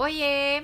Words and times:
Oiê! 0.00 0.62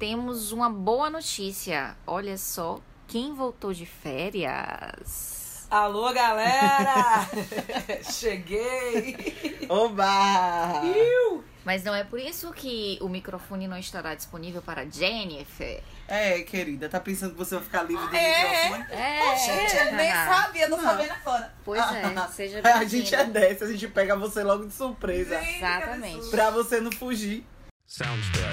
Temos 0.00 0.50
uma 0.50 0.68
boa 0.68 1.08
notícia. 1.08 1.96
Olha 2.04 2.36
só 2.36 2.80
quem 3.06 3.32
voltou 3.32 3.72
de 3.72 3.86
férias. 3.86 5.64
Alô, 5.70 6.12
galera! 6.12 7.28
Cheguei! 8.10 9.64
Oba! 9.68 10.80
Iu! 10.84 11.44
Mas 11.64 11.84
não 11.84 11.94
é 11.94 12.02
por 12.02 12.18
isso 12.18 12.50
que 12.52 12.98
o 13.00 13.08
microfone 13.08 13.68
não 13.68 13.78
estará 13.78 14.16
disponível 14.16 14.60
para 14.60 14.84
Jennifer. 14.90 15.80
É, 16.08 16.40
querida, 16.40 16.88
tá 16.88 16.98
pensando 16.98 17.32
que 17.32 17.38
você 17.38 17.54
vai 17.54 17.62
ficar 17.64 17.82
livre 17.84 18.06
do 18.08 18.16
É. 18.16 18.64
microfone? 18.70 18.86
É, 19.00 19.36
Gente, 19.36 19.76
eu 19.76 19.92
nem 19.92 20.10
sabia, 20.12 20.68
não 20.68 20.80
sabia 20.82 21.12
agora. 21.12 21.54
Pois 21.64 21.80
é, 21.92 22.28
seja 22.32 22.60
A 22.74 22.84
gente 22.84 23.14
é 23.14 23.22
dessa, 23.24 23.66
a 23.66 23.68
gente 23.70 23.86
pega 23.86 24.16
você 24.16 24.42
logo 24.42 24.66
de 24.66 24.72
surpresa. 24.72 25.38
Sim. 25.38 25.56
Exatamente. 25.58 26.28
Pra 26.30 26.50
você 26.50 26.80
não 26.80 26.90
fugir. 26.90 27.46
Soundstripe. 27.88 28.44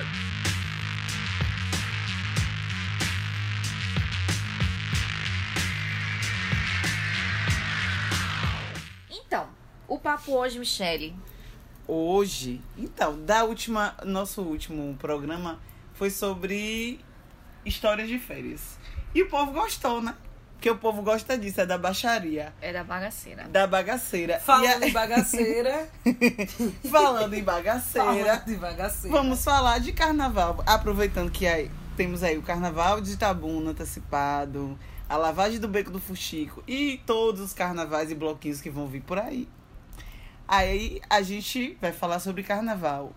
Então, 9.11 9.49
o 9.89 9.99
papo 9.99 10.31
hoje, 10.31 10.57
Michele. 10.57 11.13
Hoje, 11.85 12.61
então, 12.77 13.21
da 13.25 13.43
última, 13.43 13.93
nosso 14.05 14.41
último 14.41 14.95
programa 14.95 15.59
foi 15.95 16.09
sobre 16.09 17.01
histórias 17.65 18.07
de 18.07 18.17
férias. 18.17 18.79
E 19.13 19.21
o 19.21 19.27
povo 19.27 19.51
gostou, 19.51 20.01
né? 20.01 20.15
Porque 20.65 20.77
o 20.77 20.79
povo 20.81 21.03
gosta 21.03 21.37
disso, 21.37 21.61
é 21.61 21.65
da 21.67 21.77
baixaria, 21.77 22.51
É 22.59 22.73
da 22.73 22.83
bagaceira. 22.83 23.43
da 23.49 23.67
bagaceira. 23.67 24.39
Falando 24.39 24.81
E 24.81 24.87
de 24.87 24.91
bagaceira. 24.91 25.87
a- 26.03 26.89
falando 26.89 27.33
em 27.35 27.43
bagaceira, 27.43 28.05
Falando 28.07 28.45
de 28.45 28.55
bagaceira. 28.55 29.15
vamos 29.15 29.43
falar 29.43 29.79
de 29.79 29.93
carnaval. 29.93 30.63
Aproveitando 30.65 31.29
que 31.29 31.45
aí, 31.45 31.69
temos 31.95 32.23
aí 32.23 32.35
o 32.35 32.41
carnaval 32.41 32.99
de 32.99 33.11
Itabuna 33.11 33.69
antecipado, 33.69 34.75
a 35.07 35.15
lavagem 35.15 35.59
do 35.59 35.67
Beco 35.67 35.91
do 35.91 35.99
Fuxico 35.99 36.63
e 36.67 36.99
todos 37.05 37.41
os 37.41 37.53
carnavais 37.53 38.09
e 38.09 38.15
bloquinhos 38.15 38.59
que 38.59 38.71
vão 38.71 38.87
vir 38.87 39.01
por 39.03 39.19
aí. 39.19 39.47
Aí 40.47 40.99
a 41.07 41.21
gente 41.21 41.77
vai 41.79 41.91
falar 41.93 42.17
sobre 42.17 42.41
carnaval. 42.41 43.13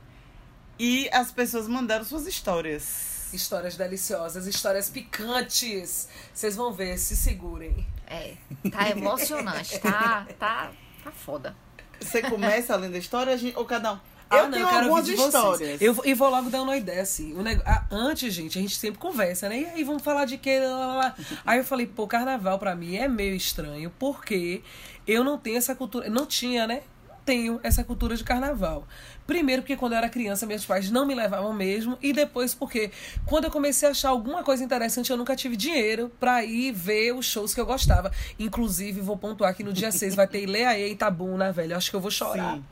E 0.78 1.08
as 1.14 1.32
pessoas 1.32 1.66
mandaram 1.66 2.04
suas 2.04 2.26
histórias. 2.26 3.17
Histórias 3.32 3.76
deliciosas, 3.76 4.46
histórias 4.46 4.88
picantes. 4.90 6.08
Vocês 6.32 6.56
vão 6.56 6.72
ver, 6.72 6.98
se 6.98 7.16
segurem. 7.16 7.86
É, 8.06 8.34
tá 8.70 8.88
emocionante, 8.90 9.78
tá, 9.80 10.26
tá, 10.38 10.70
tá 11.04 11.10
foda. 11.12 11.54
Você 12.00 12.22
começa 12.22 12.72
além 12.74 12.90
da 12.90 12.98
história 12.98 13.36
ou 13.56 13.64
cada 13.64 13.94
um? 13.94 13.98
Ah, 14.30 14.36
Eu 14.38 14.42
não, 14.44 14.50
tenho 14.52 14.64
eu 14.64 14.68
quero 14.68 14.80
algumas 14.84 15.00
ouvir 15.08 15.16
de 15.16 15.22
histórias. 15.22 15.58
vocês. 15.58 15.80
Eu, 15.82 15.96
e 16.04 16.14
vou 16.14 16.28
logo 16.28 16.50
dar 16.50 16.62
uma 16.62 16.76
ideia, 16.76 17.00
assim. 17.02 17.32
O 17.34 17.42
nego- 17.42 17.62
ah, 17.64 17.86
antes, 17.90 18.32
gente, 18.32 18.58
a 18.58 18.62
gente 18.62 18.76
sempre 18.76 18.98
conversa, 18.98 19.48
né? 19.48 19.60
E 19.60 19.64
aí, 19.66 19.84
vamos 19.84 20.02
falar 20.02 20.26
de 20.26 20.36
quê? 20.36 20.60
Lá, 20.60 20.76
lá, 20.86 20.94
lá. 20.96 21.16
Aí 21.46 21.58
eu 21.58 21.64
falei, 21.64 21.86
pô, 21.86 22.06
carnaval 22.06 22.58
pra 22.58 22.74
mim 22.74 22.96
é 22.96 23.08
meio 23.08 23.34
estranho, 23.34 23.90
porque 23.98 24.62
eu 25.06 25.24
não 25.24 25.38
tenho 25.38 25.56
essa 25.56 25.74
cultura. 25.74 26.10
Não 26.10 26.26
tinha, 26.26 26.66
né? 26.66 26.82
Tenho 27.28 27.60
essa 27.62 27.84
cultura 27.84 28.16
de 28.16 28.24
carnaval. 28.24 28.88
Primeiro, 29.26 29.60
porque 29.60 29.76
quando 29.76 29.92
eu 29.92 29.98
era 29.98 30.08
criança, 30.08 30.46
meus 30.46 30.64
pais 30.64 30.90
não 30.90 31.04
me 31.04 31.14
levavam 31.14 31.52
mesmo. 31.52 31.98
E 32.00 32.10
depois, 32.10 32.54
porque 32.54 32.90
quando 33.26 33.44
eu 33.44 33.50
comecei 33.50 33.86
a 33.86 33.90
achar 33.90 34.08
alguma 34.08 34.42
coisa 34.42 34.64
interessante, 34.64 35.10
eu 35.10 35.16
nunca 35.18 35.36
tive 35.36 35.54
dinheiro 35.54 36.10
pra 36.18 36.42
ir 36.42 36.72
ver 36.72 37.14
os 37.14 37.26
shows 37.26 37.52
que 37.52 37.60
eu 37.60 37.66
gostava. 37.66 38.10
Inclusive, 38.38 39.02
vou 39.02 39.18
pontuar 39.18 39.54
que 39.54 39.62
no 39.62 39.74
dia 39.74 39.92
6 39.92 40.14
vai 40.14 40.26
ter 40.26 40.44
Ileaê 40.44 40.88
e 40.88 40.92
Itabuna, 40.92 41.52
velho. 41.52 41.76
Acho 41.76 41.90
que 41.90 41.96
eu 41.96 42.00
vou 42.00 42.10
chorar. 42.10 42.54
Sim. 42.54 42.64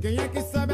Quem 0.00 0.16
é 0.16 0.28
que 0.28 0.40
sabe 0.40 0.73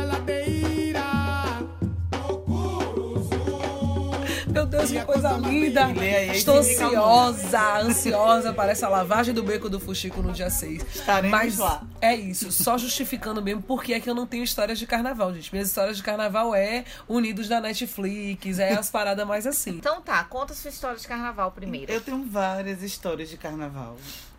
Deus, 4.81 4.93
que 4.93 5.05
coisa 5.05 5.33
linda! 5.33 5.89
Estou 6.35 6.59
ansiosa, 6.59 7.79
ansiosa 7.81 8.53
para 8.53 8.73
essa 8.73 8.89
lavagem 8.89 9.35
do 9.35 9.43
beco 9.43 9.69
do 9.69 9.79
Fuxico 9.79 10.23
no 10.23 10.33
dia 10.33 10.49
6. 10.49 10.83
Estaremos 10.95 11.31
Mas 11.31 11.59
lá. 11.59 11.83
é 12.01 12.15
isso, 12.15 12.51
só 12.51 12.79
justificando 12.79 13.43
mesmo 13.43 13.61
porque 13.61 13.93
é 13.93 14.01
que 14.01 14.09
eu 14.09 14.15
não 14.15 14.27
tenho 14.27 14.43
histórias 14.43 14.79
de 14.79 14.87
carnaval, 14.87 15.35
gente. 15.35 15.53
Minhas 15.53 15.69
histórias 15.69 15.99
de 15.99 16.03
carnaval 16.03 16.55
é 16.55 16.85
Unidos 17.07 17.47
da 17.47 17.61
Netflix, 17.61 18.59
é 18.59 18.73
as 18.73 18.91
paradas 18.91 19.27
mais 19.27 19.47
assim. 19.47 19.73
Então 19.73 20.01
tá, 20.01 20.25
conta 20.25 20.55
sua 20.55 20.71
história 20.71 20.97
de 20.97 21.07
carnaval 21.07 21.53
primeiro. 21.53 21.93
Eu 21.93 22.01
tenho 22.01 22.25
várias 22.25 22.83
histórias 22.83 23.29
de 23.29 23.37
carnaval. 23.37 23.97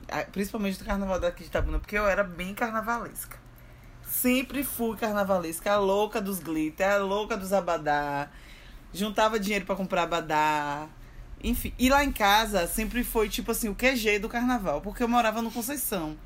Ah, 0.10 0.26
Principalmente 0.32 0.80
do 0.80 0.86
carnaval 0.86 1.20
daqui 1.20 1.44
de 1.44 1.50
Itabuna, 1.50 1.78
porque 1.78 1.98
eu 1.98 2.08
era 2.08 2.24
bem 2.24 2.56
carnavalesca. 2.56 3.38
Sempre 4.10 4.64
fui 4.64 4.98
carnavalesca, 4.98 5.72
a 5.72 5.78
louca 5.78 6.20
dos 6.20 6.40
glitter, 6.40 6.92
a 6.92 6.98
louca 6.98 7.38
dos 7.38 7.54
abadá. 7.54 8.28
Juntava 8.94 9.40
dinheiro 9.40 9.66
pra 9.66 9.76
comprar 9.76 10.04
abadá. 10.04 10.88
Enfim, 11.44 11.74
e 11.80 11.90
lá 11.90 12.04
em 12.04 12.12
casa 12.12 12.68
sempre 12.68 13.04
foi 13.04 13.28
tipo 13.28 13.52
assim, 13.52 13.70
o 13.70 13.76
QG 13.76 14.20
do 14.20 14.30
carnaval, 14.30 14.82
porque 14.82 15.02
eu 15.02 15.08
morava 15.08 15.42
no 15.42 15.52
Conceição. 15.52 16.18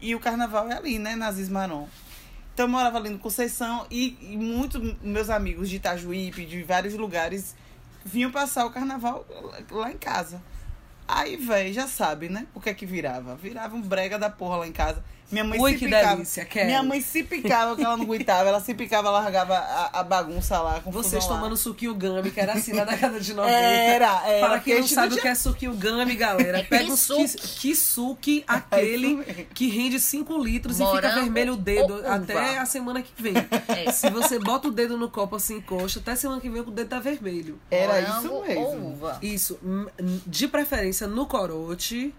E 0.00 0.14
o 0.14 0.20
carnaval 0.20 0.68
é 0.68 0.76
ali, 0.76 0.98
né, 0.98 1.14
nas 1.14 1.38
Ismaron. 1.38 1.88
Então 2.54 2.66
eu 2.66 2.70
morava 2.70 2.98
ali 2.98 3.08
no 3.08 3.18
Conceição 3.18 3.86
e, 3.90 4.16
e 4.20 4.36
muitos 4.36 4.96
meus 5.00 5.30
amigos 5.30 5.68
de 5.68 5.76
Itajuípe, 5.76 6.44
de 6.44 6.62
vários 6.62 6.94
lugares, 6.94 7.54
vinham 8.04 8.32
passar 8.32 8.66
o 8.66 8.70
carnaval 8.70 9.24
lá 9.70 9.92
em 9.92 9.98
casa. 9.98 10.42
Aí, 11.06 11.36
velho, 11.36 11.72
já 11.72 11.86
sabe, 11.86 12.28
né? 12.28 12.46
O 12.54 12.60
que 12.60 12.68
é 12.68 12.74
que 12.74 12.84
virava? 12.84 13.36
Virava 13.36 13.76
um 13.76 13.80
brega 13.80 14.18
da 14.18 14.28
porra 14.28 14.56
lá 14.56 14.66
em 14.66 14.72
casa. 14.72 15.02
Minha 15.30 15.44
mãe 15.44 15.60
Ui, 15.60 15.72
se 15.72 15.78
que 15.78 15.84
picava. 15.84 16.14
delícia, 16.16 16.44
quero. 16.46 16.66
Minha 16.66 16.82
mãe 16.82 17.00
se 17.02 17.22
picava, 17.22 17.76
que 17.76 17.84
ela 17.84 17.96
não 17.98 18.04
aguentava. 18.04 18.48
Ela 18.48 18.60
se 18.60 18.72
picava, 18.72 19.10
largava 19.10 19.54
a, 19.58 20.00
a 20.00 20.02
bagunça 20.02 20.58
lá. 20.58 20.76
a 20.76 20.90
Vocês 20.90 21.22
lá. 21.24 21.34
tomando 21.34 21.54
suquinho 21.54 21.94
gummy, 21.94 22.30
que 22.30 22.40
era 22.40 22.54
assim 22.54 22.72
na 22.72 22.84
década 22.84 23.20
de 23.20 23.34
90. 23.34 23.54
Era, 23.54 24.26
era. 24.26 24.48
Para 24.48 24.60
quem 24.60 24.80
não 24.80 24.88
sabe 24.88 25.08
o 25.08 25.10
tinha- 25.10 25.22
que 25.22 25.28
é 25.28 25.34
suquinho 25.34 25.74
gummy, 25.74 26.16
galera, 26.16 26.64
pega 26.64 26.90
os 26.90 27.00
Kisuke. 27.06 27.22
kis- 27.22 27.58
kisuke, 27.60 28.44
aquele 28.48 29.22
que 29.54 29.68
rende 29.68 30.00
5 30.00 30.38
litros 30.38 30.76
e 30.76 30.78
fica 30.78 30.92
Morango 30.94 31.20
vermelho 31.20 31.52
o 31.52 31.56
dedo 31.58 32.02
até 32.06 32.58
a 32.58 32.64
semana 32.64 33.02
que 33.02 33.12
vem. 33.22 33.34
É. 33.68 33.92
Se 33.92 34.08
você 34.08 34.38
bota 34.38 34.68
o 34.68 34.70
dedo 34.70 34.96
no 34.96 35.10
copo 35.10 35.36
assim, 35.36 35.58
encosta, 35.58 36.00
até 36.00 36.16
semana 36.16 36.40
que 36.40 36.48
vem 36.48 36.62
o 36.62 36.70
dedo 36.70 36.88
tá 36.88 36.98
vermelho. 37.00 37.58
Era 37.70 38.00
Morango 38.00 38.18
isso 38.18 38.32
Ou 38.32 38.46
mesmo. 38.46 38.92
uva. 38.94 39.18
Isso, 39.20 39.58
de 40.26 40.48
preferência 40.48 41.06
no 41.06 41.26
corote. 41.26 42.14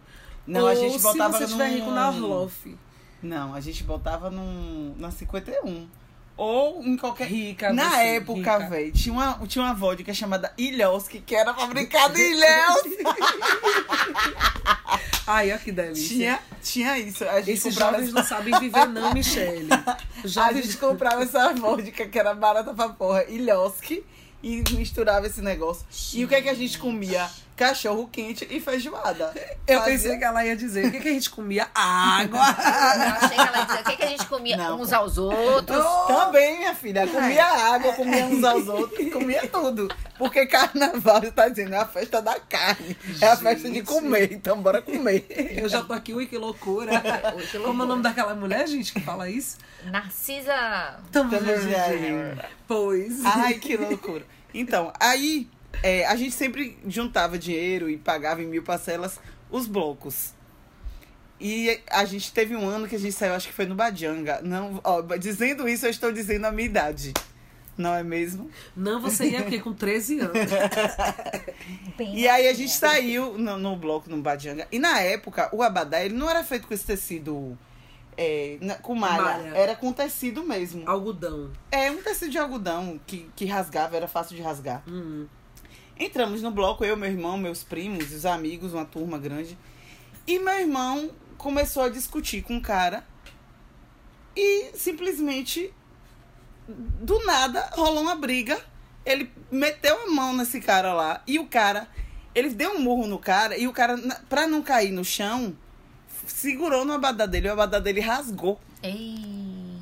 Não, 0.46 0.62
ou 0.62 0.68
a 0.68 0.75
gente 0.75 1.00
botava 1.00 1.38
se 1.38 1.44
você 1.46 1.52
tiver 1.52 1.69
num- 1.69 1.75
rico 1.75 1.92
na 1.92 2.09
Orloff. 2.09 2.78
Não, 3.22 3.53
a 3.53 3.59
gente 3.59 3.84
botava 3.84 4.30
num, 4.30 4.96
na 4.97 5.12
51. 5.12 5.88
Ou 6.38 6.81
em 6.84 6.96
qualquer. 6.96 7.28
Rica, 7.28 7.74
Na 7.74 7.90
você, 7.90 8.16
época, 8.16 8.59
velho, 8.69 8.94
tinha 8.94 9.12
uma, 9.12 9.34
tinha 9.46 9.66
uma 9.66 9.74
vodka 9.74 10.13
chamada 10.13 10.53
Ilhowski, 10.57 11.19
que 11.19 11.35
era 11.35 11.53
fabricada 11.53 12.18
em 12.18 12.31
Ilhéus. 12.31 12.81
Ai, 15.28 15.52
olha 15.52 15.59
que 15.59 15.72
delícia. 15.72 16.07
tinha, 16.07 16.40
tinha 16.63 16.97
isso. 16.97 17.24
A 17.25 17.40
gente 17.41 17.52
Esses 17.52 17.74
comprava 17.75 17.97
jovens 17.97 18.13
não 18.13 18.24
sabem 18.24 18.59
viver, 18.59 18.88
não, 18.88 19.12
Michele. 19.13 19.68
A 19.72 20.28
Jovens 20.28 20.66
gente 20.66 20.78
comprava 20.78 21.24
essa 21.24 21.53
vodka 21.53 22.07
que 22.07 22.18
era 22.18 22.34
barata 22.34 22.74
pra 22.74 22.90
porra, 22.90 23.24
Ilhowski, 23.25 24.03
e 24.41 24.63
misturava 24.72 25.28
esse 25.28 25.41
negócio. 25.41 25.86
E 26.13 26.25
o 26.25 26.28
que 26.28 26.36
é 26.36 26.41
que 26.41 26.50
a 26.50 26.53
gente 26.53 26.80
comia? 26.80 27.30
Cachorro 27.59 28.08
quente 28.09 28.47
e 28.50 28.58
feijoada. 28.62 29.34
Eu 29.68 29.80
Fazia- 29.80 29.94
pensei 29.94 30.18
que 30.18 30.24
ela 30.24 30.46
ia 30.46 30.56
dizer 30.56 30.86
o 30.86 30.92
que, 30.92 31.00
que 31.02 31.09
a 31.09 31.12
gente 31.12 31.30
comia? 31.30 31.68
Água. 31.75 32.40
Eu 32.40 33.12
achei 33.28 33.38
que 33.38 33.42
ela 33.42 33.58
ia 33.58 33.66
dizer 33.66 33.80
o 33.80 33.84
que, 33.84 33.97
que 33.97 34.03
a 34.03 34.08
gente 34.08 34.25
comia 34.28 34.56
Não, 34.56 34.80
uns 34.80 34.90
pô. 34.92 34.96
aos 34.96 35.18
outros. 35.18 35.86
Também, 36.08 36.59
minha 36.59 36.74
filha. 36.74 37.06
Comia 37.06 37.44
água, 37.46 37.92
comia 37.92 38.24
uns 38.28 38.42
aos 38.46 38.66
outros, 38.69 38.98
comia 39.12 39.46
tudo. 39.50 39.90
Porque 40.18 40.46
carnaval, 40.48 41.19
você 41.19 41.31
tá 41.31 41.50
dizendo, 41.50 41.74
é 41.75 41.80
a 41.80 41.86
festa 41.86 42.22
da 42.22 42.40
carne. 42.40 42.96
É 43.19 43.25
a 43.25 43.36
festa 43.36 43.68
de 43.68 43.75
Gente. 43.75 43.84
comer, 43.86 44.31
então 44.31 44.62
bora 44.62 44.81
comer. 44.81 45.25
Eu 45.62 45.68
já 45.68 45.84
tô 45.84 45.92
aqui, 45.92 46.14
ui, 46.14 46.28
que 46.28 46.38
loucura. 46.38 46.94
Ui, 47.36 47.44
que 47.46 47.58
Como 47.58 47.58
é 47.58 47.59
o 47.59 47.64
loucura. 47.68 47.86
nome 47.88 48.03
daquela 48.03 48.34
mulher, 48.36 48.66
gente, 48.69 48.94
que 48.94 49.02
fala 49.02 49.30
isso? 49.30 49.58
Narcisa. 49.84 50.53
Tamo 51.12 51.30
Tamo 51.30 51.46
junto. 51.46 52.48
Pois. 52.66 53.25
Ai, 53.25 53.56
que 53.56 53.75
loucura. 53.75 54.25
Então, 54.54 54.94
aí 54.98 55.50
é, 55.83 56.06
a 56.06 56.16
gente 56.16 56.33
sempre 56.33 56.77
juntava 56.88 57.38
dinheiro 57.38 57.89
e 57.89 57.98
pagava 57.98 58.42
em 58.42 58.48
mil 58.48 58.63
parcelas 58.63 59.19
os 59.50 59.68
blocos. 59.68 60.33
E 61.39 61.80
a 61.89 62.04
gente 62.04 62.33
teve 62.33 62.56
um 62.56 62.68
ano 62.68 62.88
que 62.88 62.95
a 62.95 63.00
gente 63.00 63.13
saiu, 63.13 63.33
acho 63.33 63.48
que 63.48 63.54
foi 63.54 63.66
no 63.66 63.74
Badianga. 63.75 64.42
Não, 64.42 64.81
ó, 64.83 65.01
dizendo 65.18 65.69
isso, 65.69 65.86
eu 65.86 65.89
estou 65.89 66.12
dizendo 66.12 66.45
a 66.45 66.51
minha 66.51 66.66
idade. 66.66 67.13
Não 67.77 67.95
é 67.95 68.04
mesmo? 68.04 68.51
Não, 68.75 69.00
você 69.00 69.30
ia 69.30 69.39
aqui 69.39 69.57
com 69.57 69.74
13 69.74 70.19
anos. 70.19 70.33
E 72.13 72.27
aí 72.27 72.50
a 72.50 72.54
gente 72.54 72.74
saiu 72.74 73.38
no, 73.38 73.57
no 73.57 73.75
bloco 73.77 74.10
no 74.10 74.22
Badianga. 74.22 74.68
E 74.69 74.77
na 74.80 75.00
época, 75.00 75.50
o 75.54 75.63
abadá, 75.63 76.04
ele 76.04 76.13
não 76.13 76.30
era 76.30 76.44
feito 76.44 76.68
com 76.68 76.74
esse 76.74 76.86
tecido 76.86 77.57
é, 78.18 78.57
na- 78.60 78.75
com 78.75 78.94
malha. 78.95 79.22
Malha. 79.24 79.57
Era 79.57 79.75
com 79.75 79.94
tecido 79.94 80.44
mesmo. 80.44 80.83
Algodão. 80.89 81.51
É 81.72 81.89
um 81.89 82.01
tecido 82.01 82.31
de 82.31 82.38
algodão 82.38 83.00
que, 83.07 83.30
que 83.33 83.45
rasgava, 83.45 83.95
era 83.95 84.10
fácil 84.10 84.36
de 84.36 84.42
rasgar. 84.42 84.83
Hum. 84.86 85.25
Entramos 86.00 86.42
no 86.42 86.50
bloco, 86.50 86.86
eu, 86.86 86.96
meu 86.96 87.10
irmão, 87.10 87.38
meus 87.38 87.62
primos, 87.62 88.13
os 88.13 88.25
amigos, 88.25 88.74
uma 88.74 88.86
turma 88.86 89.18
grande. 89.18 89.57
E 90.25 90.40
meu 90.40 90.60
irmão 90.60 91.12
começou 91.38 91.84
a 91.84 91.90
discutir 91.90 92.42
com 92.42 92.57
o 92.57 92.62
cara 92.62 93.06
e 94.36 94.72
simplesmente 94.75 95.74
do 96.68 97.25
nada, 97.25 97.69
rolou 97.74 98.01
uma 98.01 98.16
briga. 98.16 98.60
Ele 99.06 99.30
meteu 99.51 100.04
a 100.04 100.12
mão 100.12 100.34
nesse 100.34 100.62
cara 100.62 100.94
lá. 100.94 101.22
E 101.25 101.40
o 101.40 101.48
cara, 101.48 101.88
ele 102.34 102.50
deu 102.51 102.75
um 102.75 102.80
murro 102.80 103.07
no 103.07 103.19
cara. 103.19 103.57
E 103.57 103.68
o 103.68 103.74
cara, 103.74 103.98
pra 104.30 104.48
não 104.48 104.62
cair 104.62 104.92
no 104.92 105.04
chão, 105.04 105.56
segurou 106.28 106.86
no 106.86 106.94
abadá 106.94 107.25
dele. 107.25 107.50
O 107.50 107.54
abadá 107.54 107.80
dele 107.80 108.00
rasgou. 108.00 108.60
Ei. 108.84 109.80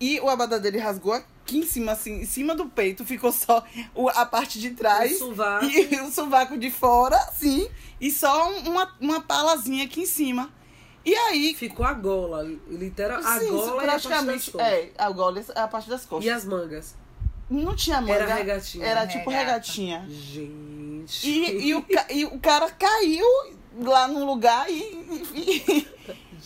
E 0.00 0.20
o 0.20 0.28
abadá 0.28 0.58
dele 0.58 0.78
rasgou 0.78 1.22
aqui 1.44 1.58
em 1.58 1.66
cima, 1.66 1.92
assim, 1.92 2.20
em 2.22 2.26
cima 2.26 2.54
do 2.54 2.66
peito. 2.66 3.04
Ficou 3.04 3.30
só 3.30 3.62
o- 3.94 4.08
a 4.08 4.24
parte 4.26 4.58
de 4.58 4.70
trás. 4.70 5.12
O 5.16 5.18
sovaco. 5.28 5.66
E 5.66 6.00
o 6.00 6.10
sovaco 6.10 6.56
de 6.58 6.70
fora, 6.70 7.16
assim. 7.16 7.68
E 8.00 8.10
só 8.10 8.50
um- 8.50 8.70
uma, 8.70 8.92
uma 9.00 9.20
palazinha 9.20 9.84
aqui 9.84 10.00
em 10.02 10.06
cima. 10.06 10.50
E 11.04 11.14
aí, 11.14 11.54
Ficou 11.54 11.84
a 11.84 11.92
gola, 11.92 12.42
literal. 12.66 13.20
A 13.22 13.38
sim, 13.38 13.48
gola 13.50 13.66
e 13.66 13.68
a 13.68 13.74
parte 13.74 13.84
das 13.92 14.02
praticamente. 14.06 14.50
costas. 14.50 14.72
É, 14.72 14.90
a 14.96 15.10
gola 15.10 15.44
é 15.54 15.60
a 15.60 15.68
parte 15.68 15.88
das 15.90 16.06
costas. 16.06 16.24
E 16.26 16.30
as 16.30 16.44
mangas? 16.46 16.96
Não 17.50 17.76
tinha 17.76 18.00
manga. 18.00 18.14
Era 18.14 18.34
regatinha. 18.36 18.86
Era 18.86 19.06
tipo 19.06 19.28
Regata. 19.28 19.46
regatinha. 19.50 20.06
Gente. 20.08 21.28
E, 21.28 21.68
e, 21.68 21.74
o, 21.74 21.84
e 22.08 22.24
o 22.24 22.38
cara 22.40 22.70
caiu 22.70 23.26
lá 23.82 24.08
no 24.08 24.24
lugar 24.24 24.64
e. 24.70 24.80
E, 25.34 25.86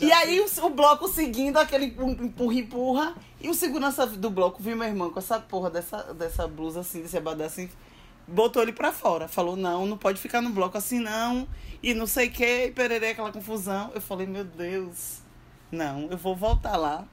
e 0.00 0.10
aí 0.12 0.40
o, 0.40 0.66
o 0.66 0.70
bloco 0.70 1.06
seguindo 1.06 1.56
aquele 1.56 1.86
empurra-empurra. 1.86 3.14
E 3.40 3.48
o 3.48 3.54
segurança 3.54 4.06
do 4.06 4.30
bloco 4.30 4.62
viu 4.62 4.76
meu 4.76 4.86
irmão 4.88 5.10
com 5.10 5.18
essa 5.18 5.38
porra 5.38 5.70
dessa, 5.70 6.02
dessa 6.14 6.46
blusa 6.48 6.80
assim, 6.80 7.02
desse 7.02 7.16
abadá 7.16 7.46
assim. 7.46 7.68
Botou 8.26 8.62
ele 8.62 8.72
pra 8.72 8.92
fora. 8.92 9.28
Falou, 9.28 9.56
não, 9.56 9.86
não 9.86 9.96
pode 9.96 10.20
ficar 10.20 10.40
no 10.42 10.50
bloco 10.50 10.76
assim, 10.76 10.98
não. 10.98 11.46
E 11.82 11.94
não 11.94 12.06
sei 12.06 12.28
o 12.28 12.30
que, 12.32 12.66
e 12.66 12.70
pererê, 12.72 13.10
aquela 13.10 13.30
confusão. 13.32 13.90
Eu 13.94 14.00
falei, 14.00 14.26
meu 14.26 14.44
Deus. 14.44 15.18
Não, 15.70 16.08
eu 16.10 16.16
vou 16.18 16.34
voltar 16.34 16.76
lá. 16.76 17.04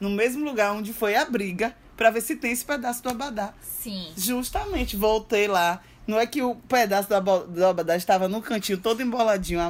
No 0.00 0.10
mesmo 0.10 0.44
lugar 0.44 0.72
onde 0.72 0.92
foi 0.92 1.14
a 1.14 1.24
briga. 1.24 1.74
Pra 1.96 2.10
ver 2.10 2.20
se 2.20 2.36
tem 2.36 2.52
esse 2.52 2.64
pedaço 2.64 3.02
do 3.02 3.08
abadá. 3.08 3.52
Sim. 3.60 4.12
Justamente, 4.16 4.96
voltei 4.96 5.48
lá. 5.48 5.80
Não 6.06 6.18
é 6.18 6.26
que 6.26 6.40
o 6.42 6.54
pedaço 6.54 7.08
do 7.08 7.14
aba- 7.16 7.40
do 7.44 7.64
abadá 7.66 7.96
estava 7.96 8.28
no 8.28 8.40
cantinho, 8.40 8.78
todo 8.78 9.02
emboladinho, 9.02 9.60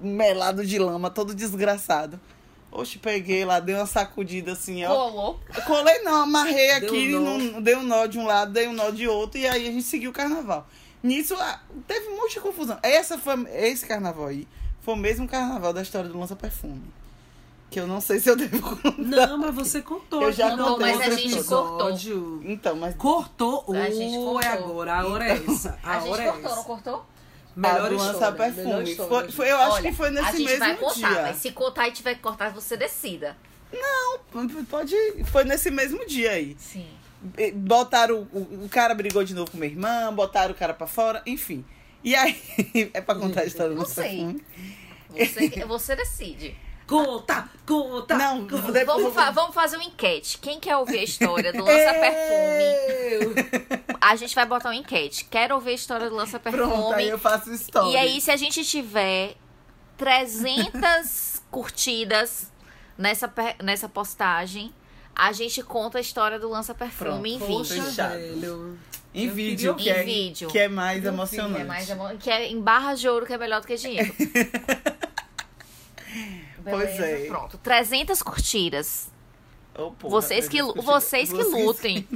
melado 0.00 0.64
de 0.64 0.78
lama, 0.78 1.10
todo 1.10 1.34
desgraçado. 1.34 2.20
Oxe, 2.70 2.98
peguei 2.98 3.44
lá, 3.44 3.60
dei 3.60 3.74
uma 3.74 3.86
sacudida 3.86 4.52
assim, 4.52 4.84
ó. 4.84 4.88
Colou. 4.94 5.40
Colei 5.66 6.00
não, 6.02 6.22
amarrei 6.22 6.80
Deu 6.80 6.88
aqui, 6.90 7.16
um 7.16 7.20
nó. 7.24 7.38
não- 7.38 7.62
dei 7.62 7.74
um 7.76 7.82
nó 7.82 8.06
de 8.06 8.18
um 8.18 8.26
lado, 8.26 8.52
dei 8.52 8.68
um 8.68 8.72
nó 8.74 8.90
de 8.90 9.08
outro, 9.08 9.38
e 9.40 9.46
aí 9.46 9.68
a 9.68 9.72
gente 9.72 9.84
seguiu 9.84 10.10
o 10.10 10.12
carnaval. 10.14 10.66
Nisso, 11.02 11.34
ah, 11.38 11.60
teve 11.86 12.08
muita 12.10 12.40
confusão. 12.40 12.78
Essa 12.82 13.16
foi, 13.16 13.34
esse 13.54 13.86
carnaval 13.86 14.26
aí 14.26 14.46
foi 14.82 14.94
o 14.94 14.96
mesmo 14.96 15.26
carnaval 15.26 15.72
da 15.72 15.80
história 15.80 16.08
do 16.10 16.18
Lança 16.18 16.36
Perfume. 16.36 16.82
Que 17.70 17.78
eu 17.80 17.86
não 17.86 18.00
sei 18.00 18.18
se 18.18 18.30
eu 18.30 18.34
devo 18.36 18.60
contar. 18.76 18.94
Não, 18.98 19.36
mas 19.38 19.54
você 19.54 19.82
contou. 19.82 20.22
Eu 20.22 20.32
já 20.32 20.56
no 20.56 20.64
contou, 20.64 20.80
mas 20.80 21.00
a 21.00 21.10
gente 21.10 21.34
episódio. 21.34 22.40
Então, 22.44 22.76
mas 22.76 22.94
Cortou. 22.96 23.64
A 23.74 23.90
gente 23.90 24.14
é 24.14 24.18
cortou. 24.18 24.38
agora. 24.52 24.94
A 25.00 25.06
hora 25.06 25.28
é 25.28 25.32
essa. 25.32 25.78
A, 25.82 25.96
A 25.96 26.00
gente 26.00 26.18
é 26.20 26.32
cortou, 26.32 26.56
não 26.56 26.64
cortou? 26.64 27.06
Melhor 27.60 27.86
a 27.86 27.88
do 27.88 27.96
Lança 27.96 28.12
história. 28.12 28.30
melhor 28.32 28.54
Perfume. 28.54 28.96
Foi, 28.96 29.22
gente. 29.24 29.32
foi- 29.36 29.50
eu 29.50 29.56
acho 29.58 29.72
Olha, 29.72 29.90
que 29.90 29.96
foi 29.96 30.08
a 30.08 30.10
nesse 30.10 30.36
gente 30.38 30.44
mesmo 30.44 30.58
vai 30.58 30.76
contar, 30.76 30.94
dia. 31.12 31.22
mas 31.22 31.36
se 31.36 31.52
contar 31.52 31.88
e 31.88 31.92
tiver 31.92 32.14
que 32.14 32.20
cortar, 32.20 32.50
você 32.52 32.76
decida. 32.76 33.36
Pode. 34.70 34.94
Foi 35.30 35.44
nesse 35.44 35.70
mesmo 35.70 36.06
dia 36.06 36.32
aí. 36.32 36.56
Sim. 36.58 36.86
Botaram. 37.54 38.28
O, 38.32 38.64
o 38.64 38.68
cara 38.70 38.94
brigou 38.94 39.24
de 39.24 39.34
novo 39.34 39.50
com 39.50 39.56
minha 39.58 39.70
irmã, 39.70 40.12
botaram 40.14 40.52
o 40.52 40.56
cara 40.56 40.72
pra 40.72 40.86
fora, 40.86 41.22
enfim. 41.26 41.64
E 42.04 42.14
aí. 42.14 42.40
É 42.94 43.00
pra 43.00 43.14
contar 43.14 43.42
a 43.42 43.44
história 43.44 43.74
do 43.74 43.78
Não 43.80 43.86
sei. 43.86 44.04
Perfume. 44.04 44.44
Você, 45.10 45.64
você 45.66 45.96
decide. 45.96 46.56
Conta, 46.88 47.46
conta. 47.66 48.16
Não, 48.16 48.48
conta. 48.48 48.72
depois- 48.72 49.02
Vamos, 49.02 49.14
fa- 49.14 49.30
vamos 49.30 49.54
fazer 49.54 49.76
uma 49.76 49.84
enquete. 49.84 50.38
Quem 50.38 50.58
quer 50.58 50.74
ouvir 50.78 51.00
a 51.00 51.04
história 51.04 51.52
do 51.52 51.62
Lança 51.62 51.92
Perfume? 51.92 52.64
Eu. 53.10 53.34
A 54.00 54.16
gente 54.16 54.34
vai 54.34 54.46
botar 54.46 54.70
uma 54.70 54.76
enquete. 54.76 55.26
Quero 55.26 55.54
ouvir 55.54 55.70
a 55.70 55.74
história 55.74 56.08
do 56.08 56.16
Lança 56.16 56.40
Pronto, 56.40 56.62
aí 56.62 56.68
Perfume. 56.94 57.08
eu 57.08 57.18
faço 57.18 57.52
história. 57.52 57.90
E 57.92 57.96
aí, 57.96 58.20
se 58.22 58.30
a 58.30 58.36
gente 58.36 58.64
tiver 58.64 59.34
300 59.98 61.42
curtidas 61.50 62.50
nessa, 62.96 63.30
nessa 63.62 63.86
postagem, 63.88 64.72
a 65.14 65.30
gente 65.32 65.62
conta 65.62 65.98
a 65.98 66.00
história 66.00 66.38
do 66.38 66.48
Lança 66.48 66.74
Perfume 66.74 67.34
em 67.34 67.38
Pronto, 67.38 67.64
vídeo. 67.64 67.82
Fechado. 67.84 68.12
velho. 68.12 68.78
Em 69.12 69.28
vídeo, 69.28 69.74
que 69.74 69.90
é. 69.90 70.02
Em 70.02 70.06
vídeo. 70.06 70.48
que 70.48 70.58
é 70.58 70.68
mais 70.68 71.04
Eu 71.04 71.12
emocionante. 71.12 71.60
É 71.60 71.64
mais 71.64 71.90
emo- 71.90 72.16
que 72.18 72.30
é 72.30 72.46
em 72.48 72.58
barras 72.60 72.98
de 72.98 73.08
ouro 73.08 73.26
que 73.26 73.32
é 73.34 73.38
melhor 73.38 73.60
do 73.60 73.66
que 73.66 73.76
dinheiro. 73.76 74.10
Pois 76.62 76.76
Beleza, 76.96 77.06
é. 77.06 77.26
Pronto, 77.26 77.58
300 77.58 78.22
curtidas. 78.22 79.08
Ô, 79.76 79.90
porra, 79.92 80.10
vocês 80.10 80.48
que, 80.48 80.60
vocês 80.62 81.30
que 81.30 81.36
vocês- 81.36 81.64
lutem. 81.64 82.08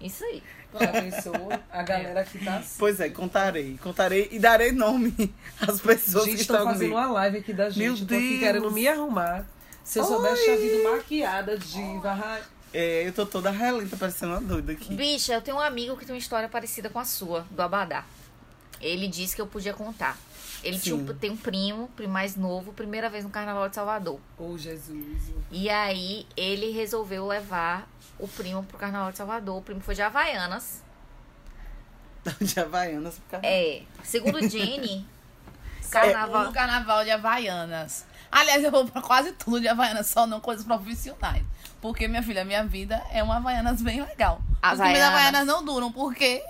Isso 0.00 0.24
aí. 0.24 0.42
Já 0.80 0.88
pensou? 0.88 1.34
A 1.70 1.82
galera 1.82 2.24
que 2.24 2.42
tá 2.42 2.56
assim. 2.58 2.76
Pois 2.78 2.98
é, 2.98 3.10
contarei. 3.10 3.76
Contarei 3.82 4.28
e 4.32 4.38
darei 4.38 4.72
nome 4.72 5.12
às 5.60 5.80
pessoas 5.80 6.24
Gente, 6.24 6.36
que 6.36 6.40
estão 6.42 6.64
fazendo 6.64 6.78
comigo. 6.90 6.94
uma 6.96 7.12
live 7.12 7.38
aqui 7.38 7.52
da 7.52 7.68
gente. 7.68 7.78
Meu 7.78 7.92
eu 7.92 7.98
tô 7.98 8.14
aqui 8.14 8.28
Deus. 8.28 8.40
querendo 8.40 8.70
me 8.70 8.88
arrumar. 8.88 9.44
Se 9.84 9.98
eu 9.98 10.04
soubesse, 10.04 10.44
tinha 10.44 10.56
vindo 10.56 10.90
maquiada, 10.90 11.58
diva. 11.58 12.18
ai. 12.24 12.42
É, 12.72 13.06
eu 13.06 13.12
tô 13.12 13.26
toda 13.26 13.50
relenta, 13.50 13.98
parecendo 13.98 14.32
uma 14.32 14.40
doida 14.40 14.72
aqui. 14.72 14.94
Bicha, 14.94 15.34
eu 15.34 15.42
tenho 15.42 15.58
um 15.58 15.60
amigo 15.60 15.94
que 15.96 16.06
tem 16.06 16.14
uma 16.14 16.18
história 16.18 16.48
parecida 16.48 16.88
com 16.88 16.98
a 16.98 17.04
sua, 17.04 17.44
do 17.50 17.60
Abadá. 17.60 18.04
Ele 18.80 19.06
disse 19.08 19.36
que 19.36 19.42
eu 19.42 19.46
podia 19.46 19.74
contar. 19.74 20.16
Ele 20.62 20.78
tinha 20.78 20.94
um- 20.94 21.06
tem 21.14 21.30
um 21.30 21.36
primo, 21.36 21.88
primo 21.96 22.12
mais 22.12 22.36
novo, 22.36 22.72
primeira 22.72 23.08
vez 23.10 23.24
no 23.24 23.30
Carnaval 23.30 23.68
de 23.68 23.74
Salvador. 23.74 24.20
Oh, 24.38 24.56
Jesus. 24.56 25.32
E 25.50 25.68
aí 25.68 26.26
ele 26.36 26.70
resolveu 26.70 27.26
levar 27.26 27.88
o 28.18 28.28
primo 28.28 28.62
pro 28.62 28.78
Carnaval 28.78 29.10
de 29.10 29.18
Salvador. 29.18 29.58
O 29.58 29.62
primo 29.62 29.80
foi 29.80 29.94
de 29.94 30.02
Havaianas. 30.02 30.82
De 32.40 32.60
Havaianas. 32.60 33.18
por 33.18 33.30
causa- 33.32 33.46
É, 33.46 33.82
segundo 34.04 34.48
Jenny, 34.48 35.04
Carnaval. 35.90 36.52
carnaval 36.52 37.04
de 37.04 37.10
Havaianas. 37.10 38.06
Aliás, 38.30 38.62
eu 38.64 38.70
vou 38.70 38.86
pra 38.86 39.02
quase 39.02 39.32
tudo 39.32 39.60
de 39.60 39.68
Havaianas, 39.68 40.06
só 40.06 40.26
não 40.26 40.40
coisas 40.40 40.64
profissionais. 40.64 41.42
Porque, 41.80 42.06
minha 42.06 42.22
filha, 42.22 42.44
minha 42.44 42.64
vida 42.64 43.02
é 43.10 43.22
uma 43.22 43.36
Havaianas 43.38 43.82
bem 43.82 44.00
legal. 44.02 44.40
As 44.62 44.78
minhas 44.78 44.94
Havaianas. 45.02 45.08
Havaianas 45.08 45.46
não 45.46 45.64
duram, 45.64 45.90
porque 45.90 46.44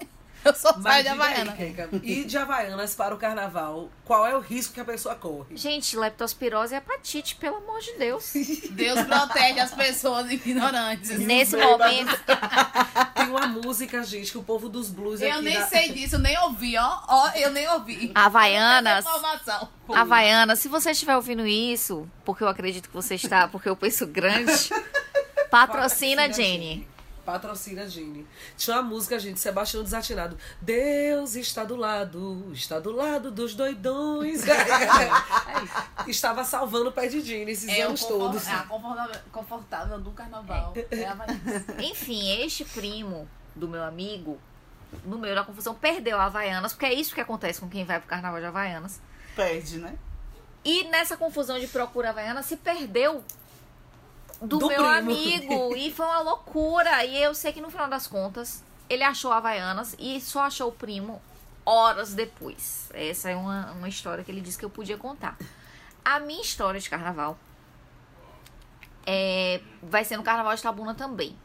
eu 0.44 0.54
só 0.54 0.72
saio 0.80 1.04
de 1.04 1.10
diga 1.10 1.24
aí, 1.24 1.30
Havaiana. 1.32 1.52
Kenka, 1.52 1.88
E 2.02 2.24
de 2.24 2.36
Havaianas 2.38 2.94
para 2.94 3.14
o 3.14 3.18
carnaval, 3.18 3.90
qual 4.04 4.26
é 4.26 4.36
o 4.36 4.40
risco 4.40 4.74
que 4.74 4.80
a 4.80 4.84
pessoa 4.84 5.14
corre? 5.14 5.56
Gente, 5.56 5.96
leptospirose 5.96 6.74
e 6.74 6.78
hepatite, 6.78 7.36
pelo 7.36 7.56
amor 7.56 7.80
de 7.80 7.92
Deus. 7.98 8.32
Deus 8.72 9.02
protege 9.02 9.60
as 9.60 9.72
pessoas 9.74 10.30
ignorantes. 10.30 11.10
Nesse 11.18 11.56
momento, 11.56 12.12
Tem 13.14 13.28
uma 13.28 13.46
música, 13.46 14.02
gente, 14.02 14.30
que 14.32 14.38
o 14.38 14.42
povo 14.42 14.68
dos 14.68 14.88
blues 14.90 15.20
Eu 15.20 15.32
aqui 15.34 15.42
nem 15.42 15.58
da- 15.58 15.66
sei 15.66 15.92
disso, 15.92 16.18
nem 16.18 16.36
ouvi, 16.40 16.76
ó. 16.76 16.98
Ó, 17.06 17.30
eu 17.36 17.50
nem 17.50 17.68
ouvi. 17.68 18.10
Havaianas. 18.14 19.04
Essa 19.06 19.16
informação. 19.16 19.68
Havaiana, 19.88 20.56
se 20.56 20.68
você 20.68 20.90
estiver 20.90 21.14
ouvindo 21.16 21.46
isso, 21.46 22.08
porque 22.24 22.42
eu 22.42 22.48
acredito 22.48 22.88
que 22.88 22.94
você 22.94 23.14
está, 23.14 23.46
porque 23.48 23.68
eu 23.68 23.76
penso 23.76 24.06
grande, 24.06 24.70
patrocina 25.50 26.24
a 26.24 26.28
Jenny. 26.28 26.88
Patrocina 27.36 27.82
a 27.84 27.86
Jenny. 27.86 28.26
Tinha 28.58 28.76
uma 28.76 28.82
música, 28.82 29.18
gente, 29.18 29.40
Sebastião 29.40 29.82
Desatinado. 29.82 30.36
Deus 30.60 31.34
está 31.34 31.64
do 31.64 31.76
lado, 31.76 32.50
está 32.52 32.78
do 32.78 32.92
lado 32.92 33.30
dos 33.30 33.54
doidões. 33.54 34.42
Estava 36.06 36.44
salvando 36.44 36.90
o 36.90 36.92
pé 36.92 37.06
de 37.08 37.20
Jenny 37.22 37.52
esses 37.52 37.68
É, 37.68 37.82
anos 37.82 38.02
confort- 38.02 38.20
todos. 38.32 38.46
é 38.46 38.52
a 38.52 38.62
confortável, 38.64 39.20
confortável 39.32 40.00
do 40.00 40.10
carnaval. 40.10 40.74
É 40.90 41.04
a 41.04 41.12
Havaianas. 41.12 41.64
Enfim, 41.78 42.42
este 42.42 42.64
primo 42.66 43.26
do 43.54 43.66
meu 43.66 43.82
amigo, 43.82 44.38
no 45.04 45.18
meio 45.18 45.34
da 45.34 45.42
confusão, 45.44 45.74
perdeu 45.74 46.18
a 46.20 46.24
Havaianas, 46.26 46.72
porque 46.74 46.86
é 46.86 46.92
isso 46.92 47.14
que 47.14 47.20
acontece 47.20 47.60
com 47.60 47.68
quem 47.68 47.84
vai 47.84 47.98
pro 47.98 48.08
carnaval 48.08 48.40
de 48.40 48.46
Havaianas. 48.46 49.00
Perde, 49.34 49.78
né? 49.78 49.94
E 50.64 50.84
nessa 50.84 51.16
confusão 51.16 51.58
de 51.58 51.66
procura 51.66 52.10
Havaianas, 52.10 52.44
se 52.46 52.56
perdeu 52.56 53.24
do, 54.42 54.58
Do 54.58 54.66
meu 54.68 54.76
primo. 54.76 54.88
amigo. 54.90 55.76
E 55.76 55.92
foi 55.92 56.04
uma 56.06 56.20
loucura. 56.20 57.04
E 57.04 57.22
eu 57.22 57.34
sei 57.34 57.52
que 57.52 57.60
no 57.60 57.70
final 57.70 57.88
das 57.88 58.06
contas, 58.06 58.62
ele 58.88 59.02
achou 59.04 59.32
a 59.32 59.36
Havaianas 59.38 59.94
e 59.98 60.20
só 60.20 60.42
achou 60.42 60.68
o 60.68 60.72
primo 60.72 61.22
horas 61.64 62.12
depois. 62.14 62.90
Essa 62.92 63.30
é 63.30 63.36
uma, 63.36 63.72
uma 63.72 63.88
história 63.88 64.22
que 64.24 64.30
ele 64.30 64.40
disse 64.40 64.58
que 64.58 64.64
eu 64.64 64.70
podia 64.70 64.96
contar. 64.98 65.36
A 66.04 66.18
minha 66.20 66.42
história 66.42 66.80
de 66.80 66.90
carnaval 66.90 67.38
é, 69.06 69.60
vai 69.82 70.04
ser 70.04 70.16
no 70.16 70.22
carnaval 70.22 70.54
de 70.54 70.62
Tabuna 70.62 70.94
também. 70.94 71.36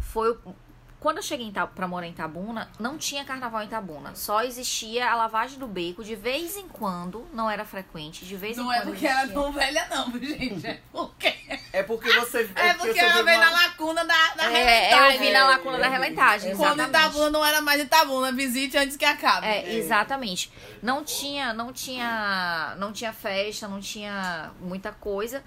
Foi 0.00 0.30
o- 0.44 0.54
quando 1.00 1.16
eu 1.16 1.22
cheguei 1.22 1.50
pra 1.74 1.88
morar 1.88 2.06
em 2.06 2.12
Tabuna, 2.12 2.70
não 2.78 2.98
tinha 2.98 3.24
carnaval 3.24 3.62
em 3.62 3.68
Tabuna. 3.68 4.14
Só 4.14 4.44
existia 4.44 5.10
a 5.10 5.14
lavagem 5.14 5.58
do 5.58 5.66
beco 5.66 6.04
de 6.04 6.14
vez 6.14 6.56
em 6.58 6.68
quando, 6.68 7.26
não 7.32 7.50
era 7.50 7.64
frequente, 7.64 8.24
de 8.26 8.36
vez 8.36 8.58
em 8.58 8.60
Não 8.62 8.70
é 8.70 8.76
quando. 8.82 8.88
porque 8.90 9.06
era 9.06 9.22
existia. 9.22 9.34
tão 9.42 9.50
velha, 9.52 9.86
não, 9.90 10.12
gente? 10.18 10.66
É 10.66 10.80
porque, 10.92 11.34
É 11.72 11.82
porque 11.82 12.12
você. 12.12 12.50
é 12.54 12.74
porque 12.74 12.92
você 12.92 12.98
ela 13.00 13.22
veio 13.22 13.38
uma- 13.38 13.50
na 13.50 13.50
lacuna 13.50 14.04
da, 14.04 14.34
da 14.34 14.44
É, 14.52 14.88
relentagem. 14.90 15.14
eu 15.16 15.20
vi 15.22 15.32
na 15.32 15.46
lacuna 15.48 15.78
da 15.78 15.88
relentagem. 15.88 16.56
Quando 16.56 16.80
exatamente. 16.80 17.06
Itabuna 17.06 17.30
não 17.30 17.46
era 17.46 17.60
mais 17.62 17.80
Itabuna, 17.80 18.30
visite 18.32 18.76
antes 18.76 18.96
que 18.96 19.04
acabe. 19.06 19.46
É, 19.46 19.72
exatamente. 19.74 20.52
Não 20.82 21.02
tinha, 21.02 21.54
não 21.54 21.72
tinha, 21.72 22.74
não 22.78 22.92
tinha 22.92 23.12
festa, 23.12 23.66
não 23.66 23.80
tinha 23.80 24.50
muita 24.60 24.92
coisa. 24.92 25.42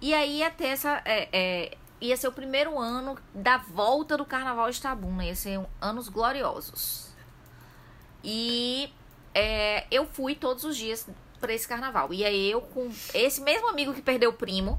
E 0.00 0.12
aí 0.12 0.38
ia 0.38 0.50
ter 0.50 0.66
essa, 0.66 1.00
é, 1.04 1.28
é, 1.32 1.76
ia 2.00 2.16
ser 2.16 2.28
o 2.28 2.32
primeiro 2.32 2.78
ano 2.78 3.16
da 3.34 3.56
volta 3.58 4.16
do 4.16 4.24
Carnaval 4.24 4.70
de 4.70 4.78
Itabuna. 4.78 5.24
Ia 5.24 5.34
ser 5.36 5.58
um- 5.58 5.66
anos 5.80 6.08
gloriosos. 6.08 7.08
E 8.22 8.92
é, 9.34 9.86
eu 9.90 10.06
fui 10.06 10.34
todos 10.34 10.64
os 10.64 10.76
dias 10.76 11.06
pra 11.40 11.52
esse 11.52 11.68
carnaval. 11.68 12.12
E 12.12 12.24
aí 12.24 12.50
eu 12.50 12.60
com 12.60 12.90
esse 13.14 13.40
mesmo 13.40 13.68
amigo 13.68 13.92
que 13.94 14.02
perdeu 14.02 14.30
o 14.30 14.32
primo 14.32 14.76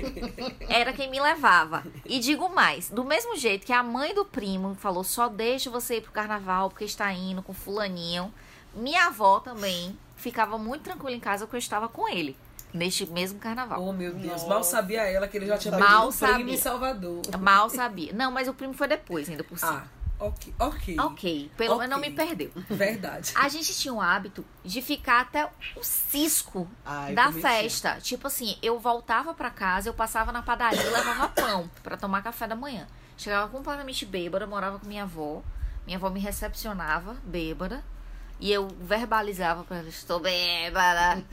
era 0.68 0.92
quem 0.92 1.10
me 1.10 1.20
levava. 1.20 1.82
E 2.04 2.18
digo 2.20 2.48
mais, 2.48 2.90
do 2.90 3.02
mesmo 3.04 3.36
jeito 3.36 3.66
que 3.66 3.72
a 3.72 3.82
mãe 3.82 4.14
do 4.14 4.24
primo 4.24 4.74
falou 4.74 5.02
só 5.02 5.28
deixa 5.28 5.70
você 5.70 5.96
ir 5.96 6.02
pro 6.02 6.12
carnaval 6.12 6.68
porque 6.68 6.84
está 6.84 7.12
indo 7.12 7.42
com 7.42 7.52
fulaninho, 7.52 8.32
minha 8.74 9.06
avó 9.06 9.40
também 9.40 9.98
ficava 10.16 10.58
muito 10.58 10.82
tranquila 10.82 11.12
em 11.16 11.20
casa 11.20 11.46
porque 11.46 11.56
eu 11.56 11.60
estava 11.60 11.88
com 11.88 12.08
ele 12.08 12.36
neste 12.76 13.06
mesmo 13.06 13.38
carnaval. 13.38 13.82
Oh, 13.82 13.92
meu 13.92 14.12
Deus. 14.14 14.32
Nossa. 14.32 14.46
Mal 14.46 14.64
sabia 14.64 15.02
ela 15.02 15.26
que 15.26 15.36
ele 15.36 15.46
já 15.46 15.58
tinha 15.58 15.76
Mal 15.76 16.08
perdido 16.08 16.08
o 16.08 16.12
primo 16.18 16.38
sabia. 16.38 16.54
em 16.54 16.56
Salvador. 16.56 17.22
Mal 17.40 17.70
sabia. 17.70 18.12
Não, 18.12 18.30
mas 18.30 18.46
o 18.48 18.54
primo 18.54 18.72
foi 18.74 18.86
depois, 18.88 19.28
ainda 19.28 19.42
por 19.42 19.58
cima. 19.58 19.88
Ah, 20.18 20.24
ok. 20.24 20.54
Ok. 20.58 20.96
Ok, 21.00 21.50
pelo 21.56 21.76
menos 21.78 21.90
não 21.90 21.98
me 21.98 22.10
perdeu. 22.10 22.50
Verdade. 22.70 23.32
A 23.34 23.48
gente 23.48 23.74
tinha 23.74 23.92
o 23.92 24.00
hábito 24.00 24.44
de 24.64 24.80
ficar 24.82 25.20
até 25.22 25.44
o 25.76 25.82
cisco 25.82 26.68
Ai, 26.84 27.14
da 27.14 27.32
festa. 27.32 27.98
Tipo 28.00 28.26
assim, 28.26 28.56
eu 28.62 28.78
voltava 28.78 29.34
pra 29.34 29.50
casa, 29.50 29.88
eu 29.88 29.94
passava 29.94 30.30
na 30.32 30.42
padaria 30.42 30.80
e 30.82 30.90
levava 30.90 31.28
pão 31.28 31.70
pra 31.82 31.96
tomar 31.96 32.22
café 32.22 32.46
da 32.46 32.54
manhã. 32.54 32.86
Chegava 33.16 33.48
completamente 33.48 34.04
bêbada, 34.04 34.46
morava 34.46 34.78
com 34.78 34.86
minha 34.86 35.04
avó. 35.04 35.42
Minha 35.86 35.98
avó 35.98 36.10
me 36.10 36.20
recepcionava, 36.20 37.16
bêbada. 37.24 37.82
E 38.38 38.52
eu 38.52 38.68
verbalizava 38.80 39.64
pra 39.64 39.78
ela, 39.78 39.88
estou 39.88 40.20
bêbada. 40.20 41.24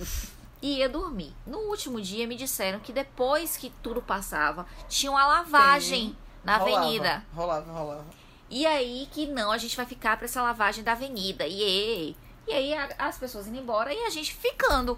E 0.63 0.77
ia 0.77 0.88
dormir. 0.88 1.34
No 1.46 1.58
último 1.60 2.00
dia 2.01 2.25
me 2.25 2.38
disseram 2.38 2.79
que 2.79 2.93
depois 2.93 3.58
que 3.58 3.70
tudo 3.84 4.01
passava, 4.01 4.65
tinha 4.88 5.12
uma 5.12 5.27
lavagem 5.27 6.15
na 6.41 6.55
Rolava, 6.55 6.77
avenida. 6.86 7.25
Rolava, 7.36 7.72
rolava. 7.74 8.05
E 8.50 8.65
aí 8.65 9.10
que 9.12 9.25
não, 9.27 9.51
a 9.51 9.58
gente 9.58 9.75
vai 9.75 9.86
ficar 9.86 10.15
pra 10.15 10.24
essa 10.25 10.41
lavagem 10.41 10.82
da 10.82 10.93
avenida. 10.93 11.46
E, 11.46 11.62
aí- 11.62 12.17
e 12.48 12.53
aí 12.53 12.74
as 12.98 13.17
pessoas 13.17 13.46
indo 13.48 13.58
embora 13.58 13.93
e 13.93 14.05
a 14.05 14.10
gente 14.10 14.34
ficando. 14.34 14.98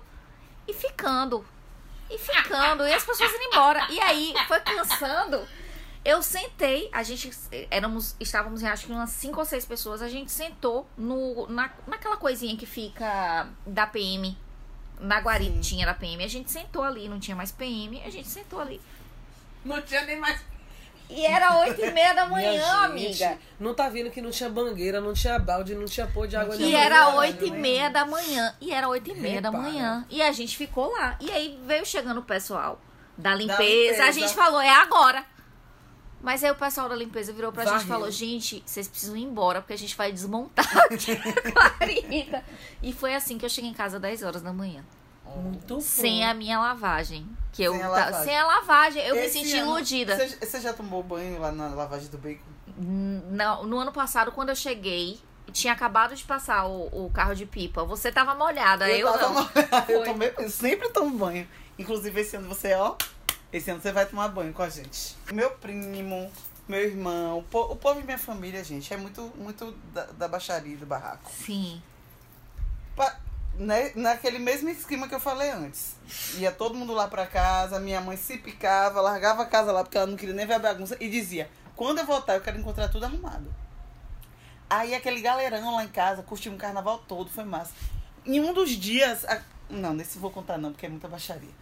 E 0.67 0.73
ficando. 0.73 1.43
E 2.11 2.17
ficando. 2.19 2.85
E 2.87 2.93
as 2.93 3.03
pessoas 3.03 3.31
indo 3.33 3.43
embora. 3.45 3.87
E 3.89 3.99
aí 3.99 4.35
foi 4.47 4.59
cansando. 4.59 5.47
Eu 6.03 6.21
sentei, 6.21 6.87
a 6.93 7.01
gente 7.01 7.31
éramos, 7.71 8.15
estávamos 8.19 8.61
em 8.61 8.67
acho 8.67 8.85
que 8.85 8.91
umas 8.91 9.09
cinco 9.09 9.39
ou 9.39 9.45
seis 9.45 9.65
pessoas, 9.65 10.03
a 10.03 10.07
gente 10.07 10.31
sentou 10.31 10.87
no, 10.95 11.47
na, 11.47 11.71
naquela 11.87 12.17
coisinha 12.17 12.55
que 12.55 12.67
fica 12.67 13.47
da 13.65 13.87
PM, 13.87 14.37
na 14.99 15.19
guaritinha 15.19 15.85
da 15.85 15.93
PM. 15.93 16.23
A 16.23 16.27
gente 16.27 16.51
sentou 16.51 16.83
ali, 16.83 17.07
não 17.07 17.19
tinha 17.19 17.35
mais 17.35 17.51
PM, 17.51 18.01
a 18.03 18.09
gente 18.09 18.27
sentou 18.27 18.59
ali. 18.59 18.81
Não 19.63 19.81
tinha 19.81 20.01
nem 20.05 20.19
mais. 20.19 20.39
E 21.09 21.23
era 21.25 21.59
oito 21.59 21.81
e 21.81 21.91
meia 21.91 22.13
da 22.13 22.25
manhã, 22.25 22.51
gente, 22.51 23.23
amiga. 23.23 23.37
Não 23.59 23.75
tá 23.75 23.87
vendo 23.89 24.09
que 24.09 24.21
não 24.21 24.31
tinha 24.31 24.49
bangueira, 24.49 24.99
não 24.99 25.13
tinha 25.13 25.37
balde, 25.37 25.75
não 25.75 25.85
tinha 25.85 26.07
pôr 26.07 26.27
de 26.27 26.35
água 26.35 26.55
E 26.55 26.73
era 26.73 27.05
Nada, 27.05 27.17
oito 27.17 27.45
e 27.45 27.51
meia 27.51 27.89
da 27.89 28.05
manhã. 28.05 28.55
E 28.59 28.71
era 28.73 28.87
oito 28.87 29.11
e 29.11 29.13
meia 29.13 29.41
da 29.41 29.51
manhã. 29.51 30.05
E 30.09 30.21
a 30.21 30.31
gente 30.31 30.57
ficou 30.57 30.91
lá. 30.91 31.15
E 31.21 31.29
aí 31.29 31.59
veio 31.65 31.85
chegando 31.85 32.19
o 32.19 32.23
pessoal 32.23 32.81
da 33.15 33.35
limpeza. 33.35 33.61
limpeza. 33.61 34.03
A 34.05 34.11
gente 34.11 34.33
falou, 34.33 34.59
é 34.59 34.69
agora. 34.69 35.23
Mas 36.25 36.43
aí 36.43 36.49
o 36.49 36.55
pessoal 36.55 36.89
da 36.89 36.95
limpeza 36.95 37.31
virou 37.31 37.51
pra 37.51 37.63
gente 37.63 37.73
e 37.73 37.75
Varreu. 37.75 37.87
falou, 37.87 38.09
gente, 38.09 38.63
vocês 38.65 38.87
precisam 38.87 39.15
ir 39.15 39.21
embora, 39.21 39.61
porque 39.61 39.73
a 39.73 39.77
gente 39.77 39.95
vai 39.95 40.11
desmontar 40.11 40.65
aqui 40.91 41.11
a 41.11 41.51
guarita. 41.51 42.43
E 42.81 42.91
foi 42.91 43.13
assim 43.13 43.37
que 43.37 43.45
eu 43.45 43.49
cheguei 43.49 43.69
em 43.69 43.75
casa 43.75 43.97
às 43.97 44.01
10 44.01 44.23
horas 44.23 44.41
da 44.41 44.51
manhã. 44.51 44.83
Muito 45.35 45.75
bom. 45.75 45.79
Sem 45.79 46.25
a 46.25 46.33
minha 46.33 46.57
lavagem. 46.57 47.29
Que 47.53 47.61
eu 47.61 47.73
Sem 47.73 47.83
a 47.83 47.89
lavagem. 47.89 48.23
sem 48.25 48.37
a 48.39 48.47
lavagem, 48.47 49.03
eu 49.03 49.15
me 49.15 49.21
Esse 49.21 49.33
senti 49.37 49.55
ano, 49.55 49.73
iludida. 49.73 50.17
Você, 50.17 50.37
você 50.43 50.61
já 50.61 50.73
tomou 50.73 51.03
banho 51.03 51.39
lá 51.39 51.51
na 51.51 51.67
lavagem 51.67 52.09
do 52.09 52.17
bacon? 52.17 52.41
No, 52.75 53.67
no 53.67 53.77
ano 53.77 53.91
passado, 53.91 54.31
quando 54.31 54.49
eu 54.49 54.55
cheguei, 54.55 55.19
tinha 55.51 55.73
acabado 55.73 56.15
de 56.15 56.23
passar 56.23 56.65
o, 56.65 57.05
o 57.05 57.11
carro 57.11 57.35
de 57.35 57.45
pipa. 57.45 57.83
Você 57.83 58.11
tava 58.11 58.33
molhada, 58.33 58.89
eu, 58.89 59.11
tava 59.13 59.21
não. 59.21 59.33
molhada, 59.33 59.85
Eu 59.91 60.03
tomei 60.03 60.31
banho, 60.31 60.49
sempre 60.49 60.89
tomo 60.89 61.15
banho. 61.19 61.47
Inclusive, 61.77 62.19
esse 62.19 62.35
ano 62.35 62.47
você, 62.49 62.73
ó. 62.73 62.95
Esse 63.55 63.71
ano 63.71 63.79
você 63.81 63.91
vai 63.93 64.05
tomar 64.05 64.27
banho 64.27 64.51
com 64.53 64.61
a 64.63 64.69
gente. 64.69 65.15
Meu 65.31 65.49
primo, 65.51 66.29
meu 66.67 66.81
irmão, 66.81 67.39
o 67.39 67.43
po- 67.43 67.71
o 67.71 67.75
povo 67.77 68.01
e 68.01 68.03
minha 68.03 68.17
família, 68.17 68.61
gente, 68.63 68.93
é 68.93 68.97
muito, 68.97 69.31
muito 69.37 69.71
da, 69.93 70.03
da 70.07 70.27
baixaria 70.27 70.75
do 70.75 70.85
barraco. 70.85 71.31
Sim. 71.31 71.81
Pa- 72.97 73.17
né, 73.57 73.93
naquele 73.95 74.39
mesmo 74.39 74.67
esquema 74.67 75.07
que 75.07 75.15
eu 75.15 75.21
falei 75.21 75.49
antes. 75.51 75.95
Ia 76.37 76.51
todo 76.51 76.75
mundo 76.75 76.91
lá 76.93 77.07
pra 77.07 77.25
casa, 77.25 77.79
minha 77.79 78.01
mãe 78.01 78.17
se 78.17 78.37
picava, 78.37 78.99
largava 78.99 79.43
a 79.43 79.45
casa 79.45 79.71
lá 79.71 79.83
porque 79.83 79.97
ela 79.97 80.07
não 80.07 80.17
queria 80.17 80.35
nem 80.35 80.45
ver 80.45 80.55
a 80.55 80.59
bagunça 80.59 80.97
e 80.99 81.09
dizia: 81.09 81.49
quando 81.77 81.99
eu 81.99 82.05
voltar, 82.05 82.35
eu 82.35 82.41
quero 82.41 82.59
encontrar 82.59 82.89
tudo 82.89 83.05
arrumado. 83.05 83.53
Aí 84.69 84.93
aquele 84.93 85.21
galerão 85.21 85.75
lá 85.77 85.85
em 85.85 85.87
casa, 85.87 86.21
curtiu 86.23 86.51
um 86.51 86.57
carnaval 86.57 86.97
todo, 87.07 87.29
foi 87.29 87.45
massa. 87.45 87.71
Em 88.25 88.41
um 88.41 88.53
dos 88.53 88.71
dias. 88.71 89.23
a- 89.23 89.41
Não, 89.69 89.93
nesse 89.93 90.19
vou 90.19 90.29
contar 90.29 90.57
não, 90.57 90.73
porque 90.73 90.87
é 90.87 90.89
muita 90.89 91.07
baixaria. 91.07 91.55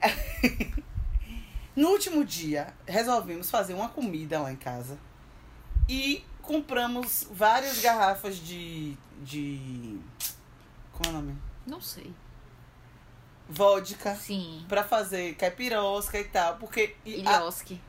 no 1.76 1.88
último 1.90 2.24
dia, 2.24 2.72
resolvemos 2.86 3.50
fazer 3.50 3.74
uma 3.74 3.88
comida 3.90 4.40
lá 4.40 4.50
em 4.50 4.56
casa. 4.56 4.98
E 5.88 6.24
compramos 6.42 7.26
várias 7.30 7.80
garrafas 7.80 8.36
de. 8.38 8.96
de. 9.22 9.98
Como 10.92 11.06
é 11.06 11.08
o 11.10 11.12
nome? 11.12 11.36
Não 11.66 11.80
sei. 11.80 12.12
Vodka. 13.48 14.14
Sim. 14.16 14.64
Pra 14.68 14.82
fazer 14.82 15.34
caipirosca 15.36 16.18
e 16.18 16.24
tal. 16.24 16.56
Porque. 16.56 16.96
e 17.04 17.14
a- 17.26 17.36
Ilioski. 17.36 17.80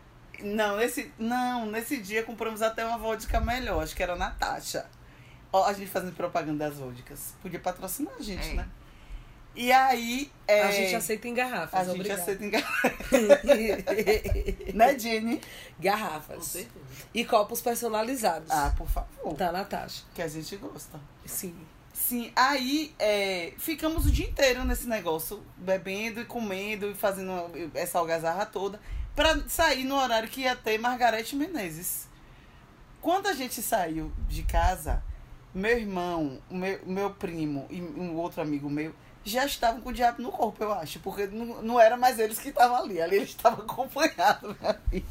não, 0.43 0.77
nesse, 0.77 1.11
não, 1.17 1.65
nesse 1.65 1.97
dia 1.97 2.23
compramos 2.23 2.61
até 2.61 2.85
uma 2.85 2.97
vodka 2.97 3.39
melhor, 3.41 3.81
acho 3.83 3.95
que 3.95 4.03
era 4.03 4.15
Natasha. 4.15 4.85
Ó, 5.51 5.63
a 5.65 5.73
gente 5.73 5.89
fazendo 5.89 6.13
propaganda 6.15 6.67
das 6.69 6.77
vodkas. 6.77 7.33
Podia 7.41 7.59
patrocinar 7.59 8.13
a 8.19 8.21
gente, 8.21 8.49
É. 8.49 8.53
né? 8.53 8.67
E 9.59 9.71
aí. 9.71 10.31
é, 10.47 10.61
A 10.61 10.71
gente 10.71 10.95
aceita 10.95 11.27
em 11.27 11.33
garrafas, 11.33 11.73
A 11.79 11.83
gente 11.83 11.95
obrigada. 11.95 12.21
aceita 12.21 12.45
em 12.45 12.49
garrafa. 12.51 12.93
né, 14.73 14.99
Jenny? 14.99 15.41
garrafas. 15.79 16.65
E 17.13 17.25
copos 17.25 17.59
personalizados. 17.61 18.51
Ah, 18.51 18.71
por 18.77 18.87
favor. 18.87 19.33
Da 19.35 19.51
Natasha. 19.51 20.03
Que 20.13 20.21
a 20.21 20.27
gente 20.27 20.55
gosta. 20.57 20.99
Sim. 21.25 21.55
Sim, 21.91 22.31
aí 22.35 22.93
é, 22.99 23.53
ficamos 23.57 24.05
o 24.05 24.11
dia 24.11 24.27
inteiro 24.27 24.63
nesse 24.63 24.87
negócio, 24.87 25.43
bebendo 25.57 26.21
e 26.21 26.25
comendo 26.25 26.91
e 26.91 26.93
fazendo 26.93 27.33
essa 27.73 27.97
algazarra 27.97 28.45
toda, 28.45 28.79
pra 29.15 29.37
sair 29.49 29.83
no 29.83 29.95
horário 29.95 30.29
que 30.29 30.41
ia 30.41 30.55
ter 30.55 30.77
Margarete 30.77 31.35
Menezes. 31.35 32.07
Quando 33.01 33.27
a 33.27 33.33
gente 33.33 33.61
saiu 33.63 34.11
de 34.29 34.43
casa, 34.43 35.03
meu 35.53 35.77
irmão, 35.77 36.39
o 36.49 36.55
meu, 36.55 36.79
meu 36.85 37.09
primo 37.09 37.65
e 37.69 37.81
um 37.81 38.15
outro 38.15 38.41
amigo 38.43 38.69
meu 38.69 38.93
já 39.27 39.45
estavam 39.45 39.81
com 39.81 39.89
o 39.89 39.93
diabo 39.93 40.21
no 40.21 40.31
corpo, 40.31 40.63
eu 40.63 40.71
acho, 40.73 40.99
porque 40.99 41.27
não, 41.27 41.61
não 41.61 41.79
era 41.79 41.95
mais 41.97 42.17
eles 42.19 42.39
que 42.39 42.49
estavam 42.49 42.77
ali, 42.77 43.01
ali 43.01 43.17
eles 43.17 43.29
estavam 43.29 43.59
acompanhados, 43.65 44.55
filha. 44.89 45.03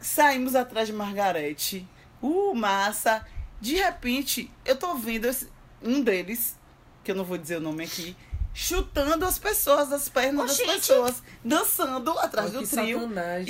Saímos 0.00 0.54
atrás 0.54 0.86
de 0.88 0.92
Margarete, 0.92 1.88
uh, 2.20 2.54
massa. 2.54 3.26
De 3.60 3.76
repente, 3.76 4.50
eu 4.64 4.76
tô 4.76 4.94
vendo 4.96 5.24
esse- 5.26 5.48
um 5.82 6.02
deles, 6.02 6.58
que 7.02 7.10
eu 7.10 7.14
não 7.14 7.24
vou 7.24 7.38
dizer 7.38 7.56
o 7.56 7.60
nome 7.60 7.84
aqui, 7.84 8.14
chutando 8.52 9.24
as 9.24 9.38
pessoas 9.38 9.88
das 9.88 10.08
pernas 10.08 10.46
das 10.48 10.56
pessoas, 10.76 11.22
dançando 11.44 12.10
atrás 12.18 12.50
Olha 12.50 12.60
do 12.60 12.66
trio 12.84 12.98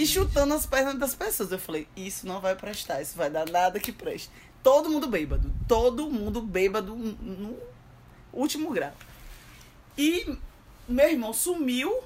e 0.01 0.07
chutando 0.07 0.55
as 0.55 0.65
pernas 0.65 0.95
das 0.97 1.15
pessoas. 1.15 1.51
Eu 1.51 1.59
falei, 1.59 1.89
isso 1.97 2.27
não 2.27 2.41
vai 2.41 2.55
prestar, 2.55 3.03
isso 3.03 3.17
vai 3.17 3.29
dar 3.31 3.49
nada 3.51 3.81
que 3.81 3.91
preste. 3.91 4.31
Todo 4.63 4.89
mundo 4.89 5.09
bêbado, 5.09 5.53
todo 5.69 6.09
mundo 6.11 6.41
bêbado 6.41 6.95
no 6.95 7.57
último 8.33 8.71
grau. 8.71 8.93
E 9.97 10.37
meu 10.89 11.09
irmão 11.09 11.33
sumiu 11.33 12.03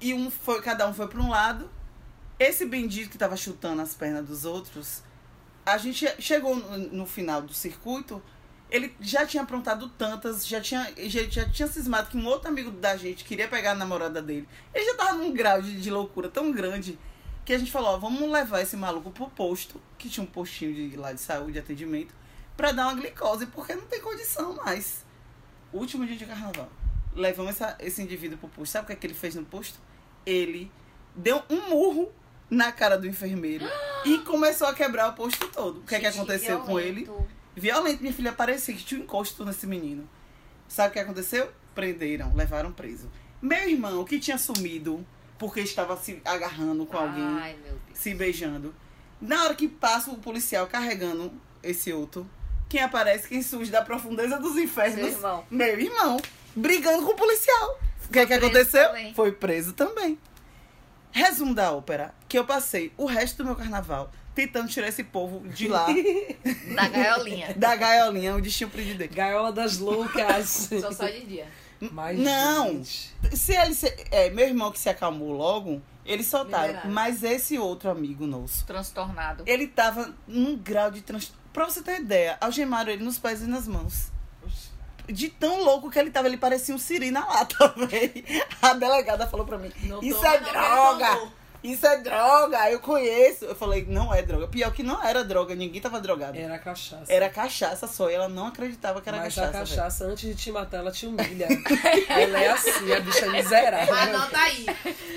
e 0.00 0.12
um 0.12 0.30
foi, 0.30 0.60
cada 0.60 0.88
um 0.88 0.92
foi 0.92 1.08
para 1.08 1.20
um 1.20 1.30
lado. 1.30 1.70
Esse 2.38 2.66
bendito 2.66 3.10
que 3.10 3.18
tava 3.18 3.36
chutando 3.36 3.82
as 3.82 3.94
pernas 3.94 4.26
dos 4.26 4.44
outros, 4.44 5.02
a 5.64 5.78
gente 5.78 6.06
chegou 6.20 6.56
no, 6.56 6.78
no 6.78 7.06
final 7.06 7.40
do 7.40 7.54
circuito, 7.54 8.20
ele 8.68 8.94
já 9.00 9.24
tinha 9.24 9.42
aprontado 9.42 9.88
tantas, 9.90 10.46
já 10.46 10.60
tinha, 10.60 10.92
já, 10.96 11.22
já 11.24 11.48
tinha 11.48 11.68
cismado 11.68 12.08
que 12.08 12.16
um 12.16 12.26
outro 12.26 12.48
amigo 12.48 12.70
da 12.70 12.96
gente 12.96 13.24
queria 13.24 13.46
pegar 13.46 13.72
a 13.72 13.74
namorada 13.74 14.20
dele. 14.20 14.48
Ele 14.74 14.84
já 14.84 14.96
tava 14.96 15.12
num 15.14 15.32
grau 15.32 15.62
de, 15.62 15.80
de 15.80 15.90
loucura 15.90 16.28
tão 16.28 16.50
grande 16.50 16.98
que 17.44 17.52
a 17.52 17.58
gente 17.58 17.70
falou, 17.70 17.90
ó, 17.90 17.98
vamos 17.98 18.30
levar 18.30 18.60
esse 18.60 18.76
maluco 18.76 19.10
pro 19.10 19.28
posto, 19.28 19.80
que 19.98 20.08
tinha 20.08 20.24
um 20.24 20.26
postinho 20.26 20.74
de, 20.74 20.96
lá 20.96 21.12
de 21.12 21.20
saúde, 21.20 21.52
de 21.52 21.58
atendimento, 21.58 22.14
pra 22.56 22.72
dar 22.72 22.86
uma 22.86 22.94
glicose, 22.94 23.46
porque 23.46 23.74
não 23.74 23.86
tem 23.86 24.00
condição 24.00 24.54
mais. 24.54 25.01
Último 25.72 26.06
dia 26.06 26.16
de 26.16 26.26
carnaval. 26.26 26.68
Levamos 27.14 27.52
essa- 27.52 27.76
esse 27.80 28.02
indivíduo 28.02 28.38
pro 28.38 28.48
posto. 28.48 28.72
Sabe 28.72 28.84
o 28.84 28.86
que, 28.86 28.92
é 28.92 28.96
que 28.96 29.06
ele 29.06 29.14
fez 29.14 29.34
no 29.34 29.44
posto? 29.44 29.78
Ele 30.24 30.70
deu 31.14 31.42
um 31.50 31.68
murro 31.70 32.10
na 32.50 32.70
cara 32.72 32.96
do 32.98 33.06
enfermeiro 33.06 33.64
e 34.04 34.18
começou 34.18 34.66
a 34.66 34.74
quebrar 34.74 35.08
o 35.10 35.12
posto 35.14 35.46
todo. 35.48 35.80
O 35.80 35.82
que, 35.82 35.94
é 35.94 36.00
que 36.00 36.06
aconteceu 36.06 36.60
com 36.60 36.78
ele? 36.80 37.08
violento. 37.54 38.00
Minha 38.00 38.12
filha 38.14 38.32
parecia 38.32 38.74
que 38.74 38.82
tinha 38.84 39.00
um 39.00 39.04
encosto 39.04 39.44
nesse 39.44 39.66
menino. 39.66 40.08
Sabe 40.68 40.88
o 40.88 40.92
que 40.92 40.98
aconteceu? 40.98 41.52
Prenderam, 41.74 42.34
levaram 42.34 42.72
preso. 42.72 43.10
Meu 43.42 43.68
irmão, 43.68 44.04
que 44.04 44.18
tinha 44.18 44.38
sumido 44.38 45.04
porque 45.38 45.60
estava 45.60 45.96
se 45.96 46.22
agarrando 46.24 46.86
com 46.86 46.96
alguém, 46.96 47.22
Ai, 47.24 47.56
se 47.92 48.14
beijando. 48.14 48.74
Na 49.20 49.44
hora 49.44 49.54
que 49.54 49.68
passa 49.68 50.10
o 50.10 50.16
policial 50.18 50.66
carregando 50.66 51.32
esse 51.62 51.92
outro, 51.92 52.28
quem 52.72 52.80
aparece, 52.82 53.28
quem 53.28 53.42
surge 53.42 53.70
da 53.70 53.82
profundeza 53.82 54.38
dos 54.38 54.56
infernos? 54.56 54.94
Seu 54.98 55.08
irmão. 55.08 55.44
Meu 55.50 55.78
irmão, 55.78 56.16
brigando 56.56 57.04
com 57.04 57.12
o 57.12 57.14
policial. 57.14 57.78
O 58.08 58.08
que, 58.10 58.18
é 58.18 58.24
que 58.24 58.32
aconteceu? 58.32 58.86
também. 58.88 59.12
Foi 59.12 59.30
preso 59.30 59.74
também. 59.74 60.18
Resumo 61.10 61.54
da 61.54 61.70
ópera, 61.70 62.14
que 62.26 62.38
eu 62.38 62.46
passei 62.46 62.90
o 62.96 63.04
resto 63.04 63.36
do 63.38 63.44
meu 63.44 63.54
carnaval 63.54 64.10
tentando 64.34 64.68
tirar 64.70 64.88
esse 64.88 65.04
povo 65.04 65.46
de 65.50 65.68
lá, 65.68 65.86
Da 66.74 66.88
gaiolinha. 66.88 67.52
da 67.54 67.76
gaiolinha 67.76 68.34
onde 68.34 68.50
tinha 68.50 68.66
o 68.66 68.70
prendido. 68.70 69.06
Gaiola 69.14 69.52
das 69.52 69.76
loucas. 69.76 70.70
Só 70.80 70.90
só 70.92 71.06
de 71.08 71.26
dia. 71.26 71.46
Mas, 71.90 72.18
Não. 72.18 72.68
gente, 72.82 73.14
Se 73.34 73.54
ele 73.54 73.74
se, 73.74 73.94
é, 74.10 74.30
meu 74.30 74.46
irmão 74.46 74.72
que 74.72 74.78
se 74.78 74.88
acalmou 74.88 75.32
logo, 75.32 75.82
eles 76.06 76.26
soltaram. 76.26 76.68
Liberaram. 76.68 76.90
Mas 76.90 77.22
esse 77.22 77.58
outro 77.58 77.90
amigo 77.90 78.26
nosso, 78.26 78.64
Transtornado. 78.64 79.42
ele 79.46 79.66
tava 79.66 80.14
num 80.26 80.56
grau 80.56 80.90
de 80.90 81.02
trans... 81.02 81.34
Pra 81.52 81.66
você 81.66 81.82
ter 81.82 82.00
ideia, 82.00 82.38
algemaram 82.40 82.90
ele 82.90 83.04
nos 83.04 83.18
pés 83.18 83.42
e 83.42 83.46
nas 83.46 83.68
mãos. 83.68 84.10
De 85.06 85.28
tão 85.28 85.62
louco 85.62 85.90
que 85.90 85.98
ele 85.98 86.10
tava, 86.10 86.28
ele 86.28 86.36
parecia 86.36 86.74
um 86.74 86.78
siri 86.78 87.10
na 87.10 87.26
lata, 87.26 87.68
velho. 87.86 88.24
A 88.62 88.72
delegada 88.72 89.26
falou 89.26 89.44
pra 89.44 89.58
mim, 89.58 89.72
Não 89.82 90.02
isso 90.02 90.24
é 90.24 90.38
droga! 90.38 91.30
Que 91.62 91.68
ele 91.68 91.76
tomou." 91.76 91.76
Isso 91.76 91.86
é 91.86 91.96
droga, 91.98 92.70
eu 92.70 92.80
conheço. 92.80 93.44
Eu 93.44 93.54
falei, 93.54 93.86
não 93.88 94.12
é 94.12 94.20
droga. 94.22 94.48
Pior 94.48 94.72
que 94.72 94.82
não 94.82 95.02
era 95.02 95.24
droga, 95.24 95.54
ninguém 95.54 95.80
tava 95.80 96.00
drogado. 96.00 96.36
era 96.36 96.58
cachaça. 96.58 97.04
Era 97.12 97.28
cachaça 97.30 97.86
só, 97.86 98.10
e 98.10 98.14
ela 98.14 98.28
não 98.28 98.48
acreditava 98.48 99.00
que 99.00 99.08
era 99.08 99.18
Mas 99.18 99.34
cachaça. 99.34 99.48
a 99.48 99.50
velho. 99.64 99.76
cachaça, 99.76 100.04
antes 100.04 100.28
de 100.28 100.34
te 100.34 100.50
matar, 100.52 100.78
ela 100.78 100.90
te 100.92 101.06
humilha. 101.06 101.46
ela 102.08 102.40
é 102.40 102.48
assim, 102.50 102.92
a 102.92 103.00
bicha 103.00 103.30
miserável. 103.30 103.94
Anota 103.94 104.38
aí. 104.38 104.66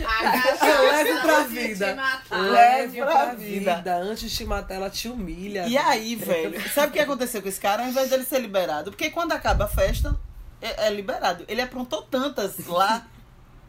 A 0.06 0.32
cachaça 0.32 0.82
Leve 0.82 1.20
pra 1.22 1.38
antes 1.40 1.50
de 1.52 1.60
vida. 1.68 1.88
te 1.90 1.96
matar. 1.96 2.40
Leve 2.40 2.98
pra 3.02 3.12
pra 3.12 3.25
vida. 3.34 3.75
vida. 3.75 3.96
Antes 3.98 4.30
de 4.30 4.36
te 4.38 4.46
matar, 4.46 4.75
ela 4.75 4.90
te 4.90 5.08
humilha. 5.10 5.68
E 5.68 5.78
aí, 5.78 6.16
velho, 6.16 6.62
sabe 6.70 6.90
o 6.90 6.92
que 6.92 7.00
aconteceu 7.00 7.42
com 7.42 7.50
esse 7.50 7.60
cara? 7.60 7.84
Ao 7.84 7.90
invés 7.90 8.10
dele 8.10 8.24
ser 8.24 8.40
liberado, 8.40 8.92
porque 8.92 9.10
quando 9.10 9.32
acaba 9.32 9.66
a 9.66 9.68
festa, 9.68 10.16
é, 10.62 10.88
é 10.88 10.90
liberado. 10.90 11.44
Ele 11.48 11.62
aprontou 11.62 12.02
tantas 12.04 12.66
lá 12.68 13.06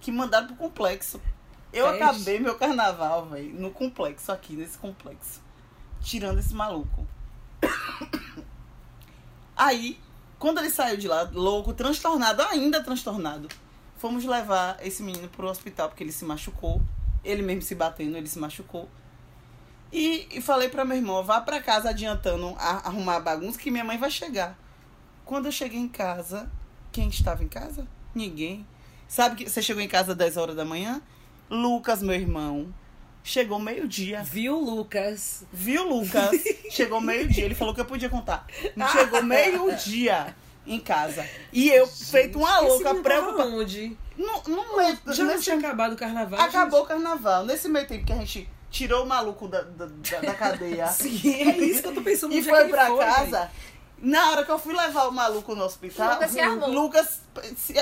que 0.00 0.12
mandaram 0.12 0.46
pro 0.48 0.56
complexo. 0.56 1.20
Eu 1.78 1.86
acabei 1.88 2.38
meu 2.38 2.56
carnaval, 2.56 3.26
velho, 3.26 3.54
no 3.60 3.70
complexo, 3.70 4.30
aqui, 4.32 4.54
nesse 4.54 4.78
complexo. 4.78 5.40
Tirando 6.00 6.38
esse 6.38 6.54
maluco. 6.54 7.06
Aí, 9.56 9.98
quando 10.38 10.58
ele 10.58 10.70
saiu 10.70 10.96
de 10.96 11.08
lá, 11.08 11.28
louco, 11.32 11.72
transtornado, 11.72 12.42
ainda 12.42 12.82
transtornado, 12.82 13.48
fomos 13.96 14.24
levar 14.24 14.76
esse 14.84 15.02
menino 15.02 15.28
pro 15.28 15.48
hospital 15.48 15.88
porque 15.88 16.04
ele 16.04 16.12
se 16.12 16.24
machucou. 16.24 16.82
Ele 17.24 17.42
mesmo 17.42 17.62
se 17.62 17.74
batendo, 17.74 18.16
ele 18.16 18.28
se 18.28 18.38
machucou. 18.38 18.88
E, 19.92 20.28
e 20.30 20.40
falei 20.40 20.68
pra 20.68 20.84
meu 20.84 20.96
irmão, 20.96 21.24
vá 21.24 21.40
pra 21.40 21.60
casa 21.60 21.90
adiantando 21.90 22.54
a- 22.58 22.86
arrumar 22.88 23.16
a 23.16 23.20
bagunça 23.20 23.58
que 23.58 23.70
minha 23.70 23.84
mãe 23.84 23.96
vai 23.98 24.10
chegar. 24.10 24.56
Quando 25.24 25.46
eu 25.46 25.52
cheguei 25.52 25.78
em 25.80 25.88
casa, 25.88 26.50
quem 26.92 27.08
estava 27.08 27.42
em 27.42 27.48
casa? 27.48 27.86
Ninguém. 28.14 28.66
Sabe 29.08 29.36
que 29.36 29.48
você 29.50 29.62
chegou 29.62 29.82
em 29.82 29.88
casa 29.88 30.12
às 30.12 30.18
10 30.18 30.36
horas 30.36 30.56
da 30.56 30.64
manhã? 30.64 31.00
Lucas, 31.50 32.02
meu 32.02 32.14
irmão, 32.14 32.72
chegou 33.22 33.58
meio-dia. 33.58 34.22
Viu, 34.22 34.58
Lucas? 34.58 35.44
Viu, 35.52 35.88
Lucas? 35.88 36.30
Chegou 36.70 37.00
meio-dia. 37.00 37.44
Ele 37.44 37.54
falou 37.54 37.74
que 37.74 37.80
eu 37.80 37.84
podia 37.84 38.08
contar. 38.08 38.46
Chegou 38.92 39.22
meio-dia 39.22 40.34
em 40.66 40.80
casa. 40.80 41.24
E 41.52 41.68
eu, 41.70 41.86
feito 41.86 42.38
uma 42.38 42.58
louca, 42.60 42.94
preocupada. 42.96 43.48
onde? 43.48 43.96
Não, 44.18 44.42
não 44.48 44.80
é. 44.80 44.98
Já 45.08 45.22
não 45.24 45.32
nesse- 45.32 45.44
tinha 45.44 45.56
acabado 45.56 45.92
o 45.92 45.96
carnaval? 45.96 46.40
Acabou 46.40 46.82
o 46.82 46.86
carnaval. 46.86 47.44
Nesse 47.44 47.68
meio 47.68 47.86
tempo 47.86 48.04
que 48.04 48.12
a 48.12 48.16
gente 48.16 48.48
tirou 48.70 49.04
o 49.04 49.06
maluco 49.06 49.46
da, 49.46 49.60
da, 49.62 49.86
da- 49.86 50.34
cadeia. 50.34 50.86
gente? 50.86 51.18
Sim, 51.20 51.32
é 51.50 51.58
isso 51.58 51.82
que 51.82 51.88
eu 51.88 51.94
tô 51.94 52.02
pensando. 52.02 52.34
e 52.34 52.38
é 52.38 52.42
foi 52.42 52.68
pra 52.68 52.86
foi, 52.88 52.98
casa. 53.04 53.50
Na 53.98 54.30
hora 54.30 54.44
que 54.44 54.50
eu 54.50 54.58
fui 54.58 54.74
levar 54.74 55.08
o 55.08 55.12
maluco 55.12 55.54
no 55.54 55.64
hospital, 55.64 56.14
Lucas 56.14 56.30
se 56.32 56.40
armou. 56.40 56.68
Lucas 56.70 57.20
se- 57.56 57.74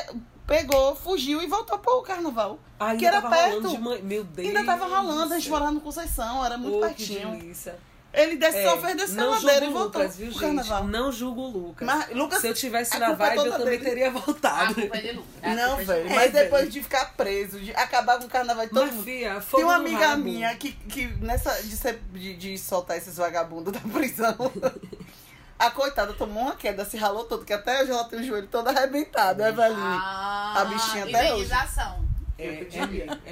pegou, 0.47 0.95
fugiu 0.97 1.43
e 1.43 1.47
voltou 1.47 1.79
pro 1.79 2.03
carnaval. 2.03 2.59
Ainda 2.79 2.99
que 2.99 3.07
era 3.07 3.23
tava 3.23 3.35
rolando 3.37 3.61
perto. 3.63 3.77
de 3.77 3.83
man- 3.83 3.99
Meu 4.03 4.25
Deus. 4.25 4.49
Ainda 4.49 4.65
tava 4.65 4.87
rolando, 4.87 5.35
a 5.35 5.39
gente 5.39 5.51
morava 5.51 5.71
no 5.73 5.81
Conceição, 5.81 6.45
era 6.45 6.57
muito. 6.59 6.77
Oh, 6.77 6.81
que 6.81 6.87
pertinho. 7.07 7.31
delícia. 7.33 7.77
Ele 8.17 8.37
desce, 8.37 8.59
É, 8.59 8.71
só 8.71 8.79
fez 8.79 8.97
descer 8.97 9.19
a 9.19 9.23
não 9.25 9.31
ladeira 9.33 9.67
e 9.67 9.71
voltou 9.71 10.01
Lucas, 10.01 10.17
viu, 10.17 10.31
pro 10.31 10.35
gente? 10.41 10.55
carnaval. 10.55 10.85
Não 10.87 11.11
julgo 11.11 11.41
o 11.41 11.51
Lucas. 11.51 11.85
Mas, 11.85 12.11
Lucas, 12.15 12.41
Se 12.43 12.47
eu 12.47 12.55
tivesse 12.55 12.97
na 12.97 13.11
é 13.11 13.15
vibe, 13.17 13.39
eu 13.39 13.51
também 13.51 13.65
dele. 13.65 13.85
teria 13.85 14.07
A 14.07 14.11
voltado. 14.13 14.75
culpa 14.77 14.97
é 14.97 15.01
de 15.01 15.13
Lucas. 15.13 15.35
A 15.43 15.55
Não, 15.57 15.67
culpa 15.77 15.81
é 15.81 15.85
de 15.97 16.03
velho. 16.05 16.15
Mas 16.15 16.33
depois 16.33 16.61
velho. 16.61 16.71
de 16.73 16.83
ficar 16.85 17.07
preso, 17.17 17.59
de 17.59 17.73
acabar 17.75 18.21
com 18.21 18.27
o 18.27 18.29
carnaval 18.29 18.67
de 18.67 18.71
todo 18.71 18.85
Mas, 18.87 18.95
mundo. 18.95 19.05
fia, 19.05 19.43
Tem 19.53 19.65
uma 19.65 19.75
amiga 19.75 20.07
rabo. 20.11 20.23
minha 20.23 20.55
que, 20.55 20.71
que 20.71 21.07
nessa 21.21 21.61
de, 21.65 21.77
ser, 21.77 22.01
de, 22.13 22.37
de 22.37 22.57
soltar 22.57 22.97
esses 22.97 23.17
vagabundos 23.17 23.73
da 23.73 23.81
prisão. 23.81 24.37
A 25.59 25.71
coitada 25.71 26.13
tomou 26.15 26.43
uma 26.45 26.57
queda, 26.57 26.85
se 26.85 26.97
ralou 26.97 27.25
todo, 27.25 27.45
que 27.45 27.53
até 27.53 27.83
hoje 27.83 27.91
ela 27.93 28.05
tem 28.05 28.21
o 28.21 28.25
joelho 28.25 28.49
todo 28.49 28.69
arrebentado, 28.69 29.43
é 29.43 29.53
velhinho. 29.53 29.81
Ah, 29.81 30.55
A 30.61 30.65
bichinha 30.65 31.05
até 31.05 31.33
hoje. 31.33 31.45
indenização. 31.45 32.05
É, 32.47 32.67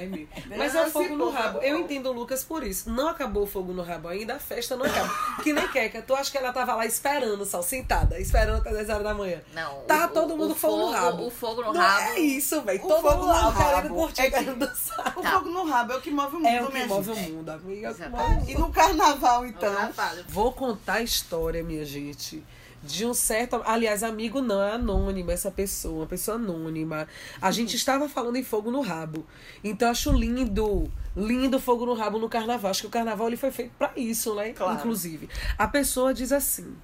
é 0.03 0.05
mesmo, 0.05 0.27
é 0.51 0.57
Mas 0.57 0.75
é 0.75 0.83
o 0.85 0.89
fogo 0.89 1.15
no 1.15 1.29
rabo. 1.29 1.59
Eu 1.59 1.79
entendo 1.79 2.09
o 2.09 2.13
Lucas 2.13 2.43
por 2.43 2.63
isso. 2.63 2.89
Não 2.89 3.07
acabou 3.09 3.43
o 3.43 3.47
fogo 3.47 3.73
no 3.73 3.81
rabo 3.83 4.07
ainda, 4.07 4.35
a 4.35 4.39
festa 4.39 4.75
não 4.75 4.85
acaba. 4.85 5.09
Que 5.43 5.53
nem 5.53 5.67
Queca. 5.67 6.01
Tu 6.01 6.13
acha 6.13 6.31
que 6.31 6.37
ela 6.37 6.51
tava 6.53 6.75
lá 6.75 6.85
esperando, 6.85 7.45
só 7.45 7.61
sentada, 7.61 8.19
esperando 8.19 8.57
até 8.57 8.71
10 8.71 8.89
horas 8.89 9.03
da 9.03 9.13
manhã. 9.13 9.41
Não. 9.53 9.81
Tá 9.81 10.05
o- 10.05 10.09
todo 10.09 10.33
o- 10.33 10.37
mundo 10.37 10.51
o 10.51 10.55
fogo 10.55 10.77
no 10.77 10.91
rabo. 10.91 11.27
O 11.27 11.31
fogo 11.31 11.61
no 11.63 11.73
não 11.73 11.81
rabo. 11.81 12.01
é 12.11 12.19
isso, 12.19 12.61
velho. 12.61 12.83
O 12.83 12.87
Todo 12.87 13.01
fogo 13.01 13.17
mundo 13.25 13.27
no 13.27 13.53
querendo 13.53 13.71
rabo 13.73 13.95
curtir, 13.95 14.21
é 14.21 14.25
que- 14.25 14.31
querendo 14.31 14.55
dançar. 14.57 15.13
O 15.17 15.21
Tá. 15.21 15.31
fogo 15.31 15.49
no 15.49 15.65
rabo 15.65 15.93
é 15.93 15.97
o 15.97 16.01
que 16.01 16.11
move 16.11 16.35
o 16.35 16.39
mundo, 16.39 16.47
É 16.47 16.61
o 16.63 16.67
que 16.67 16.73
minha 16.73 16.87
move 16.87 17.11
o 17.11 17.15
gente. 17.15 17.31
mundo, 17.31 17.49
amiga. 17.49 17.87
é 17.87 17.91
o 17.91 18.43
o 18.45 18.49
E 18.49 18.55
no 18.55 18.69
carnaval, 18.71 19.45
então. 19.45 19.73
Então, 19.73 20.23
Vou 20.27 20.51
contar 20.53 20.93
a 20.95 21.01
história, 21.01 21.63
minha 21.63 21.85
gente. 21.85 22.43
De 22.85 23.05
um 23.05 23.13
certo. 23.13 23.61
Aliás, 23.65 24.03
amigo 24.03 24.41
não, 24.41 24.61
é 24.61 24.73
anônima 24.73 25.31
essa 25.31 25.49
pessoa, 25.49 26.01
uma 26.01 26.05
pessoa 26.05 26.35
anônima. 26.35 27.07
A 27.41 27.49
gente 27.49 27.75
estava 27.75 28.09
falando 28.09 28.35
em 28.35 28.43
fogo 28.43 28.69
no 28.69 28.81
rabo. 28.81 29.25
Então 29.63 29.89
acho 29.89 30.11
lindo, 30.11 30.91
lindo 31.15 31.59
fogo 31.59 31.85
no 31.85 31.93
rabo 31.93 32.19
no 32.19 32.27
carnaval. 32.27 32.71
Acho 32.71 32.81
que 32.81 32.87
o 32.87 32.91
carnaval 32.91 33.27
ele 33.27 33.37
foi 33.37 33.51
feito 33.51 33.71
pra 33.77 33.91
isso, 33.95 34.35
né? 34.35 34.51
Claro. 34.51 34.79
Inclusive. 34.79 35.29
A 35.57 35.67
pessoa 35.67 36.13
diz 36.13 36.31
assim. 36.31 36.75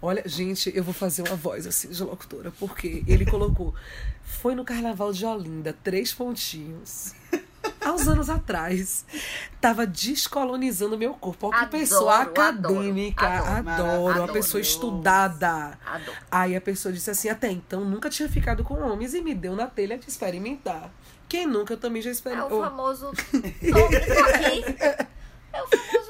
Olha, 0.00 0.22
gente, 0.26 0.72
eu 0.74 0.82
vou 0.82 0.92
fazer 0.92 1.22
uma 1.22 1.36
voz 1.36 1.64
assim 1.64 1.88
de 1.88 2.02
locutora, 2.02 2.52
porque 2.58 3.04
ele 3.06 3.24
colocou. 3.24 3.72
Foi 4.24 4.52
no 4.54 4.64
carnaval 4.64 5.12
de 5.12 5.24
Olinda, 5.24 5.76
três 5.84 6.12
pontinhos. 6.12 7.14
Há 7.84 7.92
uns 7.92 8.06
anos 8.06 8.30
atrás, 8.30 9.04
tava 9.60 9.86
descolonizando 9.86 10.96
meu 10.96 11.14
corpo. 11.14 11.48
Olha 11.48 11.56
que 11.58 11.64
Adoro, 11.64 11.78
pessoa 11.80 12.18
acadêmica, 12.22 13.26
adoro, 13.26 13.68
adoro, 13.68 14.00
uma 14.02 14.10
adoro. 14.12 14.32
pessoa 14.32 14.60
estudada. 14.60 15.78
Adoro. 15.84 16.16
Aí 16.30 16.54
a 16.56 16.60
pessoa 16.60 16.92
disse 16.92 17.10
assim: 17.10 17.28
até 17.28 17.50
então 17.50 17.84
nunca 17.84 18.08
tinha 18.08 18.28
ficado 18.28 18.62
com 18.64 18.74
homens 18.74 19.14
e 19.14 19.20
me 19.22 19.34
deu 19.34 19.54
na 19.56 19.66
telha 19.66 19.98
de 19.98 20.08
experimentar. 20.08 20.90
Quem 21.28 21.46
nunca 21.46 21.74
eu 21.74 21.78
também 21.78 22.02
já 22.02 22.10
É 22.10 22.12
experimentou. 22.12 22.60
o 22.60 22.64
famoso. 22.64 23.10
Tô 23.32 24.24
aqui. 24.26 24.64
É 25.52 25.62
o 25.62 25.66
famoso. 25.66 26.01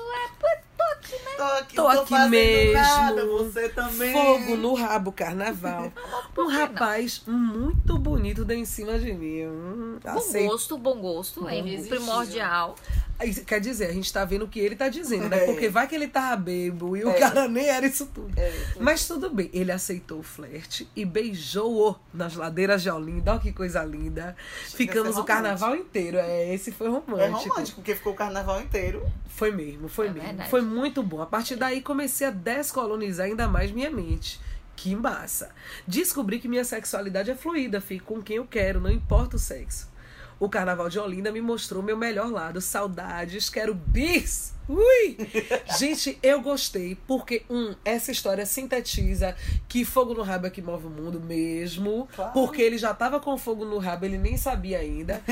É, 1.32 1.36
tô 1.36 1.42
aqui? 1.42 1.76
Tô 1.76 1.88
aqui, 1.88 2.08
Tô 2.08 2.14
aqui 2.14 2.28
mesmo. 2.30 2.72
nada, 2.74 3.26
você 3.26 3.68
também. 3.68 4.12
Fogo 4.12 4.56
no 4.56 4.74
rabo, 4.74 5.12
carnaval. 5.12 5.92
Um 6.32 6.46
que 6.46 6.52
não? 6.52 6.60
rapaz 6.60 7.22
muito 7.26 7.98
bonito 7.98 8.44
deu 8.44 8.56
em 8.56 8.64
cima 8.64 8.98
de 8.98 9.12
mim. 9.12 9.44
Hum, 9.46 9.98
Bom 10.02 10.10
aceito. 10.10 10.50
gosto, 10.50 10.78
bom 10.78 10.98
gosto. 10.98 11.46
É 11.48 11.58
Irresistível. 11.58 11.98
primordial. 11.98 12.74
Quer 13.46 13.61
dizer, 13.61 13.87
a 13.87 13.92
gente 13.92 14.12
tá 14.12 14.24
vendo 14.24 14.44
o 14.44 14.48
que 14.48 14.58
ele 14.61 14.76
tá 14.76 14.88
dizendo, 14.88 15.28
né? 15.28 15.42
É. 15.42 15.46
Porque 15.46 15.68
vai 15.68 15.87
que 15.87 15.94
ele 15.94 16.08
tava 16.08 16.37
bebo 16.37 16.96
e 16.96 17.04
o 17.04 17.11
É. 17.11 17.18
cara 17.18 17.48
nem 17.48 17.66
era 17.68 17.87
isso 17.87 18.06
tudo. 18.06 18.32
É. 18.38 18.52
Mas 18.80 19.06
tudo 19.06 19.30
bem, 19.30 19.48
ele 19.52 19.70
aceitou 19.72 20.20
o 20.20 20.22
flerte 20.22 20.88
e 20.96 21.04
beijou-o 21.04 21.96
nas 22.12 22.35
ladeiras 22.35 22.82
de 22.82 22.90
Olinda. 22.90 23.32
Olha 23.32 23.40
que 23.40 23.52
coisa 23.52 23.82
linda. 23.85 24.37
Ficamos 24.74 25.14
ser 25.14 25.20
o 25.20 25.24
carnaval 25.24 25.76
inteiro. 25.76 26.18
É, 26.18 26.52
esse 26.54 26.72
foi 26.72 26.88
romântico. 26.88 27.18
É 27.20 27.28
romântico, 27.28 27.76
porque 27.76 27.94
ficou 27.94 28.12
o 28.12 28.16
carnaval 28.16 28.61
inteiro. 28.61 29.06
Foi 29.28 29.50
mesmo, 29.50 29.88
foi 29.88 30.06
É 30.08 30.11
mesmo. 30.11 30.26
verdade. 30.28 30.50
Foi 30.50 30.61
muito 30.62 31.02
bom. 31.02 31.20
A 31.22 31.26
partir 31.26 31.56
daí 31.56 31.80
comecei 31.80 32.26
a 32.26 32.30
descolonizar 32.30 33.26
ainda 33.26 33.46
mais 33.48 33.70
minha 33.70 33.90
mente. 33.90 34.40
Que 34.74 34.96
massa. 34.96 35.50
Descobri 35.87 36.38
que 36.38 36.48
minha 36.48 36.64
sexualidade 36.64 37.30
é 37.30 37.35
fluida, 37.37 37.80
fico 37.80 38.14
com 38.14 38.22
quem 38.22 38.37
eu 38.37 38.46
quero, 38.46 38.80
não 38.80 38.90
importa 38.90 39.37
o 39.37 39.38
sexo. 39.38 39.91
O 40.42 40.48
Carnaval 40.48 40.88
de 40.88 40.98
Olinda 40.98 41.31
me 41.31 41.40
mostrou 41.40 41.85
meu 41.85 41.96
melhor 41.96 42.28
lado. 42.28 42.61
Saudades, 42.61 43.48
quero 43.48 43.72
bis! 43.72 44.52
Ui! 44.68 45.16
Gente, 45.78 46.18
eu 46.20 46.40
gostei, 46.40 46.96
porque, 47.07 47.44
um, 47.48 47.76
essa 47.85 48.11
história 48.11 48.44
sintetiza 48.44 49.37
que 49.68 49.85
fogo 49.85 50.14
no 50.14 50.22
rabo 50.22 50.48
é 50.48 50.50
que 50.50 50.61
move 50.61 50.88
o 50.88 50.90
mundo 50.90 51.20
mesmo. 51.20 52.09
Claro. 52.12 52.33
Porque 52.33 52.61
ele 52.61 52.76
já 52.76 52.92
tava 52.92 53.20
com 53.20 53.38
fogo 53.38 53.64
no 53.64 53.78
rabo, 53.78 54.05
ele 54.05 54.18
nem 54.18 54.37
sabia 54.37 54.81
ainda. 54.81 55.22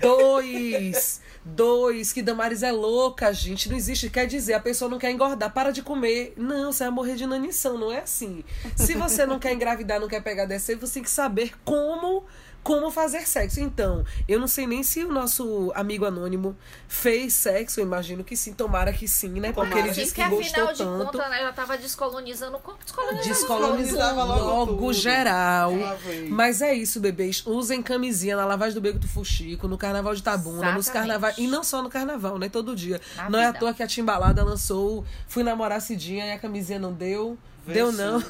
Dois! 0.00 1.20
Dois, 1.44 2.12
que 2.12 2.22
Damares 2.22 2.62
é 2.62 2.70
louca, 2.70 3.32
gente. 3.32 3.68
Não 3.68 3.76
existe. 3.76 4.08
Quer 4.08 4.28
dizer, 4.28 4.54
a 4.54 4.60
pessoa 4.60 4.88
não 4.88 4.98
quer 4.98 5.10
engordar, 5.10 5.52
para 5.52 5.72
de 5.72 5.82
comer. 5.82 6.32
Não, 6.36 6.70
você 6.70 6.84
vai 6.84 6.92
morrer 6.92 7.16
de 7.16 7.24
inanição, 7.24 7.76
não 7.76 7.90
é 7.90 7.98
assim. 7.98 8.44
Se 8.76 8.94
você 8.94 9.26
não 9.26 9.40
quer 9.40 9.52
engravidar, 9.52 9.98
não 9.98 10.06
quer 10.08 10.22
pegar 10.22 10.46
descer, 10.46 10.76
você 10.76 10.94
tem 10.94 11.02
que 11.02 11.10
saber 11.10 11.52
como 11.64 12.24
como 12.64 12.90
fazer 12.90 13.28
sexo. 13.28 13.60
Então, 13.60 14.04
eu 14.26 14.40
não 14.40 14.48
sei 14.48 14.66
nem 14.66 14.82
se 14.82 15.04
o 15.04 15.12
nosso 15.12 15.70
amigo 15.76 16.04
anônimo 16.06 16.56
fez 16.88 17.34
sexo, 17.34 17.78
eu 17.78 17.84
imagino 17.84 18.24
que 18.24 18.36
sim, 18.36 18.52
tomara 18.54 18.92
que 18.92 19.06
sim, 19.06 19.38
né? 19.38 19.52
Porque 19.52 19.78
ele 19.78 19.90
Assim, 19.90 20.00
disse 20.00 20.14
que 20.14 20.22
afinal 20.22 20.38
gostou 20.40 20.72
de 20.72 20.78
tanto. 20.78 21.04
contas, 21.12 21.30
né, 21.30 21.40
já 21.42 21.52
tava 21.52 21.76
descolonizando. 21.78 22.58
Descolonizando 22.82 23.22
Descolonizava 23.22 23.84
Descolonizava 23.84 24.24
logo, 24.24 24.44
logo 24.44 24.76
tudo. 24.78 24.92
geral. 24.94 25.72
Vez. 26.04 26.30
Mas 26.30 26.62
é 26.62 26.74
isso, 26.74 26.98
bebês. 27.00 27.42
Usem 27.46 27.82
camisinha 27.82 28.36
na 28.36 28.46
lavagem 28.46 28.74
do 28.74 28.80
Beco 28.80 28.98
do 28.98 29.06
Fuxico, 29.06 29.68
no 29.68 29.76
Carnaval 29.76 30.14
de 30.14 30.22
Tabuna, 30.22 30.72
nos 30.72 30.88
carnavais. 30.88 31.36
E 31.38 31.46
não 31.46 31.62
só 31.62 31.82
no 31.82 31.90
Carnaval, 31.90 32.38
né? 32.38 32.48
Todo 32.48 32.74
dia. 32.74 33.00
Na 33.16 33.28
não 33.28 33.38
é 33.38 33.44
à 33.44 33.48
vida. 33.48 33.58
toa 33.60 33.74
que 33.74 33.82
a 33.82 33.86
Timbalada 33.86 34.42
lançou 34.42 35.04
Fui 35.28 35.42
Namorar 35.42 35.80
Cidinha 35.82 36.24
e 36.26 36.32
a 36.32 36.38
camisinha 36.38 36.78
não 36.78 36.92
deu. 36.94 37.36
Deu 37.66 37.92
não. 37.92 38.22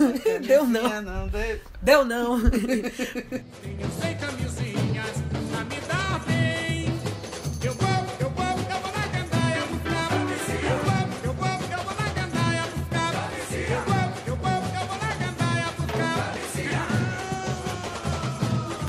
Deu 0.46 0.66
não. 0.66 0.82
camisinha 0.82 1.02
não 1.02 1.28
deu. 1.28 1.60
Deu 1.82 2.04
não. 2.04 2.38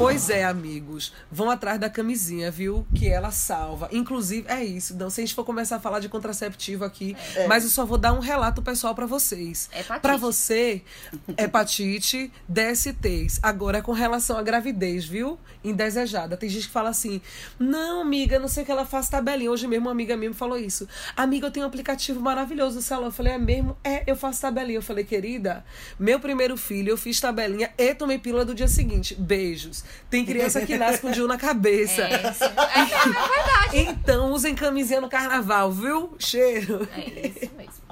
Pois 0.05 0.29
é, 0.29 0.43
amigos. 0.43 1.11
Vão 1.31 1.49
atrás 1.49 1.79
da 1.79 1.89
camisinha, 1.89 2.51
viu? 2.51 2.85
Que 2.93 3.09
ela 3.09 3.31
salva. 3.31 3.89
Inclusive, 3.91 4.45
é 4.47 4.63
isso. 4.63 4.95
Não, 4.95 5.09
se 5.09 5.19
a 5.19 5.25
gente 5.25 5.33
for 5.33 5.43
começar 5.43 5.77
a 5.77 5.79
falar 5.79 5.99
de 5.99 6.07
contraceptivo 6.07 6.85
aqui, 6.85 7.17
mas 7.47 7.63
eu 7.63 7.71
só 7.71 7.83
vou 7.83 7.97
dar 7.97 8.13
um 8.13 8.19
relato 8.19 8.61
pessoal 8.61 8.93
pra 8.93 9.07
vocês. 9.07 9.67
Hepatite. 9.73 10.01
Pra 10.01 10.15
você, 10.15 10.83
hepatite, 11.35 12.31
DSTs. 12.47 13.39
Agora, 13.41 13.81
com 13.81 13.93
relação 13.93 14.37
à 14.37 14.43
gravidez, 14.43 15.05
viu? 15.05 15.39
Indesejada. 15.63 16.37
Tem 16.37 16.49
gente 16.49 16.67
que 16.67 16.71
fala 16.71 16.89
assim: 16.89 17.19
não, 17.57 18.01
amiga, 18.01 18.37
não 18.37 18.47
sei 18.47 18.61
o 18.61 18.65
que 18.67 18.71
ela 18.71 18.85
faz 18.85 19.09
tabelinha. 19.09 19.49
Hoje 19.49 19.65
mesmo, 19.67 19.87
uma 19.87 19.91
amiga 19.91 20.15
minha 20.15 20.29
me 20.29 20.35
falou 20.35 20.59
isso. 20.59 20.87
Amiga, 21.17 21.47
eu 21.47 21.51
tenho 21.51 21.65
um 21.65 21.67
aplicativo 21.67 22.19
maravilhoso 22.19 22.75
no 22.75 22.81
celular. 22.83 23.07
Eu 23.07 23.11
falei: 23.11 23.33
é 23.33 23.39
mesmo? 23.39 23.75
É, 23.83 24.03
eu 24.05 24.15
faço 24.15 24.39
tabelinha. 24.39 24.77
Eu 24.77 24.83
falei: 24.83 25.03
querida, 25.03 25.65
meu 25.97 26.19
primeiro 26.19 26.55
filho, 26.55 26.91
eu 26.91 26.97
fiz 26.97 27.19
tabelinha 27.19 27.71
e 27.75 27.95
tomei 27.95 28.19
pílula 28.19 28.45
do 28.45 28.53
dia 28.53 28.67
seguinte. 28.67 29.15
Beijos. 29.15 29.83
Tem 30.09 30.25
criança 30.25 30.65
que 30.65 30.77
nasce 30.77 30.99
com 30.99 31.09
o 31.09 31.13
Gil 31.13 31.27
na 31.27 31.37
cabeça. 31.37 32.01
É, 32.03 32.33
sim. 32.33 32.43
é, 32.45 32.79
é 32.81 33.27
verdade. 33.27 33.77
Então, 33.77 34.31
usem 34.31 34.55
camisinha 34.55 35.01
no 35.01 35.09
carnaval, 35.09 35.71
viu? 35.71 36.15
Cheiro. 36.19 36.87
É 36.95 37.27
isso 37.27 37.51
mesmo. 37.57 37.84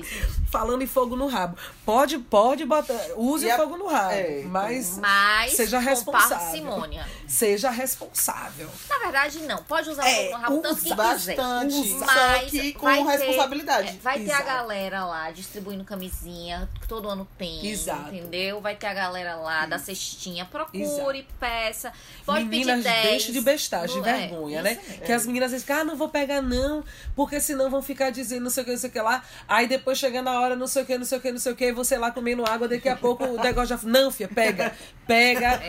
Isso. 0.00 0.42
Falando 0.50 0.82
em 0.82 0.86
fogo 0.86 1.16
no 1.16 1.26
rabo. 1.26 1.56
Pode, 1.84 2.18
pode 2.18 2.64
botar. 2.64 2.94
Use 3.16 3.46
E 3.46 3.50
a- 3.50 3.56
fogo 3.56 3.76
no 3.76 3.86
rabo. 3.88 4.12
É, 4.14 4.42
mas 4.46 4.98
Mas 4.98 5.52
seja 5.52 5.78
responsável. 5.78 6.36
parcimônia. 6.38 7.06
seja 7.26 7.70
responsável. 7.70 8.68
Na 8.88 8.98
verdade, 8.98 9.40
não. 9.40 9.62
Pode 9.64 9.90
usar 9.90 10.06
É, 10.08 10.12
o 10.12 10.16
fogo 10.24 10.36
no 10.36 10.42
rabo 10.42 10.58
tanto 10.62 10.76
que 10.76 10.82
quiser. 10.82 10.94
Bastante. 10.96 11.74
Usa. 11.74 11.98
Só 11.98 12.06
Mas 12.06 12.50
que 12.50 12.72
com 12.74 12.86
vai 12.86 13.02
ter- 13.18 13.24
responsabilidade. 13.24 13.88
é, 13.88 13.92
vai 14.02 14.18
ter 14.18 14.24
Exato. 14.24 14.42
a 14.42 14.44
galera 14.44 15.04
lá 15.04 15.30
distribuindo 15.30 15.84
camisinha, 15.84 16.68
que 16.80 16.86
todo 16.88 17.08
ano 17.08 17.26
tem. 17.38 17.66
Exato. 17.66 18.14
Entendeu? 18.14 18.60
Vai 18.60 18.76
ter 18.76 18.86
a 18.86 18.94
galera 18.94 19.36
lá 19.36 19.66
da 19.66 19.78
cestinha. 19.78 20.44
Procure, 20.44 21.26
peça. 21.40 21.92
Pode 22.24 22.44
Meninas, 22.44 22.76
pedir 22.78 22.88
10. 22.90 23.02
deixe 23.08 23.32
de 23.32 23.40
bestagem, 23.40 24.00
de 24.02 24.08
É, 24.08 24.16
vergonha, 24.28 24.62
né? 24.62 24.76
Que 25.04 25.12
as 25.12 25.26
meninas 25.26 25.50
dizem, 25.50 25.76
ah, 25.76 25.84
não 25.84 25.96
vou 25.96 26.08
pegar 26.08 26.40
não, 26.40 26.84
porque 27.16 27.40
senão 27.40 27.70
vão 27.70 27.82
ficar 27.82 28.10
dizendo 28.10 28.44
não 28.44 28.50
sei 28.50 28.62
o 28.62 28.66
que, 28.66 28.72
não 28.72 28.78
sei 28.78 28.90
o 28.90 28.92
que 28.92 29.00
lá. 29.00 29.22
Aí 29.48 29.66
depois 29.66 29.83
chega 29.92 30.22
na 30.22 30.40
hora, 30.40 30.54
não 30.54 30.68
sei 30.68 30.84
o 30.84 30.86
que, 30.86 30.96
não 30.96 31.04
sei 31.04 31.18
o 31.18 31.20
que, 31.20 31.32
não 31.32 31.38
sei 31.38 31.52
o 31.52 31.56
que, 31.56 31.64
e 31.66 31.72
você 31.72 31.98
lá 31.98 32.12
comendo 32.12 32.44
água, 32.46 32.68
daqui 32.68 32.88
a 32.88 32.94
pouco 32.94 33.24
o 33.24 33.42
negócio 33.42 33.76
já... 33.76 33.80
Não, 33.82 34.10
filha, 34.12 34.28
pega, 34.32 34.72
pega, 35.06 35.60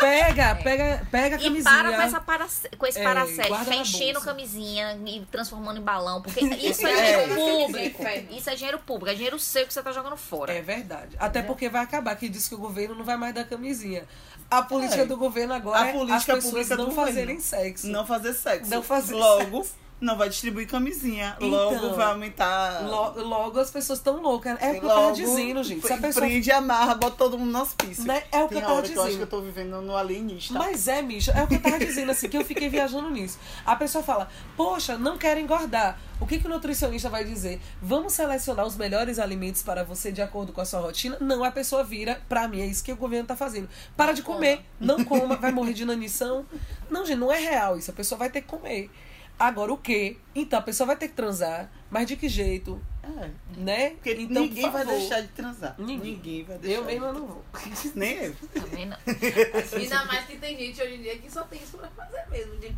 pega, 0.00 0.54
pega, 0.56 1.06
pega 1.10 1.36
a 1.36 1.38
É. 1.38 1.42
E 1.42 1.44
camisinha. 1.44 1.64
para 1.64 1.92
com, 1.94 2.02
essa 2.02 2.20
para, 2.20 2.46
com 2.78 2.86
esse 2.86 2.98
É, 2.98 3.04
na 3.04 3.76
enchendo 3.76 4.20
camisinha 4.20 4.98
e 5.06 5.24
transformando 5.30 5.78
em 5.78 5.82
balão. 5.82 6.20
Porque 6.20 6.40
isso 6.44 6.86
é, 6.86 6.92
É. 6.92 7.26
dinheiro 7.26 7.34
público. 7.34 8.02
Isso 8.30 8.50
é 8.50 8.54
dinheiro 8.54 8.78
público, 8.80 9.10
é 9.10 9.14
dinheiro 9.14 9.38
seu 9.38 9.66
que 9.66 9.72
você 9.72 9.82
tá 9.82 9.92
jogando 9.92 10.16
fora. 10.16 10.52
É 10.52 10.60
verdade. 10.62 11.16
Até 11.18 11.42
porque 11.42 11.68
vai 11.68 11.82
acabar, 11.82 12.14
que 12.16 12.28
diz 12.28 12.48
que 12.48 12.54
o 12.54 12.58
governo 12.58 12.94
não 12.94 13.04
vai 13.04 13.16
mais 13.16 13.34
dar 13.34 13.44
camisinha. 13.44 14.04
A 14.50 14.62
política 14.62 15.02
É. 15.02 15.06
do 15.06 15.16
governo 15.16 15.54
agora 15.54 15.80
A 15.80 15.88
é 15.88 15.92
política 15.92 16.34
as 16.34 16.44
pessoas 16.44 16.68
pública 16.68 16.76
não 16.76 16.90
fazerem 16.90 17.40
sexo. 17.40 17.86
Não 17.88 18.06
fazer 18.06 18.34
sexo. 18.34 18.70
Não 18.70 18.82
fazer 18.82 19.14
Logo, 19.14 19.66
não 20.04 20.16
vai 20.16 20.28
distribuir 20.28 20.68
camisinha. 20.68 21.36
Logo 21.40 21.74
Então, 21.76 21.94
vai 21.94 22.06
aumentar. 22.06 22.82
Lo- 22.88 23.22
Logo 23.24 23.58
as 23.58 23.70
pessoas 23.70 23.98
estão 23.98 24.20
loucas. 24.20 24.56
É 24.60 24.70
o 24.72 24.80
que 24.80 24.84
eu 24.84 24.88
tava 24.88 25.12
dizendo, 25.12 25.62
gente. 25.64 25.86
Se 25.86 25.92
a 25.92 25.96
pessoa 25.98 26.26
Prende, 26.26 26.50
amarra, 26.52 26.94
bota 26.94 27.16
todo 27.16 27.38
mundo 27.38 27.50
no 27.50 27.60
hospício. 27.62 28.04
Né? 28.04 28.22
É 28.30 28.42
o 28.42 28.48
que 28.48 28.54
Tem 28.54 28.58
eu 28.62 28.66
tava 28.68 28.74
hora 28.78 28.88
que 28.88 28.94
eu 28.94 29.02
acho 29.02 29.10
dizendo. 29.12 29.26
que 29.28 29.34
eu 29.34 29.38
tô 29.40 29.44
vivendo 29.44 29.80
no 29.82 29.96
alienista. 29.96 30.54
Mas 30.54 30.86
é, 30.88 31.02
Misha, 31.02 31.32
é 31.32 31.42
o 31.42 31.46
que 31.48 31.54
eu 31.56 31.62
tava 31.62 31.78
dizendo, 31.78 32.10
assim, 32.10 32.28
que 32.28 32.36
eu 32.36 32.44
fiquei 32.44 32.68
viajando 32.68 33.10
nisso. 33.10 33.38
A 33.64 33.74
pessoa 33.76 34.04
fala, 34.04 34.28
poxa, 34.56 34.96
não 34.98 35.16
quero 35.18 35.40
engordar. 35.40 35.98
O 36.20 36.26
que, 36.26 36.38
que 36.38 36.46
o 36.46 36.50
nutricionista 36.50 37.08
vai 37.10 37.24
dizer? 37.24 37.60
Vamos 37.82 38.12
selecionar 38.12 38.64
os 38.66 38.76
melhores 38.76 39.18
alimentos 39.18 39.62
para 39.62 39.82
você 39.84 40.12
de 40.12 40.22
acordo 40.22 40.52
com 40.52 40.60
a 40.60 40.64
sua 40.64 40.80
rotina? 40.80 41.16
Não, 41.20 41.42
a 41.42 41.50
pessoa 41.50 41.82
vira, 41.82 42.20
pra 42.28 42.46
mim, 42.46 42.60
é 42.60 42.66
isso 42.66 42.84
que 42.84 42.92
o 42.92 42.96
governo 42.96 43.26
tá 43.26 43.36
fazendo. 43.36 43.68
Para 43.96 44.12
de 44.12 44.22
comer, 44.22 44.60
não 44.78 45.04
coma, 45.04 45.36
vai 45.40 45.50
morrer 45.50 45.72
de 45.72 45.82
inanição. 45.82 46.46
Não, 46.88 47.04
gente, 47.04 47.18
não 47.18 47.32
é 47.32 47.38
real 47.38 47.76
isso. 47.76 47.90
A 47.90 47.94
pessoa 47.94 48.18
vai 48.18 48.30
ter 48.30 48.42
que 48.42 48.46
comer. 48.46 48.90
Agora, 49.38 49.72
o 49.72 49.76
quê? 49.76 50.16
Então, 50.34 50.58
a 50.58 50.62
pessoa 50.62 50.86
vai 50.88 50.96
ter 50.96 51.08
que 51.08 51.14
transar, 51.14 51.70
mas 51.90 52.06
de 52.06 52.16
que 52.16 52.28
jeito? 52.28 52.80
É. 53.02 53.30
Né? 53.58 53.90
Porque 53.90 54.12
então, 54.12 54.42
ninguém 54.42 54.62
por 54.64 54.72
vai 54.72 54.86
deixar 54.86 55.20
de 55.20 55.28
transar. 55.28 55.74
Ninguém. 55.78 56.44
vai 56.44 56.56
deixar. 56.58 56.76
Eu 56.78 56.82
de- 56.82 56.86
mesma 56.92 57.12
não 57.12 57.26
vou. 57.26 57.44
Nem 57.94 58.16
eu. 58.16 58.34
Também 58.54 58.86
não. 58.86 58.96
Ainda 59.78 60.04
mais 60.06 60.24
que 60.26 60.36
tem 60.38 60.56
gente 60.56 60.80
hoje 60.80 60.94
em 60.94 61.02
dia 61.02 61.18
que 61.18 61.30
só 61.30 61.42
tem 61.44 61.60
isso 61.62 61.76
pra 61.76 61.88
fazer 61.88 62.24
mesmo. 62.30 62.56
De... 62.56 62.74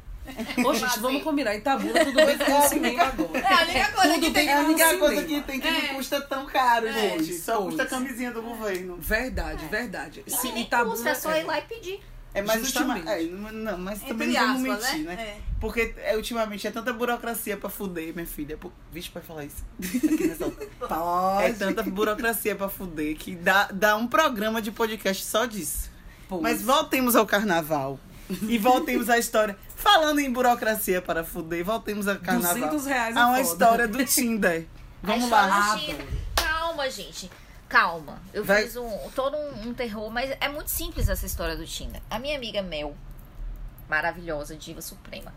Ô, 0.67 0.75
gente, 0.75 0.99
vamos 0.99 1.23
combinar. 1.23 1.55
Itabuna, 1.55 2.05
tudo 2.05 2.17
bem 2.27 2.37
que 2.39 2.45
tem 2.45 2.55
um 2.55 2.63
cinema 2.63 3.03
agora. 3.05 3.39
É 3.39 3.53
a 3.53 3.63
única 3.63 3.93
coisa 3.93 4.19
que 4.19 4.31
tem 4.33 4.49
É 4.49 4.53
a 4.55 4.63
no 4.63 4.69
única 4.69 4.99
coisa 4.99 5.23
que 5.25 5.41
tem 5.43 5.61
que 5.61 5.69
É. 5.69 5.71
não 5.71 5.95
custa 5.95 6.21
tão 6.23 6.47
caro, 6.47 6.89
É. 6.89 6.93
gente. 6.93 7.35
Só 7.35 7.55
Pois. 7.59 7.67
custa 7.67 7.83
a 7.85 7.87
camisinha 7.87 8.33
do 8.33 8.43
governo. 8.43 8.97
Verdade, 8.99 9.65
verdade. 9.67 10.25
E 10.27 10.31
Sim, 10.33 10.53
nem 10.53 10.65
Itabuna 10.65 10.91
custa, 10.97 11.11
é 11.11 11.15
só 11.15 11.31
é. 11.31 11.43
ir 11.43 11.45
lá 11.45 11.59
e 11.61 11.63
pedir. 11.63 12.01
É 12.37 12.43
mais 12.43 12.61
Justamente. 12.61 12.99
ultimamente. 13.09 13.35
É, 13.35 13.53
não, 13.53 13.79
mas 13.79 14.01
também 14.03 14.29
Entre 14.29 14.41
não 14.41 14.47
vamos 14.49 14.63
mentir, 14.63 15.05
né? 15.05 15.17
né? 15.17 15.23
É. 15.23 15.41
Porque 15.59 15.95
é, 15.99 16.17
ultimamente 16.17 16.67
é 16.67 16.71
tanta 16.71 16.93
burocracia 16.93 17.57
pra 17.57 17.71
fuder, 17.71 18.15
minha 18.15 18.27
filha. 18.27 18.57
Pô, 18.59 18.71
Vixe, 18.93 19.09
pode 19.09 19.27
falar 19.27 19.45
isso. 19.47 19.65
Nessa... 19.79 20.53
É 21.43 21.53
tanta 21.53 21.83
burocracia 21.83 22.55
pra 22.55 22.69
fuder 22.69 23.17
que 23.17 23.35
dá, 23.35 23.69
dá 23.73 23.97
um 23.97 24.07
programa 24.07 24.61
de 24.61 24.71
podcast 24.71 25.25
só 25.25 25.47
disso. 25.47 25.91
Pois. 26.29 26.43
Mas 26.43 26.63
voltemos 26.63 27.17
ao 27.17 27.25
carnaval. 27.27 27.99
E 28.43 28.59
voltemos 28.59 29.09
à 29.09 29.17
história. 29.19 29.57
Falando 29.75 30.19
em 30.19 30.31
burocracia 30.31 31.01
para 31.01 31.23
fuder, 31.25 31.65
voltemos 31.65 32.07
ao 32.09 32.17
carnaval. 32.17 32.55
200 32.71 32.87
reais 32.87 33.17
é 33.17 33.19
Há 33.19 33.27
uma 33.27 33.37
foda. 33.37 33.49
história 33.49 33.89
do 33.89 34.05
Tinder. 34.05 34.67
Vamos 35.03 35.33
A 35.33 35.47
lá. 35.47 35.75
do 35.75 35.81
Tinder. 35.81 36.07
Calma, 36.35 36.91
gente. 36.91 37.31
Calma. 37.69 38.21
Eu 38.33 38.45
Vai- 38.45 38.63
fiz 38.63 38.77
um, 38.77 38.91
todo 39.15 39.37
um, 39.37 39.69
um 39.69 39.75
terror, 39.75 40.11
mas 40.11 40.31
é 40.41 40.49
muito 40.49 40.69
simples 40.71 41.09
essa 41.09 41.27
história 41.27 41.57
do 41.57 41.67
Tinder. 41.67 42.01
A 42.09 42.19
minha 42.19 42.37
amiga 42.37 42.63
Mel, 42.63 42.97
maravilhosa, 43.89 44.55
diva 44.57 44.81
suprema. 44.81 45.33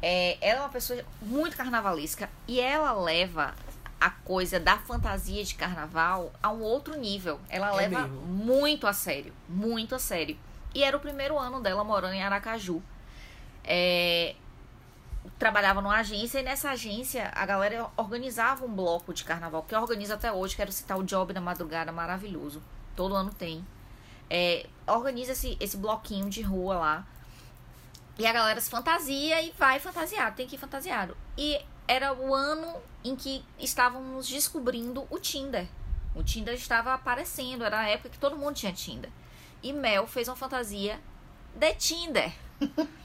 É, 0.00 0.36
ela 0.40 0.60
é 0.60 0.62
uma 0.62 0.68
pessoa 0.70 1.02
muito 1.20 1.56
carnavalesca 1.56 2.28
e 2.48 2.60
ela 2.60 2.92
leva 2.92 3.54
a 4.00 4.10
coisa 4.10 4.58
da 4.58 4.78
fantasia 4.78 5.44
de 5.44 5.54
carnaval 5.54 6.32
a 6.42 6.50
um 6.50 6.60
outro 6.62 6.98
nível. 6.98 7.38
Ela 7.48 7.68
É 7.68 7.72
leva 7.88 8.02
mesmo? 8.08 8.20
muito 8.26 8.86
a 8.86 8.92
sério, 8.92 9.32
muito 9.48 9.94
a 9.94 9.98
sério. 9.98 10.36
E 10.74 10.82
era 10.82 10.96
o 10.96 11.00
primeiro 11.00 11.38
ano 11.38 11.60
dela 11.60 11.84
morando 11.84 12.14
em 12.14 12.22
Aracaju. 12.22 12.82
É, 13.62 14.34
trabalhava 15.38 15.80
numa 15.80 15.96
agência 15.96 16.40
e 16.40 16.42
nessa 16.42 16.70
agência 16.70 17.30
a 17.34 17.44
galera 17.46 17.88
organizava 17.96 18.64
um 18.64 18.72
bloco 18.72 19.12
de 19.12 19.24
carnaval, 19.24 19.62
que 19.62 19.74
organiza 19.74 20.14
até 20.14 20.32
hoje, 20.32 20.56
quero 20.56 20.72
citar 20.72 20.98
o 20.98 21.04
Job 21.04 21.32
da 21.32 21.40
Madrugada, 21.40 21.92
maravilhoso. 21.92 22.62
Todo 22.96 23.14
ano 23.14 23.32
tem. 23.32 23.64
É, 24.28 24.66
organiza 24.86 25.32
esse, 25.32 25.56
esse 25.60 25.76
bloquinho 25.76 26.28
de 26.28 26.42
rua 26.42 26.76
lá. 26.76 27.06
E 28.18 28.26
a 28.26 28.32
galera 28.32 28.60
se 28.60 28.70
fantasia 28.70 29.42
e 29.42 29.52
vai 29.58 29.80
fantasiado, 29.80 30.36
tem 30.36 30.46
que 30.46 30.56
ir 30.56 30.58
fantasiado. 30.58 31.16
E 31.36 31.60
era 31.88 32.12
o 32.12 32.34
ano 32.34 32.76
em 33.04 33.16
que 33.16 33.44
estávamos 33.58 34.28
descobrindo 34.28 35.06
o 35.10 35.18
Tinder. 35.18 35.66
O 36.14 36.22
Tinder 36.22 36.54
estava 36.54 36.92
aparecendo, 36.92 37.64
era 37.64 37.80
a 37.80 37.88
época 37.88 38.10
que 38.10 38.18
todo 38.18 38.36
mundo 38.36 38.54
tinha 38.54 38.72
Tinder. 38.72 39.10
E 39.62 39.72
Mel 39.72 40.06
fez 40.06 40.28
uma 40.28 40.36
fantasia 40.36 41.00
de 41.54 41.74
Tinder. 41.74 42.32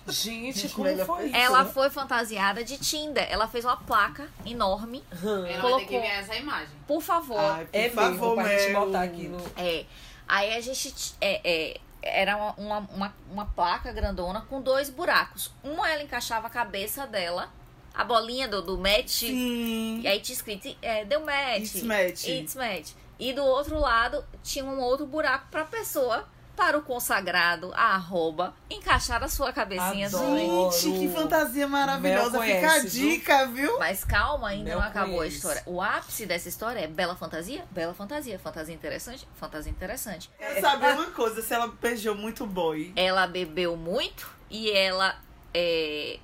Gente, 0.07 0.59
Gente, 0.61 0.73
como 0.73 1.05
foi 1.05 1.27
isso? 1.27 1.35
Ela 1.35 1.65
foi 1.65 1.89
fantasiada 1.89 2.63
de 2.63 2.77
Tinder. 2.77 3.27
Ela 3.29 3.47
fez 3.47 3.65
uma 3.65 3.77
placa 3.77 4.29
enorme. 4.45 5.03
Hum. 5.23 5.27
Ela 5.27 5.41
vai 5.45 5.53
ter 5.53 5.61
Colocou. 5.61 5.87
que 5.87 5.99
ver 5.99 6.07
essa 6.07 6.35
imagem. 6.35 6.69
Por 6.87 7.01
favor. 7.01 7.39
Ai, 7.39 7.65
por 7.65 7.75
É 7.77 7.89
favor, 7.89 8.35
mesmo, 8.37 8.43
pra 8.43 8.57
gente 8.57 8.73
botar 8.73 9.01
aqui 9.01 9.27
no... 9.27 9.37
É. 9.57 9.85
Aí 10.27 10.55
a 10.55 10.61
gente. 10.61 10.93
É, 11.21 11.41
é, 11.43 11.79
era 12.01 12.35
uma, 12.37 12.53
uma, 12.57 12.77
uma, 12.93 13.15
uma 13.31 13.45
placa 13.47 13.91
grandona 13.91 14.41
com 14.41 14.61
dois 14.61 14.89
buracos. 14.89 15.51
Uma 15.63 15.89
ela 15.89 16.03
encaixava 16.03 16.47
a 16.47 16.49
cabeça 16.49 17.05
dela, 17.07 17.49
a 17.93 18.03
bolinha 18.03 18.47
do, 18.47 18.61
do 18.61 18.77
match. 18.77 19.09
Sim. 19.21 20.01
E 20.01 20.07
aí 20.07 20.19
tinha 20.19 20.35
escrito, 20.35 20.73
é, 20.81 21.03
deu 21.05 21.21
match. 21.25 21.75
It's 21.75 21.83
match. 21.83 22.27
It's 22.27 22.55
match. 22.55 22.91
E 23.19 23.33
do 23.33 23.43
outro 23.43 23.79
lado 23.79 24.23
tinha 24.43 24.63
um 24.63 24.79
outro 24.79 25.05
buraco 25.05 25.47
pra 25.49 25.65
pessoa 25.65 26.27
para 26.57 26.75
o 26.77 26.81
consagrado, 26.81 27.71
a 27.75 27.93
arroba, 27.95 28.53
encaixar 28.69 29.23
a 29.23 29.27
sua 29.27 29.53
cabecinha 29.53 30.07
Adoro. 30.07 30.27
no 30.35 30.71
Gente, 30.71 30.99
que 30.99 31.07
fantasia 31.13 31.67
maravilhosa. 31.67 32.31
Mel 32.31 32.41
Fica 32.41 32.57
a 32.67 32.69
conhece, 32.79 32.89
dica, 32.99 33.45
viu? 33.45 33.77
Mas 33.77 34.03
calma, 34.03 34.49
ainda 34.49 34.71
Mel 34.71 34.79
não 34.79 34.85
acabou 34.87 35.13
a 35.13 35.17
conhece. 35.19 35.35
história. 35.37 35.63
O 35.67 35.79
ápice 35.81 36.25
dessa 36.25 36.49
história 36.49 36.79
é 36.79 36.87
bela 36.87 37.15
fantasia? 37.15 37.63
Bela 37.69 37.93
fantasia. 37.93 38.39
Fantasia 38.39 38.73
interessante? 38.73 39.27
Fantasia 39.35 39.69
interessante. 39.71 40.29
Quero 40.37 40.59
saber 40.59 40.93
uma 40.95 41.11
coisa, 41.11 41.41
se 41.43 41.53
ela 41.53 41.67
beijou 41.67 42.15
muito 42.15 42.45
boy. 42.47 42.91
Ela 42.95 43.27
bebeu 43.27 43.77
muito 43.77 44.27
e 44.49 44.71
ela 44.71 45.15
é, 45.53 46.17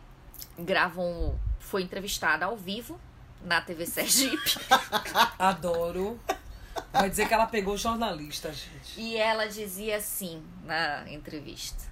gravou, 0.57 1.05
um- 1.05 1.37
foi 1.59 1.83
entrevistada 1.83 2.45
ao 2.45 2.57
vivo 2.57 2.99
na 3.45 3.61
TV 3.61 3.85
Sergipe. 3.85 4.57
Adoro. 5.37 6.19
Vai 6.91 7.09
dizer 7.09 7.27
que 7.27 7.33
ela 7.33 7.47
pegou 7.47 7.77
jornalista, 7.77 8.51
gente. 8.51 8.99
e 8.99 9.17
ela 9.17 9.47
dizia 9.47 9.97
assim 9.97 10.43
na 10.65 11.03
entrevista. 11.09 11.91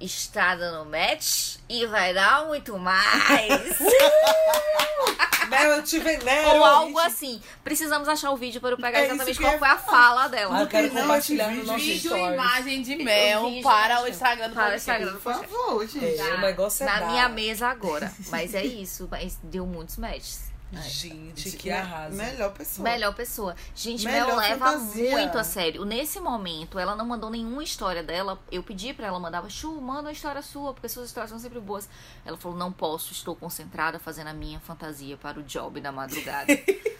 Está 0.00 0.54
dando 0.54 0.88
match 0.88 1.56
e 1.68 1.84
vai 1.86 2.14
dar 2.14 2.46
muito 2.46 2.78
mais. 2.78 3.78
Mel, 5.48 5.70
eu 5.76 5.82
te 5.82 5.98
venero. 5.98 6.50
Ou 6.58 6.64
algo 6.64 7.00
gente. 7.00 7.06
assim. 7.10 7.42
Precisamos 7.64 8.06
achar 8.06 8.30
o 8.30 8.36
vídeo 8.36 8.60
para 8.60 8.70
eu 8.70 8.76
pegar 8.76 9.00
É 9.00 9.06
exatamente 9.06 9.40
qual 9.40 9.52
eu 9.54 9.58
foi 9.58 9.68
a 9.68 9.78
fala 9.78 10.28
dela. 10.28 10.58
Ah, 10.58 10.60
eu 10.60 10.66
quero 10.66 10.92
Não, 10.92 11.02
compartilhar 11.02 11.50
no 11.50 11.64
nosso 11.64 11.78
Vídeo 11.78 11.94
e 11.94 11.98
stories. 12.18 12.34
imagem 12.34 12.82
de 12.82 12.96
mel 12.96 13.46
vídeo, 13.48 13.62
para 13.62 14.02
o 14.02 14.08
Instagram 14.08 14.48
do 14.50 14.54
Para 14.54 14.72
o. 14.72 14.76
Instagram 14.76 15.12
do 15.12 15.18
Por 15.20 15.32
favor, 15.34 15.88
gente. 15.88 16.20
É, 16.20 16.34
o 16.34 16.40
negócio 16.42 16.82
é 16.82 16.86
na 16.86 17.00
dar. 17.00 17.06
minha 17.10 17.28
mesa 17.30 17.66
agora. 17.68 18.12
Mas 18.28 18.54
é 18.54 18.62
isso. 18.64 19.08
Mas 19.10 19.38
deu 19.42 19.66
muitos 19.66 19.96
matches. 19.96 20.48
Gente, 20.72 21.52
que 21.52 21.70
arraso. 21.70 22.14
Melhor 22.16 22.52
pessoa. 22.52 22.88
Melhor 22.88 23.14
pessoa. 23.14 23.56
Gente, 23.74 24.04
Melhor 24.04 24.26
Mel 24.26 24.36
leva 24.36 24.72
fantasia. 24.72 25.10
muito 25.12 25.38
a 25.38 25.44
sério. 25.44 25.84
Nesse 25.84 26.20
momento, 26.20 26.78
ela 26.78 26.94
não 26.94 27.06
mandou 27.06 27.30
nenhuma 27.30 27.64
história 27.64 28.02
dela. 28.02 28.38
Eu 28.52 28.62
pedi 28.62 28.92
pra 28.92 29.06
ela, 29.06 29.18
mandava, 29.18 29.48
Chu, 29.48 29.80
manda 29.80 30.02
uma 30.02 30.12
história 30.12 30.42
sua, 30.42 30.74
porque 30.74 30.88
suas 30.88 31.06
histórias 31.06 31.30
são 31.30 31.38
sempre 31.38 31.58
boas. 31.58 31.88
Ela 32.24 32.36
falou, 32.36 32.56
não 32.56 32.70
posso, 32.70 33.12
estou 33.12 33.34
concentrada 33.34 33.98
fazendo 33.98 34.28
a 34.28 34.34
minha 34.34 34.60
fantasia 34.60 35.16
para 35.16 35.40
o 35.40 35.42
job 35.42 35.80
da 35.80 35.90
madrugada. 35.90 36.52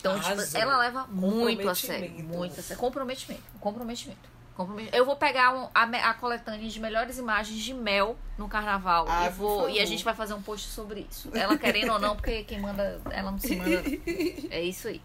Então, 0.00 0.18
tipo, 0.20 0.56
ela 0.56 0.78
leva 0.78 1.06
muito 1.08 1.68
a 1.68 1.74
sério. 1.74 2.24
Muito 2.24 2.60
a 2.60 2.62
sério. 2.62 2.80
Comprometimento. 2.80 3.42
Comprometimento. 3.58 4.37
Compromet- 4.58 4.90
Eu 4.92 5.06
vou 5.06 5.14
pegar 5.14 5.54
um- 5.54 5.68
a, 5.72 5.84
a 6.10 6.14
coletânea 6.14 6.68
de 6.68 6.80
melhores 6.80 7.16
imagens 7.16 7.60
de 7.60 7.72
mel 7.72 8.16
no 8.36 8.48
carnaval. 8.48 9.06
Ah, 9.08 9.26
e, 9.26 9.30
vou, 9.30 9.70
e 9.70 9.78
a 9.78 9.86
gente 9.86 10.04
vai 10.04 10.16
fazer 10.16 10.34
um 10.34 10.42
post 10.42 10.66
sobre 10.70 11.06
isso. 11.08 11.30
Ela 11.32 11.56
querendo 11.56 11.92
ou 11.92 12.00
não, 12.00 12.16
porque 12.16 12.42
quem 12.42 12.60
manda, 12.60 13.00
ela 13.08 13.30
não 13.30 13.38
se 13.38 13.54
manda. 13.54 13.80
É 14.50 14.60
isso 14.60 14.88
aí. 14.88 15.00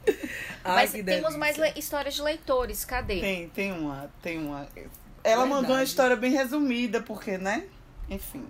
Mas 0.63 0.91
temos 0.91 1.05
delícia. 1.05 1.37
mais 1.37 1.57
histórias 1.77 2.15
de 2.15 2.21
leitores. 2.23 2.83
Cadê? 2.83 3.19
Tem, 3.19 3.49
tem 3.49 3.71
uma, 3.71 4.09
tem 4.23 4.39
uma. 4.39 4.61
Ela 5.23 5.43
Verdade. 5.43 5.49
mandou 5.49 5.75
uma 5.75 5.83
história 5.83 6.15
bem 6.15 6.31
resumida, 6.31 6.99
porque, 7.01 7.37
né? 7.37 7.65
Enfim. 8.09 8.47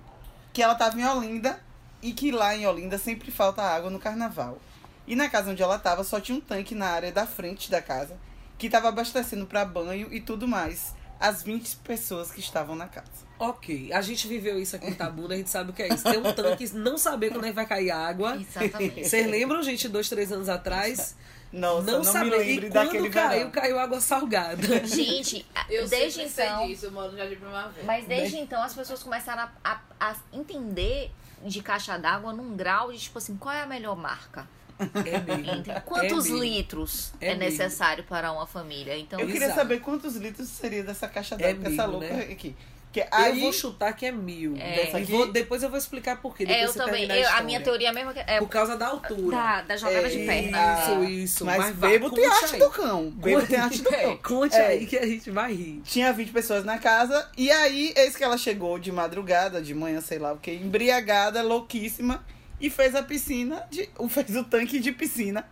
Que 0.53 0.63
ela 0.63 0.73
tava 0.75 0.97
em 0.97 1.05
Olinda 1.05 1.59
e 2.01 2.13
que 2.13 2.31
lá 2.31 2.55
em 2.55 2.65
Olinda 2.65 2.97
sempre 2.97 3.29
falta 3.29 3.61
água 3.61 3.89
no 3.89 3.99
carnaval. 3.99 4.57
E 5.05 5.17
na 5.17 5.29
casa 5.29 5.51
onde 5.51 5.61
ela 5.61 5.77
tava 5.77 6.01
só 6.05 6.21
tinha 6.21 6.37
um 6.37 6.41
tanque 6.41 6.73
na 6.73 6.87
área 6.87 7.11
da 7.11 7.27
frente 7.27 7.69
da 7.69 7.81
casa 7.81 8.15
que 8.63 8.69
tava 8.69 8.87
abastecendo 8.89 9.45
pra 9.45 9.65
banho 9.65 10.07
e 10.13 10.19
tudo 10.21 10.47
mais. 10.47 10.93
As 11.19 11.43
20 11.43 11.77
pessoas 11.77 12.31
que 12.31 12.39
estavam 12.39 12.75
na 12.75 12.87
casa. 12.87 13.23
Ok, 13.39 13.91
a 13.93 14.01
gente 14.01 14.27
viveu 14.27 14.59
isso 14.59 14.75
aqui 14.75 14.87
em 14.87 14.93
Tabuna, 14.93 15.33
a 15.33 15.37
gente 15.37 15.49
sabe 15.49 15.71
o 15.71 15.73
que 15.73 15.81
é 15.83 15.93
isso. 15.93 16.03
Tem 16.03 16.17
um 16.17 16.33
tanque, 16.33 16.69
não 16.73 16.97
saber 16.97 17.29
quando 17.31 17.45
é 17.45 17.49
que 17.49 17.53
vai 17.55 17.65
cair 17.65 17.91
água. 17.91 18.35
Exatamente. 18.35 19.03
Vocês 19.07 19.27
lembram, 19.29 19.61
gente, 19.61 19.87
dois, 19.89 20.07
três 20.09 20.31
anos 20.31 20.47
atrás? 20.49 21.15
Nossa, 21.51 21.85
não 21.91 21.97
não, 21.99 22.03
saber. 22.03 22.29
me 22.31 22.37
lembre 22.37 22.67
e 22.67 22.69
daquele 22.69 23.03
quando 23.09 23.13
caiu, 23.13 23.37
verão. 23.39 23.51
caiu 23.51 23.79
água 23.79 23.99
salgada. 24.01 24.85
Gente, 24.87 25.45
Eu 25.69 25.87
desde 25.87 26.23
então. 26.23 26.67
disso, 26.67 26.85
eu 26.87 26.91
moro 26.91 27.11
no 27.11 27.17
Jardim 27.17 27.35
Primavera. 27.35 27.85
Mas 27.85 28.05
desde 28.05 28.37
então 28.37 28.61
as 28.63 28.73
pessoas 28.73 29.03
começaram 29.03 29.43
a, 29.43 29.51
a- 29.71 29.81
a 29.99 30.15
entender 30.33 31.11
de 31.45 31.61
caixa 31.61 31.97
d'água 31.97 32.33
num 32.33 32.55
grau 32.55 32.91
de 32.91 32.97
tipo 32.99 33.17
assim, 33.17 33.35
qual 33.37 33.53
é 33.53 33.61
a 33.61 33.67
melhor 33.67 33.95
marca? 33.95 34.47
É 34.79 35.19
mesmo. 35.19 35.51
Entre- 35.59 35.79
Quantos 35.81 36.25
É 36.25 36.29
mesmo. 36.29 36.43
litros 36.43 37.11
É 37.21 37.31
é, 37.31 37.35
necessário 37.35 38.03
para 38.03 38.31
uma 38.31 38.47
família? 38.47 38.97
Então, 38.97 39.19
Eu 39.19 39.27
queria 39.27 39.45
Exato. 39.45 39.59
saber 39.59 39.79
quantos 39.81 40.15
litros 40.15 40.47
seria 40.49 40.83
dessa 40.83 41.07
caixa 41.07 41.35
É 41.35 41.53
d'água, 41.53 41.67
essa 41.71 41.87
mil, 41.87 41.99
louca 41.99 42.13
né? 42.13 42.27
aqui. 42.31 42.55
Que 42.91 42.99
Eu 42.99 43.07
aí, 43.11 43.39
vou 43.39 43.51
chutar 43.51 43.91
que 43.93 44.05
é 44.05 44.11
mil. 44.11 44.55
É. 44.55 44.91
Aqui- 44.95 45.11
vou- 45.11 45.31
depois 45.31 45.63
eu 45.63 45.69
vou 45.69 45.79
explicar 45.79 46.21
por 46.21 46.37
quê. 46.37 46.43
é, 46.47 46.63
eu 46.63 46.71
também. 46.71 47.05
eu- 47.05 47.11
a 47.15 47.19
história. 47.21 47.43
minha 47.43 47.59
teoria 47.59 47.91
mesmo 47.91 48.11
é 48.15 48.37
Por 48.37 48.47
causa 48.49 48.77
da 48.77 48.85
altura. 48.87 49.35
da, 49.35 49.61
da 49.63 49.77
jogada 49.77 50.05
É, 50.07 50.09
de 50.11 50.19
perna. 50.19 50.79
Isso, 50.79 51.03
isso. 51.05 51.45
Mas, 51.45 51.75
vai, 51.75 51.89
bebo 51.93 52.11
tem 52.11 52.23
arte 52.27 52.53
aí. 52.53 52.59
do 52.59 52.69
cão. 52.69 53.09
Bebo 53.09 53.47
tem 53.47 53.57
arte 53.59 53.81
do 53.81 53.89
cão. 53.89 54.17
Conte 54.17 54.55
É. 54.55 54.67
aí 54.67 54.85
que 54.85 54.95
a 54.95 55.07
gente 55.07 55.31
vai 55.31 55.51
rir. 55.55 55.81
Tinha 55.83 56.13
20 56.13 56.31
pessoas 56.31 56.63
na 56.63 56.77
casa. 56.77 57.27
E 57.35 57.49
aí, 57.49 57.93
eis 57.97 58.15
que 58.15 58.23
ela 58.23 58.37
chegou 58.37 58.77
de 58.77 58.91
madrugada, 58.91 59.59
de 59.59 59.73
manhã, 59.73 59.99
sei 59.99 60.19
lá 60.19 60.31
o 60.33 60.37
que, 60.37 60.51
embriagada, 60.51 61.41
louquíssima. 61.41 62.23
E 62.63 62.69
fez 62.69 62.95
a 62.95 63.03
piscina, 63.03 63.67
de, 63.69 63.89
fez 64.09 64.35
o 64.37 64.43
tanque 64.45 64.79
de 64.79 64.91
piscina. 64.93 65.45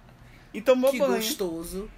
E 0.53 0.61
tomou 0.61 0.91
Que 0.91 0.97
banho. 0.99 1.15
gostoso. 1.15 1.89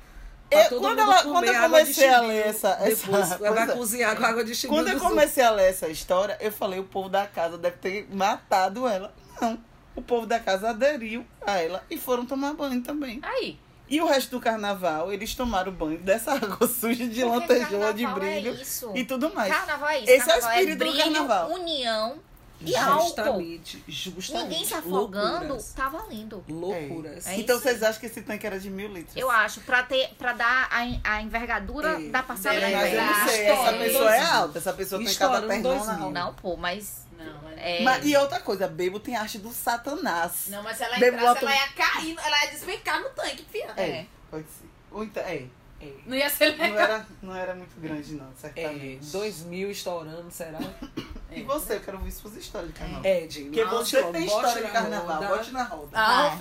Eu- 0.49 0.59
Pra 0.59 0.69
todo 0.69 0.81
quando 0.81 0.99
ela- 0.99 1.23
quando 1.23 1.45
eu 1.45 1.61
comecei 1.61 2.09
a 2.09 2.21
ler 2.21 2.47
essa- 2.47 2.73
Depois 2.75 2.99
essa 3.23 3.37
vai 3.37 3.53
coisa- 3.53 3.73
cozinhar 3.73 4.15
com 4.17 4.25
água 4.25 4.43
de 4.43 4.67
Quando 4.67 4.87
eu 4.89 4.99
comecei 4.99 5.43
a 5.43 5.51
ler 5.51 5.69
essa 5.69 5.87
história, 5.87 6.37
eu 6.41 6.51
falei, 6.51 6.79
o 6.79 6.83
povo 6.83 7.09
da 7.09 7.25
casa 7.27 7.57
deve 7.57 7.77
ter 7.77 8.07
matado 8.13 8.87
ela. 8.87 9.13
Não. 9.39 9.59
O 9.95 10.01
povo 10.01 10.25
da 10.25 10.39
casa 10.39 10.69
aderiu 10.71 11.23
a 11.45 11.59
ela 11.59 11.83
e 11.89 11.97
foram 11.97 12.25
tomar 12.25 12.53
banho 12.53 12.81
também. 12.81 13.19
Aí. 13.21 13.59
E 13.87 14.01
o 14.01 14.07
resto 14.07 14.31
do 14.31 14.39
carnaval, 14.39 15.13
eles 15.13 15.35
tomaram 15.35 15.71
banho 15.71 15.99
dessa 15.99 16.31
água 16.33 16.67
suja 16.67 17.07
de 17.07 17.23
lantejola, 17.23 17.93
de 17.93 18.05
brilho 18.07 18.51
É 18.57 18.61
isso. 18.61 18.91
e 18.95 19.03
tudo 19.03 19.31
mais. 19.33 19.53
Carnaval 19.53 19.89
é 19.89 19.99
isso. 19.99 20.09
Esse 20.09 20.21
é 20.21 20.23
o 20.23 20.27
carnaval 20.41 20.51
espírito 20.51 20.77
do 20.77 20.91
brilho, 20.91 20.97
carnaval. 21.03 21.51
união 21.51 22.19
e 22.65 22.75
álcool. 22.75 23.03
Justamente, 23.07 23.83
justamente. 23.87 24.49
Ninguém 24.49 24.65
se 24.65 24.73
afogando, 24.73 25.39
Loucuras. 25.47 25.73
tá 25.73 25.89
valendo. 25.89 26.43
Loucuras. 26.49 27.27
É 27.27 27.35
então 27.37 27.55
isso 27.55 27.63
vocês 27.63 27.83
acham 27.83 27.99
que 27.99 28.05
esse 28.07 28.21
tanque 28.21 28.45
era 28.47 28.59
de 28.59 28.69
mil 28.69 28.87
litros? 28.93 29.15
Eu 29.15 29.29
acho, 29.29 29.61
pra, 29.61 29.83
ter, 29.83 30.09
pra 30.17 30.33
dar 30.33 30.69
a, 30.71 31.11
a 31.15 31.21
envergadura 31.21 32.01
É, 32.01 32.09
da 32.09 32.23
passada 32.23 32.59
da 32.59 32.69
Mas 32.69 32.93
eu 32.93 33.01
não 33.03 33.27
sei, 33.27 33.45
essa 33.45 33.73
pessoa 33.73 34.15
é 34.15 34.19
alta, 34.21 34.57
essa 34.57 34.73
pessoa 34.73 35.03
tem 35.03 35.13
cada 35.15 35.41
pernão 35.47 35.61
dois 35.61 35.85
na 35.87 35.93
mil. 35.95 36.03
alta. 36.07 36.19
Não, 36.19 36.33
pô, 36.35 36.55
mas. 36.57 37.03
Não, 37.17 37.49
é... 37.49 37.79
É, 37.79 37.83
Mas- 37.83 38.05
e 38.05 38.15
outra 38.17 38.39
coisa, 38.41 38.67
bebo 38.67 38.99
tem 38.99 39.15
arte 39.15 39.37
do 39.37 39.49
satanás. 39.51 40.47
Não, 40.49 40.61
mas 40.63 40.75
se 40.77 40.83
ela 40.83 40.97
Bebo 40.97 41.15
entrasse, 41.17 41.39
bota- 41.41 41.45
ela 41.45 41.55
ia 41.55 41.71
cair, 41.73 42.15
ela 42.17 42.43
ia 42.45 42.51
despencar 42.51 43.01
no 43.01 43.09
tanque, 43.11 43.45
fia. 43.49 43.71
É, 43.77 44.05
pode 44.29 44.43
ser. 44.45 44.69
Ou 44.91 45.03
então, 45.05 45.23
é, 45.23 45.45
é. 45.79 45.93
Não 46.05 46.17
ia 46.17 46.29
ser 46.29 46.57
Não 46.57 46.65
legal. 46.65 46.79
era, 46.83 47.07
não 47.21 47.35
era 47.35 47.55
muito 47.55 47.79
grande, 47.79 48.13
não, 48.15 48.25
É, 48.25 48.35
certamente. 48.35 49.05
dois 49.05 49.41
mil 49.43 49.71
estourando, 49.71 50.29
será? 50.31 50.59
E 51.35 51.43
você, 51.43 51.75
eu 51.75 51.79
quero 51.81 51.97
ouvir 51.97 52.11
suas 52.11 52.35
histórias 52.35 52.71
de 52.73 52.79
carnaval. 52.79 53.05
Ed, 53.05 53.41
Porque 53.43 53.65
bote 53.65 53.89
você 53.89 54.01
logo, 54.01 54.13
tem 54.13 54.25
história 54.25 54.53
de 54.55 54.61
na 54.61 54.69
carnaval, 54.69 55.15
roda. 55.15 55.27
bote 55.27 55.51
na 55.51 55.63
roda. 55.63 55.89
Ah. 55.93 56.37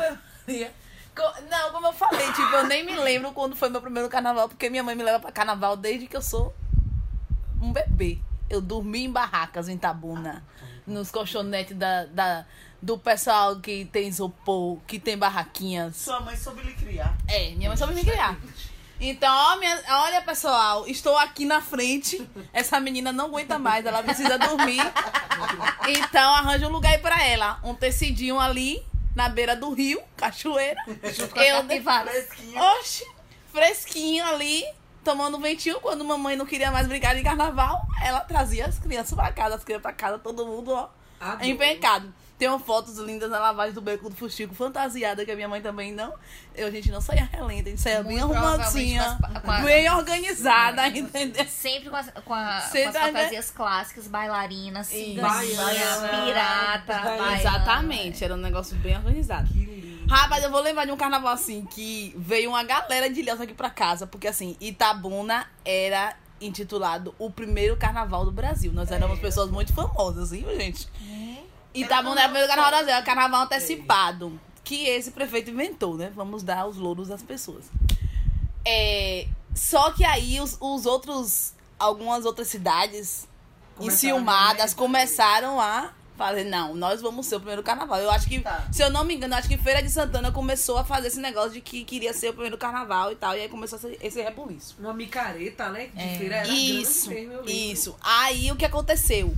Maria. 0.46 0.72
Co- 1.14 1.35
Não, 1.50 1.72
como 1.72 1.87
eu 1.88 1.92
falei, 1.92 2.26
tipo, 2.33 2.50
eu 2.55 2.66
nem 2.66 2.85
me 2.85 2.96
lembro 2.96 3.33
quando 3.33 3.55
foi 3.55 3.68
meu 3.68 3.81
primeiro 3.83 4.09
carnaval, 4.09 4.48
porque 4.48 4.70
minha 4.70 4.83
mãe 4.83 4.94
me 4.94 5.02
leva 5.02 5.20
pra 5.20 5.31
carnaval 5.33 5.76
desde 5.76 6.07
que 6.07 6.16
eu 6.16 6.22
sou 6.22 6.55
um 7.61 7.72
bebê. 7.72 8.18
Eu 8.48 8.61
dormi 8.61 9.05
em 9.05 9.11
barracas 9.11 9.68
em 9.68 9.78
Tabuna, 9.78 10.44
nos 10.87 11.11
colchonetes 11.11 11.76
da, 11.76 12.05
da, 12.07 12.44
do 12.83 12.98
pessoal 12.98 13.57
que 13.61 13.85
tem 13.87 14.09
isopor, 14.09 14.78
que 14.87 14.98
tem 14.98 15.16
barraquinhas. 15.16 15.96
Sua 15.96 16.20
mãe 16.20 16.37
soube 16.37 16.62
lhe 16.62 16.74
criar. 16.74 17.16
É, 17.28 17.50
minha 17.55 17.68
mãe 17.70 17.76
soube 17.76 17.94
me 17.94 18.02
criar. 18.05 18.37
Então, 19.05 19.35
ó, 19.35 19.57
minha- 19.57 19.83
olha, 20.05 20.23
pessoal, 20.23 20.87
estou 20.87 21.19
aqui 21.19 21.45
na 21.45 21.61
frente. 21.61 22.25
Essa 22.53 22.79
menina 22.79 23.12
não 23.12 23.27
aguenta 23.27 23.59
mais, 23.59 23.85
ela 23.85 24.03
precisa 24.03 24.38
dormir. 24.38 24.81
Então, 25.88 26.33
arranja 26.35 26.69
um 26.69 26.71
lugar 26.71 26.93
aí 26.93 26.99
pra 26.99 27.21
ela. 27.27 27.59
Um 27.65 27.75
tecidinho 27.75 28.38
ali, 28.38 28.81
na 29.15 29.29
beira 29.29 29.57
do 29.57 29.73
rio, 29.73 30.01
cachoeira. 30.17 30.81
Eu 31.35 31.57
capivara. 31.62 32.11
Fresquinho. 32.11 32.61
Oxe, 32.62 33.07
fresquinho 33.53 34.25
ali, 34.25 34.65
tomando 35.05 35.38
ventinho. 35.41 35.81
Quando 35.81 36.05
mamãe 36.05 36.37
não 36.37 36.47
queria 36.47 36.71
mais 36.71 36.87
brincar 36.87 37.15
de 37.17 37.23
carnaval, 37.23 37.83
ela 38.05 38.21
trazia 38.21 38.67
as 38.67 38.79
crianças 38.79 39.15
pra 39.15 39.33
casa, 39.33 39.57
as 39.57 39.65
crianças 39.65 39.83
pra 39.83 39.93
casa, 39.93 40.19
todo 40.19 40.47
mundo, 40.47 40.73
ó, 40.73 40.88
Adoro. 41.21 41.45
empencado. 41.45 42.15
Tem 42.42 42.59
fotos 42.59 42.98
lindas 42.98 43.31
na 43.31 43.38
lavagem 43.38 43.72
do 43.72 43.81
beco 43.81 44.11
do 44.11 44.16
Fuxico, 44.16 44.52
fantasiada, 44.52 45.24
que 45.24 45.31
a 45.31 45.37
minha 45.37 45.48
mãe 45.48 45.62
também 45.62 45.92
não. 45.92 46.12
Eu, 46.57 46.66
a 46.66 46.70
gente 46.72 46.90
não 46.90 47.00
saía 47.00 47.24
relenta, 47.31 47.68
a 47.68 47.70
gente 47.70 47.81
saía 47.81 48.02
bem 48.02 48.18
arrumadinha, 48.18 48.59
provavelmente 48.59 48.96
com 49.20 49.26
as- 49.38 49.42
com 49.44 49.50
a- 49.52 49.59
bem 49.61 49.88
organizada, 49.88 50.88
entendeu? 50.88 51.44
Sempre 51.48 51.88
com 51.88 51.94
as, 51.94 52.11
com 52.24 52.35
a- 52.35 52.57
as 52.59 52.72
tá, 52.72 52.78
né? 52.78 52.92
fantasias 53.12 53.50
clássicas, 53.52 54.09
bailarinas, 54.09 54.90
Baiana. 54.90 56.09
pirata. 56.24 56.98
baiana. 57.00 57.38
Exatamente, 57.38 58.24
era 58.24 58.35
um 58.35 58.38
negócio 58.38 58.76
bem 58.78 58.96
organizado. 58.96 59.46
Que 59.48 59.64
lindo. 59.64 60.12
Rapaz, 60.12 60.42
eu 60.42 60.50
vou 60.50 60.61
lembrar 60.61 60.85
de 60.85 60.90
um 60.90 60.96
carnaval 60.96 61.33
assim 61.35 61.64
que 61.66 62.12
veio 62.18 62.50
uma 62.50 62.64
galera 62.64 63.09
de 63.09 63.20
Ilhéus 63.20 63.40
aqui 63.40 63.55
pra 63.55 63.70
casa, 63.70 64.05
porque 64.05 64.26
assim, 64.26 64.57
Itabuna 64.61 65.46
era 65.64 66.16
intitulado 66.40 67.14
o 67.20 67.31
primeiro 67.31 67.76
carnaval 67.76 68.24
do 68.24 68.33
Brasil. 68.33 68.72
Nós 68.72 68.90
éramos 68.90 69.20
pessoas 69.20 69.48
muito 69.48 69.72
famosas, 69.72 70.33
viu, 70.33 70.52
gente? 70.59 70.88
Itabuna 71.74 72.20
era 72.20 72.28
o 72.28 72.32
primeiro 72.32 72.48
carnaval 72.48 72.70
do 72.70 72.76
Brasil, 72.76 72.94
era 72.94 73.02
carnaval 73.04 73.42
antecipado. 73.42 74.40
Que 74.64 74.87
esse 74.87 75.11
prefeito 75.11 75.50
inventou, 75.50 75.96
né? 75.96 76.12
Vamos 76.14 76.42
dar 76.42 76.66
os 76.66 76.76
louros 76.76 77.11
às 77.11 77.22
pessoas. 77.22 77.64
É, 78.64 79.26
só 79.54 79.90
que 79.90 80.04
aí 80.04 80.40
os, 80.40 80.56
os 80.61 80.87
outros 80.87 81.52
algumas 81.78 82.24
outras 82.24 82.46
cidades 82.48 83.26
Começaram 83.76 83.82
a 83.82 83.94
enciumadas 83.94 84.56
realmente- 84.56 84.74
começaram 84.76 85.61
a 85.61 85.92
fazer, 86.16 86.44
não, 86.44 86.74
nós 86.74 87.00
vamos 87.02 87.26
ser 87.26 87.37
o 87.37 87.40
primeiro 87.40 87.62
carnaval. 87.62 87.98
Eu 87.98 88.11
acho 88.11 88.28
que, 88.28 88.38
Tá. 88.38 88.68
se 88.70 88.80
eu 88.82 88.90
não 88.90 89.02
me 89.02 89.14
engano, 89.16 89.35
acho 89.35 89.48
que 89.48 89.56
Feira 89.58 89.82
de 89.82 89.90
Santana 89.90 90.30
começou 90.30 90.78
a 90.78 90.85
fazer 90.85 91.08
esse 91.08 91.18
negócio 91.18 91.50
de 91.52 91.61
que 91.61 91.82
queria 91.85 92.12
ser 92.12 92.28
o 92.28 92.32
primeiro 92.32 92.56
carnaval 92.56 93.11
e 93.11 93.16
tal. 93.16 93.35
E 93.37 93.40
aí 93.40 93.48
começou 93.48 93.78
esse, 93.78 93.98
esse 94.00 94.22
rebuliço. 94.22 94.76
Uma 94.78 94.92
micareta, 94.94 95.70
né? 95.70 95.87
De 95.87 96.18
feira 96.18 96.37
era 96.37 96.48
Isso, 96.48 97.11
grande 97.11 97.72
isso. 97.72 97.96
Aí 98.00 98.52
o 98.52 98.56
que 98.56 98.64
aconteceu? 98.64 99.35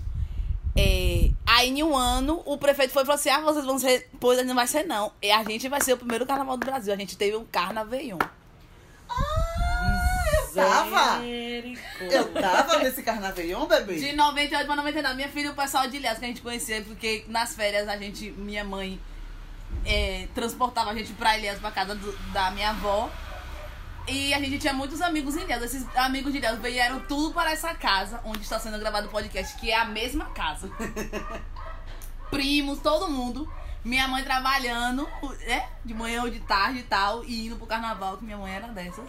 É, 0.77 1.31
aí 1.47 1.71
em 1.71 1.83
um 1.83 1.97
ano, 1.97 2.43
o 2.45 2.59
prefeito 2.59 2.93
foi 2.93 3.03
e 3.03 3.07
falou 3.07 3.19
assim: 3.19 3.31
ah, 3.31 3.41
vocês 3.41 3.65
vão 3.65 3.79
ser. 3.79 4.09
Pois 4.21 4.45
não 4.45 4.55
vai 4.55 4.67
ser, 4.67 4.85
não. 4.85 5.13
E 5.23 5.31
a 5.31 5.43
gente 5.45 5.69
vai 5.69 5.81
ser 5.81 5.93
o 5.93 5.97
primeiro 5.97 6.27
carnaval 6.27 6.57
do 6.57 6.67
Brasil. 6.67 6.93
A 6.93 6.97
gente 6.97 7.17
teve 7.17 7.37
um 7.37 7.45
carnaveion. 7.45 8.19
Tava? 10.55 11.19
Misericórdia. 11.19 12.17
Eu 12.17 12.33
tava 12.33 12.79
nesse 12.79 13.03
carnaveion, 13.03 13.67
bebê? 13.67 13.95
De 13.97 14.13
98 14.13 14.67
pra 14.67 14.77
99, 14.77 15.17
minha 15.17 15.29
filha 15.29 15.47
e 15.47 15.51
o 15.51 15.55
pessoal 15.55 15.89
de 15.89 15.97
Ilhéus 15.97 16.19
que 16.19 16.25
a 16.25 16.29
gente 16.29 16.43
conhecia, 16.43 16.81
porque 16.83 17.25
nas 17.29 17.55
férias 17.57 17.89
a 17.89 17.97
gente, 17.97 18.31
minha 18.33 18.63
mãe 18.63 19.01
é, 19.85 20.29
transportava 20.35 20.91
a 20.91 20.95
gente 20.95 21.13
pra 21.15 21.37
Ilhéus, 21.37 21.59
pra 21.59 21.73
casa 21.73 21.95
do- 21.97 22.17
da 22.33 22.53
minha 22.53 22.71
avó. 22.71 23.11
E 24.07 24.35
a 24.35 24.39
gente 24.39 24.59
tinha 24.59 24.73
muitos 24.73 25.01
amigos 25.01 25.37
em 25.37 25.43
Ilhéus. 25.43 25.63
Esses 25.63 25.87
amigos 25.97 26.33
de 26.33 26.39
Ilhéus 26.39 26.59
vieram 26.59 27.01
tudo 27.01 27.33
para 27.33 27.53
essa 27.53 27.75
casa, 27.75 28.21
onde 28.25 28.41
está 28.41 28.59
sendo 28.59 28.79
gravado 28.79 29.09
o 29.09 29.11
podcast, 29.11 29.57
que 29.57 29.71
é 29.71 29.77
a 29.77 29.85
mesma 29.87 30.27
casa. 30.27 30.71
Primos, 32.31 32.81
todo 32.81 33.11
mundo. 33.11 33.51
Minha 33.85 34.09
mãe 34.09 34.23
trabalhando, 34.23 35.09
né? 35.47 35.69
De 35.85 35.95
manhã 35.95 36.23
ou 36.23 36.31
de 36.31 36.41
tarde 36.41 36.81
e 36.81 36.83
tal, 36.85 37.25
e 37.25 37.47
indo 37.47 37.57
pro 37.57 37.67
carnaval, 37.67 38.17
que 38.17 38.25
minha 38.25 38.39
mãe 38.39 38.53
era 38.53 38.69
dessas. 38.69 39.09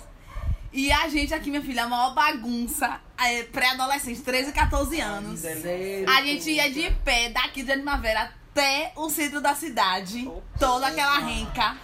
E 0.72 0.92
a 0.92 1.08
gente 1.08 1.34
aqui, 1.34 1.50
minha 1.50 1.62
filha, 1.62 1.86
a 1.86 1.88
maior 1.88 2.14
bagunça, 2.14 3.00
é, 3.18 3.44
pré-adolescente, 3.44 4.22
13, 4.22 4.52
14 4.52 5.00
anos. 5.00 5.40
Sério, 5.40 6.10
A 6.10 6.22
gente 6.22 6.52
ia 6.52 6.70
de 6.70 6.92
pé 7.06 7.30
daqui 7.30 7.64
de 7.64 7.72
Primavera 7.72 8.30
até 8.56 8.92
o 8.98 9.10
centro 9.10 9.40
da 9.40 9.56
cidade. 9.56 10.28
Opa. 10.28 10.42
Toda 10.60 10.88
aquela 10.88 11.20
renca. 11.20 11.78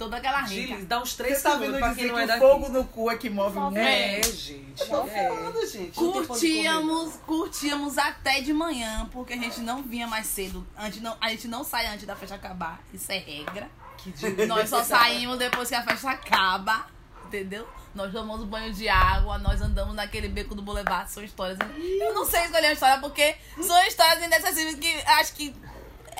Toda 0.00 0.16
aquela 0.16 0.38
renca. 0.40 0.48
Gilles, 0.54 0.86
dá 0.86 1.02
uns 1.02 1.14
três 1.14 1.36
Você 1.36 1.42
tá 1.42 1.50
segundos 1.50 1.72
vendo 1.72 1.78
pra 1.80 1.88
dizer 1.90 2.00
quem 2.00 2.08
que 2.08 2.12
não 2.14 2.20
é 2.20 2.24
o 2.24 2.26
daqui. 2.26 2.40
fogo 2.40 2.68
no 2.70 2.84
cu 2.86 3.10
é 3.10 3.16
que 3.18 3.28
move 3.28 3.58
o 3.58 3.60
mundo? 3.60 3.76
É, 3.76 4.22
gente. 4.22 4.86
Tô 4.88 5.06
É. 5.06 5.28
falando, 5.28 5.66
gente. 5.66 5.92
Curtíamos, 5.94 7.16
curtíamos 7.26 7.98
até 7.98 8.40
de 8.40 8.52
manhã, 8.54 9.06
porque 9.12 9.34
a 9.34 9.36
gente 9.36 9.60
não 9.60 9.82
vinha 9.82 10.06
mais 10.06 10.26
cedo. 10.26 10.66
Antes 10.74 11.02
não, 11.02 11.14
a 11.20 11.28
gente 11.28 11.46
não 11.48 11.62
sai 11.62 11.86
antes 11.86 12.06
da 12.06 12.16
festa 12.16 12.34
acabar. 12.34 12.80
Isso 12.94 13.12
é 13.12 13.18
regra. 13.18 13.68
Que 13.98 14.10
dia. 14.10 14.46
Nós 14.46 14.70
só 14.70 14.82
saímos 14.82 15.36
depois 15.38 15.68
que 15.68 15.74
a 15.74 15.82
festa 15.82 16.10
acaba. 16.12 16.86
Entendeu? 17.26 17.68
Nós 17.94 18.10
tomamos 18.10 18.46
banho 18.46 18.72
de 18.72 18.88
água, 18.88 19.36
nós 19.36 19.60
andamos 19.60 19.94
naquele 19.94 20.28
beco 20.28 20.54
do 20.54 20.62
Boulevard. 20.62 21.10
São 21.12 21.22
histórias. 21.22 21.58
Eu 21.78 22.14
não 22.14 22.24
sei 22.24 22.44
escolher 22.44 22.68
uma 22.68 22.72
história 22.72 22.98
porque 23.00 23.36
são 23.62 23.82
histórias 23.86 24.24
inacessíveis 24.24 24.76
que 24.76 24.90
acho 25.06 25.34
que. 25.34 25.54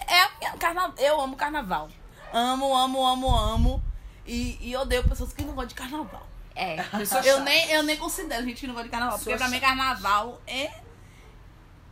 É 0.06 0.20
a 0.20 0.30
minha 0.38 0.52
carnaval. 0.58 0.94
Eu 0.98 1.18
amo 1.18 1.34
carnaval. 1.34 1.88
Amo, 2.32 2.76
amo, 2.76 3.06
amo, 3.06 3.36
amo. 3.36 3.82
E, 4.26 4.58
e 4.60 4.76
odeio 4.76 5.02
pessoas 5.08 5.32
que 5.32 5.42
não 5.42 5.54
gostam 5.54 5.68
de 5.68 5.74
carnaval. 5.74 6.26
É. 6.54 6.76
Eu 7.24 7.40
nem, 7.40 7.70
eu 7.70 7.82
nem 7.82 7.96
considero 7.96 8.44
gente 8.44 8.60
que 8.60 8.66
não 8.66 8.74
gosta 8.74 8.88
de 8.88 8.92
carnaval. 8.92 9.18
Porque 9.18 9.30
Sou 9.30 9.38
pra 9.38 9.48
mim, 9.48 9.60
chata. 9.60 9.66
carnaval 9.66 10.40
é. 10.46 10.70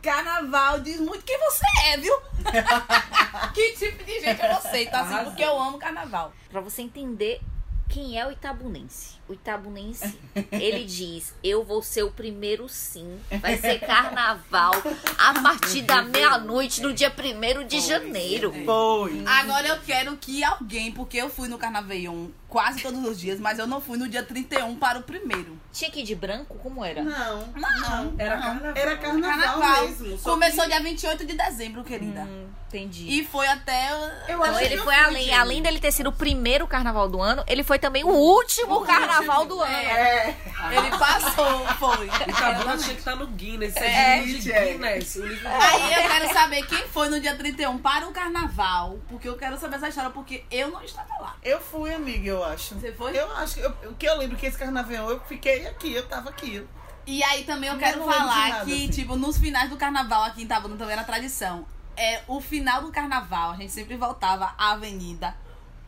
Carnaval 0.01 0.79
diz 0.79 0.99
muito 0.99 1.25
quem 1.25 1.37
você 1.39 1.65
é, 1.87 1.97
viu? 1.97 2.15
que 3.53 3.73
tipo 3.73 4.01
de 4.03 4.19
gente 4.21 4.41
é 4.41 4.53
você? 4.55 4.83
Então, 4.83 5.01
assim, 5.01 5.13
Arrasou. 5.13 5.31
porque 5.31 5.43
eu 5.43 5.59
amo 5.61 5.77
carnaval. 5.77 6.31
Pra 6.49 6.61
você 6.61 6.81
entender 6.81 7.41
quem 7.89 8.17
é 8.17 8.25
o 8.25 8.31
Itabunense. 8.31 9.18
O 9.29 9.33
Itabunense, 9.33 10.17
ele 10.51 10.83
diz: 10.85 11.35
Eu 11.43 11.63
vou 11.63 11.83
ser 11.83 12.01
o 12.01 12.09
primeiro 12.09 12.67
sim. 12.67 13.19
Vai 13.39 13.57
ser 13.57 13.79
carnaval 13.79 14.73
a 15.19 15.33
partir 15.41 15.83
da 15.83 16.01
meia-noite 16.01 16.81
no 16.81 16.91
dia 16.91 17.13
1 17.15 17.67
de 17.67 17.79
janeiro. 17.79 18.51
Foi. 18.65 19.23
Agora 19.27 19.67
eu 19.67 19.79
quero 19.81 20.17
que 20.17 20.43
alguém, 20.43 20.91
porque 20.91 21.17
eu 21.17 21.29
fui 21.29 21.47
no 21.47 21.59
Carnaval 21.59 22.27
quase 22.47 22.81
todos 22.81 23.05
os 23.05 23.19
dias, 23.19 23.39
mas 23.39 23.59
eu 23.59 23.67
não 23.67 23.79
fui 23.79 23.95
no 23.99 24.09
dia 24.09 24.23
31 24.23 24.75
para 24.77 24.97
o 24.97 25.03
primeiro. 25.03 25.55
Tinha 25.71 25.91
que 25.91 25.99
ir 25.99 26.03
de 26.03 26.15
branco? 26.15 26.57
Como 26.63 26.83
era? 26.83 27.03
Não, 27.03 27.47
Não, 27.55 28.15
Era 28.17 28.35
não. 28.37 28.41
carnaval. 28.41 28.71
Era 28.75 28.97
carnaval, 28.97 29.39
Carnaval. 29.59 29.87
mesmo. 29.87 30.17
Começou 30.17 30.63
que- 30.63 30.69
dia 30.71 30.81
28 30.81 31.25
de 31.27 31.33
dezembro, 31.35 31.83
querida. 31.83 32.21
Hum, 32.21 32.47
entendi. 32.67 33.07
E 33.07 33.23
foi 33.23 33.45
até. 33.47 33.91
Eu 34.27 34.39
Então 34.39 34.43
acho 34.55 34.61
ele 34.63 34.77
foi 34.79 34.95
além, 34.95 35.31
além 35.31 35.61
dele 35.61 35.79
ter 35.79 35.91
sido 35.91 36.07
o 36.09 36.11
primeiro 36.13 36.65
carnaval 36.65 37.07
do 37.07 37.21
ano, 37.21 37.43
ele 37.47 37.63
foi 37.63 37.77
também 37.77 38.03
o 38.03 38.09
último 38.09 38.77
O 38.77 38.81
carnaval 38.81 39.18
último. 39.21 39.45
do 39.45 39.61
ano. 39.61 39.73
É. 39.73 40.35
Ele 40.71 40.97
passou, 40.97 41.67
foi. 41.79 42.07
Itabuna 42.07 42.77
tinha 42.77 42.93
que 42.93 42.99
estar 42.99 43.15
no 43.15 43.27
Guinness. 43.27 43.75
Isso 43.75 43.83
É, 43.83 44.19
é, 44.19 44.23
de. 44.23 44.51
Guinness. 44.51 45.15
O 45.15 45.25
livro 45.25 45.47
Aí 45.47 45.93
eu 45.93 46.09
quero 46.09 46.33
saber 46.33 46.65
quem 46.65 46.87
foi 46.87 47.09
no 47.09 47.19
dia 47.19 47.35
31 47.35 47.77
para 47.79 48.07
o 48.07 48.11
carnaval. 48.11 48.99
Porque 49.09 49.27
eu 49.27 49.37
quero 49.37 49.57
saber 49.57 49.77
essa 49.77 49.89
história, 49.89 50.09
porque 50.09 50.43
eu 50.51 50.69
não 50.69 50.83
estava 50.83 51.13
lá. 51.19 51.35
Eu 51.43 51.59
fui, 51.59 51.93
amiga, 51.93 52.29
eu 52.29 52.43
acho. 52.43 52.75
Você 52.75 52.91
foi? 52.91 53.17
Eu 53.17 53.31
acho 53.37 53.59
O 53.85 53.95
que 53.95 54.05
eu 54.05 54.17
lembro 54.17 54.37
que 54.37 54.45
esse 54.45 54.57
carnaval 54.57 55.09
eu 55.09 55.19
fiquei 55.21 55.67
aqui, 55.67 55.93
eu 55.93 56.07
tava 56.07 56.29
aqui. 56.29 56.65
E 57.05 57.23
aí 57.23 57.43
também 57.43 57.69
eu 57.69 57.77
quero 57.77 57.99
não 57.99 58.05
falar 58.05 58.49
nada, 58.49 58.65
que, 58.65 58.73
assim. 58.73 58.89
tipo, 58.89 59.15
nos 59.15 59.37
finais 59.37 59.69
do 59.69 59.77
carnaval 59.77 60.25
aqui 60.25 60.41
em 60.41 60.45
Itabuna 60.45 60.75
também 60.77 60.93
era 60.93 61.03
tradição. 61.03 61.65
É, 61.97 62.21
o 62.27 62.39
final 62.39 62.83
do 62.83 62.91
carnaval, 62.91 63.51
a 63.51 63.55
gente 63.55 63.73
sempre 63.73 63.97
voltava 63.97 64.53
à 64.57 64.71
avenida 64.73 65.35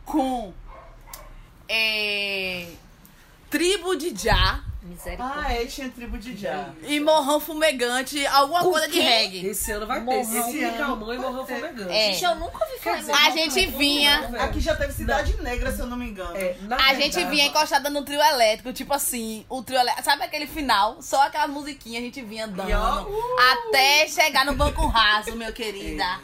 com 0.04 0.52
é, 1.68 2.31
Tribo 3.52 3.94
de 3.94 4.16
Já 4.16 4.64
Misericórdia. 4.82 5.42
Ah, 5.46 5.52
é, 5.52 5.64
tinha 5.66 5.88
tribo 5.90 6.18
de 6.18 6.36
já. 6.36 6.70
e 6.82 6.98
Morrão 6.98 7.38
Fumegante, 7.38 8.26
alguma 8.26 8.62
coisa 8.62 8.88
de 8.88 8.98
reggae. 8.98 9.46
Esse 9.46 9.70
ano 9.70 9.86
vai 9.86 10.00
ter. 10.00 10.04
Morrão. 10.04 10.48
Esse 10.48 10.64
ano. 10.64 10.76
Calmão 10.76 11.14
e 11.14 11.16
vai 11.18 11.26
Morrão 11.30 11.44
ter. 11.44 11.54
Fumegante. 11.54 11.92
É. 11.92 12.12
Gente, 12.12 12.24
eu 12.24 12.34
nunca 12.34 12.64
ouvi 12.64 12.80
falar 12.80 12.96
dizer, 12.98 13.12
em 13.12 13.14
A 13.14 13.30
gente 13.30 13.66
vinha- 13.66 14.28
Não. 14.28 14.40
Aqui 14.40 14.58
já 14.58 14.74
teve 14.74 14.92
Cidade 14.92 15.40
Negra, 15.40 15.70
se 15.70 15.78
eu 15.80 15.86
não 15.86 15.96
me 15.96 16.06
engano. 16.08 16.36
É, 16.36 16.56
na 16.62 16.76
A 16.76 16.94
gente 16.94 17.14
verdade, 17.14 17.30
vinha 17.30 17.46
encostada 17.46 17.88
no 17.90 18.02
trio 18.02 18.20
elétrico, 18.20 18.72
tipo 18.72 18.92
assim, 18.92 19.46
o 19.48 19.62
trio 19.62 19.78
elétrico. 19.78 20.04
Sabe 20.04 20.24
aquele 20.24 20.48
final? 20.48 21.00
Só 21.00 21.22
aquela 21.22 21.46
musiquinha 21.46 22.00
a 22.00 22.02
gente 22.02 22.20
vinha 22.20 22.48
dando. 22.48 22.72
Ó, 22.72 23.02
uh! 23.04 23.36
até 23.52 24.08
chegar 24.08 24.44
no 24.44 24.54
banco 24.54 24.84
raso, 24.86 25.36
meu 25.36 25.52
querida. 25.52 26.18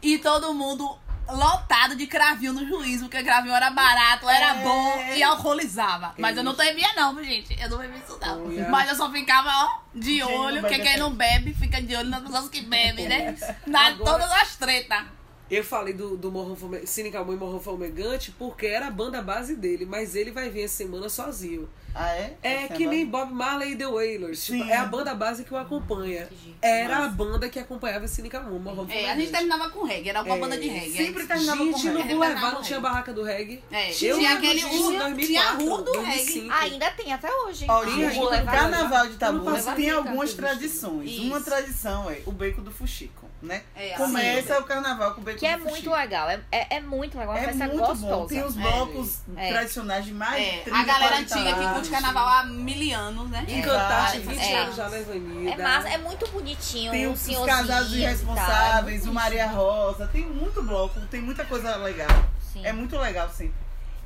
E 0.00 0.18
todo 0.18 0.54
mundo 0.54 0.96
lotado 1.28 1.96
de 1.96 2.06
cravinho 2.06 2.52
no 2.52 2.66
juízo, 2.66 3.04
porque 3.04 3.22
cravinho 3.22 3.54
era 3.54 3.70
barato, 3.70 4.28
era 4.28 4.56
É. 4.60 4.62
bom 4.62 4.98
e 5.16 5.22
alcoolizava. 5.22 6.14
Mas 6.18 6.36
eu 6.36 6.42
não 6.44 6.54
bebia, 6.54 6.88
não, 6.94 7.22
gente. 7.22 7.56
Eu 7.60 7.68
não 7.70 7.78
bebia 7.78 7.98
isso, 7.98 8.18
não. 8.20 8.46
Olha. 8.46 8.68
Mas 8.68 8.88
eu 8.90 8.96
só 8.96 9.10
ficava, 9.10 9.48
ó, 9.50 9.78
de 9.94 10.22
olho, 10.22 10.60
porque 10.60 10.78
quem 10.78 10.96
não 10.98 11.10
bebe 11.12 11.54
fica 11.54 11.80
de 11.80 11.94
olho 11.96 12.08
nas 12.10 12.22
pessoas 12.22 12.48
que 12.48 12.60
bebem, 12.62 13.08
né? 13.08 13.36
Na 13.66 13.86
Agora- 13.88 14.10
todas 14.18 14.30
as 14.32 14.56
tretas. 14.56 15.02
Eu 15.50 15.62
falei 15.62 15.92
do, 15.92 16.16
do 16.16 16.30
Morrão 16.32 16.56
Fume... 16.56 16.86
Cine 16.86 17.10
Calmon 17.10 17.34
e 17.34 17.36
Morrão 17.36 17.60
Fumegante 17.60 18.30
porque 18.38 18.66
era 18.66 18.86
a 18.86 18.90
banda 18.90 19.20
base 19.20 19.54
dele, 19.54 19.84
mas 19.84 20.14
ele 20.16 20.30
vai 20.30 20.48
vir 20.48 20.62
essa 20.62 20.76
semana 20.76 21.08
sozinho. 21.08 21.68
Ah, 21.94 22.10
é? 22.12 22.34
É 22.42 22.52
Essa 22.64 22.74
que 22.74 22.86
nem 22.86 23.06
banda? 23.06 23.26
Bob 23.26 23.34
Marley 23.34 23.72
e 23.72 23.76
The 23.76 23.86
Wailers. 23.86 24.44
Tipo, 24.46 24.64
é 24.64 24.76
a 24.76 24.84
banda 24.84 25.14
base 25.14 25.44
que 25.44 25.54
o 25.54 25.56
acompanha. 25.56 26.28
Era 26.60 27.04
a 27.04 27.08
banda 27.08 27.48
que 27.48 27.58
acompanhava 27.60 28.08
Cine 28.08 28.28
Calmon, 28.28 28.58
Morrão 28.58 28.84
É, 28.84 28.86
Fumegante. 28.88 29.10
a 29.10 29.16
gente 29.16 29.30
terminava 29.30 29.70
com 29.70 29.84
reggae, 29.84 30.08
era 30.08 30.18
alguma 30.20 30.36
É, 30.36 30.40
banda 30.40 30.58
de 30.58 30.66
reggae. 30.66 30.96
sempre 30.96 31.24
terminava 31.26 31.58
com 31.58 31.64
Gente, 31.72 31.86
no 31.88 31.96
reggae. 31.98 32.08
Boulevard 32.14 32.54
não 32.54 32.62
tinha 32.62 32.80
barraca 32.80 33.12
do 33.12 33.22
reggae. 33.22 33.62
É, 33.70 33.90
Eu 33.90 34.16
tinha 34.18 34.34
aquele 34.34 34.60
em 34.60 34.68
tinha, 34.70 34.98
2004, 34.98 35.26
tinha 35.26 35.42
a 35.42 35.52
rua 35.52 35.78
do 35.82 35.92
2005. 35.92 36.48
reggae. 36.48 36.72
Ainda 36.72 36.90
tem 36.90 37.12
até 37.12 37.32
hoje. 37.32 37.66
Ó, 37.68 37.84
Sim, 37.84 37.90
gente, 37.90 38.04
a 38.04 38.08
gente 38.10 38.24
o 38.24 38.28
vai 38.30 38.44
Carnaval 38.44 39.06
de 39.06 39.16
passado 39.16 39.76
tem 39.76 39.90
algumas 39.90 40.34
tradições. 40.34 41.18
Uma 41.20 41.40
tradição 41.40 42.10
é 42.10 42.22
o 42.26 42.32
beco 42.32 42.60
do 42.60 42.72
fuxico, 42.72 43.23
né? 43.44 43.62
É, 43.76 43.90
Começa 43.90 44.58
o 44.58 44.64
carnaval 44.64 45.14
com 45.14 45.20
o 45.20 45.24
beco 45.24 45.38
Que 45.38 45.46
é 45.46 45.56
do 45.56 45.64
muito 45.64 45.90
legal. 45.90 46.28
É, 46.30 46.40
é, 46.50 46.76
é 46.76 46.80
muito 46.80 47.18
legal. 47.18 47.34
É 47.36 47.40
uma 47.40 47.44
É 47.44 47.48
festa 47.48 47.66
muito 47.66 47.78
gostosa. 47.86 48.06
bom. 48.16 48.26
Tem 48.26 48.42
os 48.44 48.56
É. 48.56 48.60
blocos 48.60 49.18
É. 49.36 49.48
tradicionais 49.52 50.04
de 50.04 50.12
mais 50.14 50.42
de 50.42 50.48
É, 50.50 50.58
30, 50.62 50.78
a 50.78 50.84
galera 50.84 51.08
40 51.16 51.34
antiga 51.38 51.54
que 51.54 51.74
curte 51.74 51.90
carnaval 51.90 52.26
há 52.28 52.44
mil 52.44 52.98
anos, 52.98 53.30
né? 53.30 53.44
Encantaste, 53.48 54.16
É, 54.16 54.20
20 54.20 54.40
é. 54.42 54.56
anos 54.58 54.76
já 54.76 54.88
na 54.88 54.96
Avenida. 54.96 55.50
É 55.62 55.62
massa, 55.62 55.88
é 55.88 55.98
muito 55.98 56.26
bonitinho. 56.30 56.90
Tem 56.90 57.06
os, 57.06 57.28
os 57.28 57.46
casados 57.46 57.92
é 57.92 57.96
irresponsáveis, 57.96 59.00
muito 59.02 59.10
o 59.10 59.14
Maria 59.14 59.46
Rosa, 59.46 60.06
tem 60.08 60.24
muito 60.24 60.62
bloco, 60.62 60.98
tem 61.10 61.20
muita 61.20 61.44
coisa 61.44 61.76
legal. 61.76 62.08
Sim. 62.52 62.64
É 62.64 62.72
muito 62.72 62.96
legal, 62.98 63.28
sim. 63.28 63.52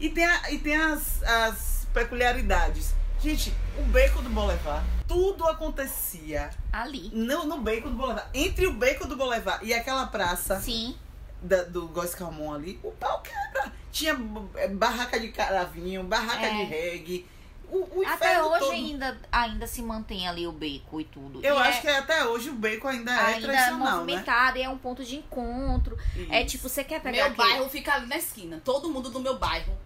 E 0.00 0.08
tem, 0.10 0.24
a- 0.24 0.50
e 0.50 0.58
tem 0.58 0.76
as, 0.76 1.22
as 1.22 1.86
peculiaridades. 1.92 2.94
Gente, 3.22 3.52
o 3.78 3.82
beco 3.82 4.22
do 4.22 4.28
Boulevard, 4.30 4.84
tudo 5.08 5.44
acontecia 5.48 6.50
Ali. 6.72 7.10
no, 7.12 7.44
no 7.44 7.58
beco 7.58 7.88
do 7.88 7.96
Boulevard. 7.96 8.28
Entre 8.34 8.66
o 8.66 8.72
beco 8.72 9.08
do 9.08 9.16
Boulevard 9.16 9.64
e 9.66 9.72
aquela 9.74 10.06
praça 10.06 10.60
Sim. 10.60 10.94
da- 11.42 11.64
do 11.64 11.88
Góis 11.88 12.14
Calmon 12.14 12.52
ali, 12.54 12.78
o 12.82 12.90
pau 12.92 13.20
quebra. 13.22 13.72
Tinha 13.90 14.16
eh, 14.56 14.68
barraca 14.68 15.18
de 15.18 15.28
caravinho, 15.28 16.04
barraca 16.04 16.46
É. 16.46 16.50
de 16.56 16.62
reggae. 16.64 17.26
O, 17.70 18.00
o 18.00 18.06
Até 18.06 18.42
hoje 18.42 18.60
todo. 18.60 18.72
ainda, 18.72 19.18
ainda 19.30 19.66
se 19.66 19.82
mantém 19.82 20.26
ali 20.26 20.46
o 20.46 20.52
beco 20.52 20.98
e 21.00 21.04
tudo. 21.04 21.44
Eu 21.44 21.54
E 21.56 21.58
acho 21.58 21.78
é, 21.78 21.80
que 21.82 21.88
até 21.88 22.24
hoje 22.26 22.48
o 22.48 22.54
beco 22.54 22.88
ainda 22.88 23.12
é 23.12 23.18
ainda 23.34 23.38
é 23.38 23.40
tradicional, 23.52 23.78
né? 23.86 23.92
movimentado 24.00 24.56
e 24.58 24.62
é 24.62 24.68
um 24.70 24.78
ponto 24.78 25.04
de 25.04 25.16
encontro. 25.16 25.98
É 26.30 26.40
Isso. 26.40 26.52
tipo, 26.52 26.68
você 26.68 26.82
quer 26.82 27.00
pegar 27.02 27.24
Meu 27.24 27.26
aquele- 27.32 27.36
bairro 27.48 27.68
fica 27.68 27.92
ali 27.94 28.06
na 28.06 28.16
esquina. 28.16 28.58
Todo 28.64 28.88
mundo 28.88 29.10
do 29.10 29.20
meu 29.20 29.38
bairro 29.38 29.76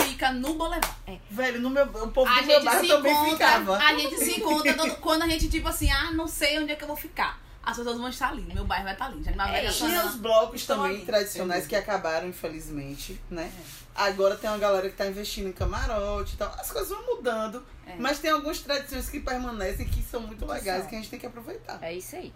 fica 0.00 0.32
no 0.32 0.54
Boulevard. 0.54 0.96
Velho, 1.30 1.60
no 1.60 1.70
meu, 1.70 1.84
o 1.84 2.08
povo 2.10 2.30
A 2.30 2.40
do 2.40 2.46
meu 2.46 2.64
bairro 2.64 2.88
também 2.88 3.12
encontra, 3.12 3.30
ficava. 3.48 3.76
a 3.76 3.94
gente 3.98 4.16
se 4.18 4.40
encontra 4.40 4.74
todo- 4.74 4.96
quando 4.96 5.22
a 5.22 5.28
gente, 5.28 5.48
tipo 5.48 5.68
assim, 5.68 5.90
ah, 5.90 6.10
não 6.12 6.26
sei 6.28 6.58
onde 6.58 6.72
é 6.72 6.76
que 6.76 6.84
eu 6.84 6.88
vou 6.88 6.96
ficar. 6.96 7.40
As 7.64 7.76
pessoas 7.76 7.96
vão 7.96 8.08
estar 8.08 8.30
ali, 8.30 8.42
meu 8.42 8.64
bairro 8.64 8.82
vai 8.84 8.92
estar 8.92 9.04
ali. 9.06 9.22
Já 9.22 9.30
na 9.36 9.48
É. 9.56 9.70
Tinha 9.70 10.04
os 10.04 10.16
blocos 10.16 10.66
também 10.66 10.96
ali. 10.96 11.04
tradicionais 11.06 11.64
que 11.66 11.76
acabaram, 11.76 12.26
infelizmente, 12.28 13.20
né? 13.30 13.52
Agora 13.94 14.34
tem 14.36 14.50
uma 14.50 14.58
galera 14.58 14.88
que 14.90 14.96
tá 14.96 15.06
investindo 15.06 15.48
em 15.48 15.52
camarote 15.52 16.34
e 16.34 16.36
tal. 16.38 16.52
As 16.58 16.70
coisas 16.72 16.90
vão 16.90 17.16
mudando. 17.16 17.64
É. 17.86 17.94
Mas 17.98 18.18
tem 18.18 18.30
algumas 18.32 18.58
tradições 18.60 19.08
que 19.08 19.20
permanecem 19.20 19.86
que 19.86 20.02
são 20.02 20.20
muito 20.22 20.44
legais 20.44 20.80
são. 20.80 20.88
que 20.88 20.94
a 20.96 20.98
gente 20.98 21.10
tem 21.10 21.20
que 21.20 21.26
aproveitar. 21.26 21.78
É 21.82 21.92
isso 21.94 22.16
aí. 22.16 22.32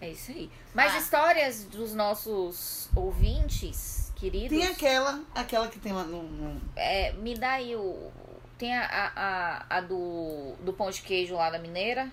É 0.00 0.10
isso 0.10 0.30
aí. 0.30 0.50
Mas 0.74 0.94
Ah. 0.94 0.98
histórias 0.98 1.64
dos 1.64 1.92
nossos 1.92 2.88
ouvintes, 2.94 3.95
queridos. 4.16 4.58
Tem 4.58 4.66
aquela, 4.66 5.20
aquela 5.34 5.68
que 5.68 5.78
tem 5.78 5.92
lá 5.92 6.02
no. 6.04 6.22
no- 6.24 6.60
é, 6.74 7.12
me 7.12 7.34
dá 7.36 7.52
aí 7.52 7.76
o. 7.76 8.10
Tem 8.58 8.74
a, 8.76 9.12
a, 9.14 9.76
a, 9.76 9.80
do, 9.82 10.54
do 10.62 10.72
pão 10.72 10.90
de 10.90 11.02
queijo 11.02 11.34
lá 11.36 11.50
da 11.50 11.58
Mineira. 11.58 12.10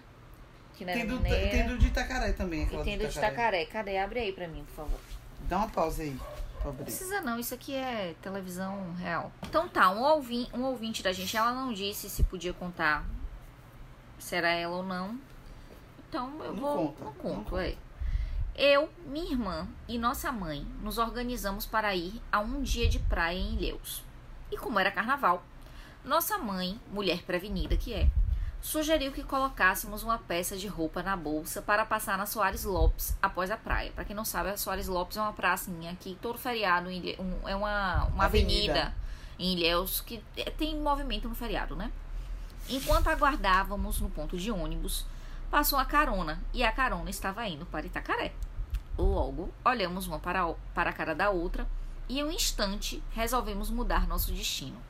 Que 0.76 0.84
não 0.86 0.92
é 0.92 0.96
Tem, 0.98 1.06
do, 1.08 1.16
Mineira. 1.20 1.50
tem 1.52 1.68
do 1.68 1.78
de 1.78 1.88
Itacaré 1.88 2.34
também. 2.34 2.64
E 2.64 2.84
tem 2.84 2.98
do 2.98 3.08
de 3.08 3.18
Itacaré. 3.18 3.66
Cadê? 3.66 3.98
Abre 3.98 4.20
aí 4.20 4.32
pra 4.34 4.48
mim, 4.48 4.64
por 4.66 4.76
favor. 4.84 5.00
Dá 5.48 5.58
uma 5.58 5.70
pausa 5.70 6.04
aí. 6.04 6.18
Não 6.66 6.74
precisa 6.76 7.20
não, 7.22 7.38
isso 7.38 7.54
aqui 7.54 7.76
é 7.76 8.16
televisão 8.22 8.94
real. 8.94 9.32
Então 9.44 9.68
tá, 9.68 9.92
um 9.92 10.02
ouvinte, 10.02 10.50
um 10.56 10.64
ouvinte 10.64 11.04
da 11.04 11.12
gente, 11.12 11.36
ela 11.36 11.52
não 11.52 11.74
disse 11.74 12.10
se 12.10 12.24
podia 12.24 12.54
contar 12.54 13.06
se 14.18 14.34
era 14.36 14.50
ela 14.50 14.78
ou 14.78 14.84
não. 14.84 15.20
Então 16.08 16.30
eu 16.44 16.54
Não 16.54 16.62
vou. 16.62 16.78
conta, 16.94 17.04
não 17.04 17.06
não 17.12 17.14
conto, 17.16 17.58
é. 17.58 17.76
Eu, 18.56 18.90
minha 19.08 19.32
irmã 19.32 19.68
e 19.88 19.98
nossa 19.98 20.32
mãe 20.32 20.66
nos 20.82 20.98
organizamos 20.98 21.66
para 21.66 21.96
ir 21.96 22.22
a 22.32 22.40
um 22.40 22.62
dia 22.62 22.88
de 22.88 23.00
praia 23.00 23.38
em 23.38 23.56
Ilhéus. 23.56 24.04
E 24.52 24.58
como 24.58 24.80
era 24.80 24.92
carnaval, 24.92 25.44
nossa 26.06 26.38
mãe, 26.38 26.80
mulher 26.92 27.24
prevenida 27.24 27.76
que 27.76 27.94
é, 27.94 28.10
sugeriu 28.62 29.12
que 29.12 29.24
colocássemos 29.24 30.04
uma 30.04 30.20
peça 30.20 30.56
de 30.56 30.68
roupa 30.68 31.02
na 31.02 31.16
bolsa 31.18 31.62
para 31.64 31.84
passar 31.86 32.16
na 32.18 32.28
Soares 32.28 32.64
Lopes 32.64 33.18
após 33.22 33.50
a 33.50 33.58
praia. 33.58 33.92
Para 33.92 34.06
quem 34.06 34.16
não 34.16 34.24
sabe, 34.26 34.50
a 34.50 34.58
Soares 34.58 34.88
Lopes 34.88 35.18
é 35.18 35.22
uma 35.22 35.34
pracinha 35.34 35.96
que 36.00 36.16
todo 36.22 36.38
feriado 36.38 36.92
Ilhe- 36.92 37.18
um- 37.20 37.48
é 37.50 37.56
uma, 37.56 38.06
uma 38.06 38.26
Avenida. 38.26 38.72
avenida. 38.74 39.04
em 39.40 39.54
Ilhéus 39.58 40.00
que 40.02 40.24
é- 40.38 40.52
tem 40.52 40.80
movimento 40.80 41.28
no 41.28 41.34
feriado, 41.34 41.76
né? 41.76 41.92
Enquanto 42.70 43.08
aguardávamos 43.08 44.00
no 44.00 44.08
ponto 44.10 44.38
de 44.38 44.52
ônibus, 44.52 45.08
passou 45.54 45.78
a 45.78 45.86
carona 45.86 46.42
e 46.52 46.64
a 46.64 46.72
carona 46.72 47.12
estava 47.12 47.48
indo 47.48 47.64
para 47.68 47.86
Itacaré. 47.86 48.34
Logo, 48.98 49.54
olhamos 49.64 50.08
uma 50.08 50.18
para, 50.18 50.48
o- 50.48 50.58
para 50.74 50.90
a 50.90 50.94
cara 50.94 51.14
da 51.14 51.30
outra 51.30 51.68
e 52.10 52.18
em 52.20 52.24
um 52.24 52.32
instante 52.32 53.04
resolvemos 53.12 53.70
mudar 53.70 54.08
nosso 54.08 54.32
destino. 54.34 54.82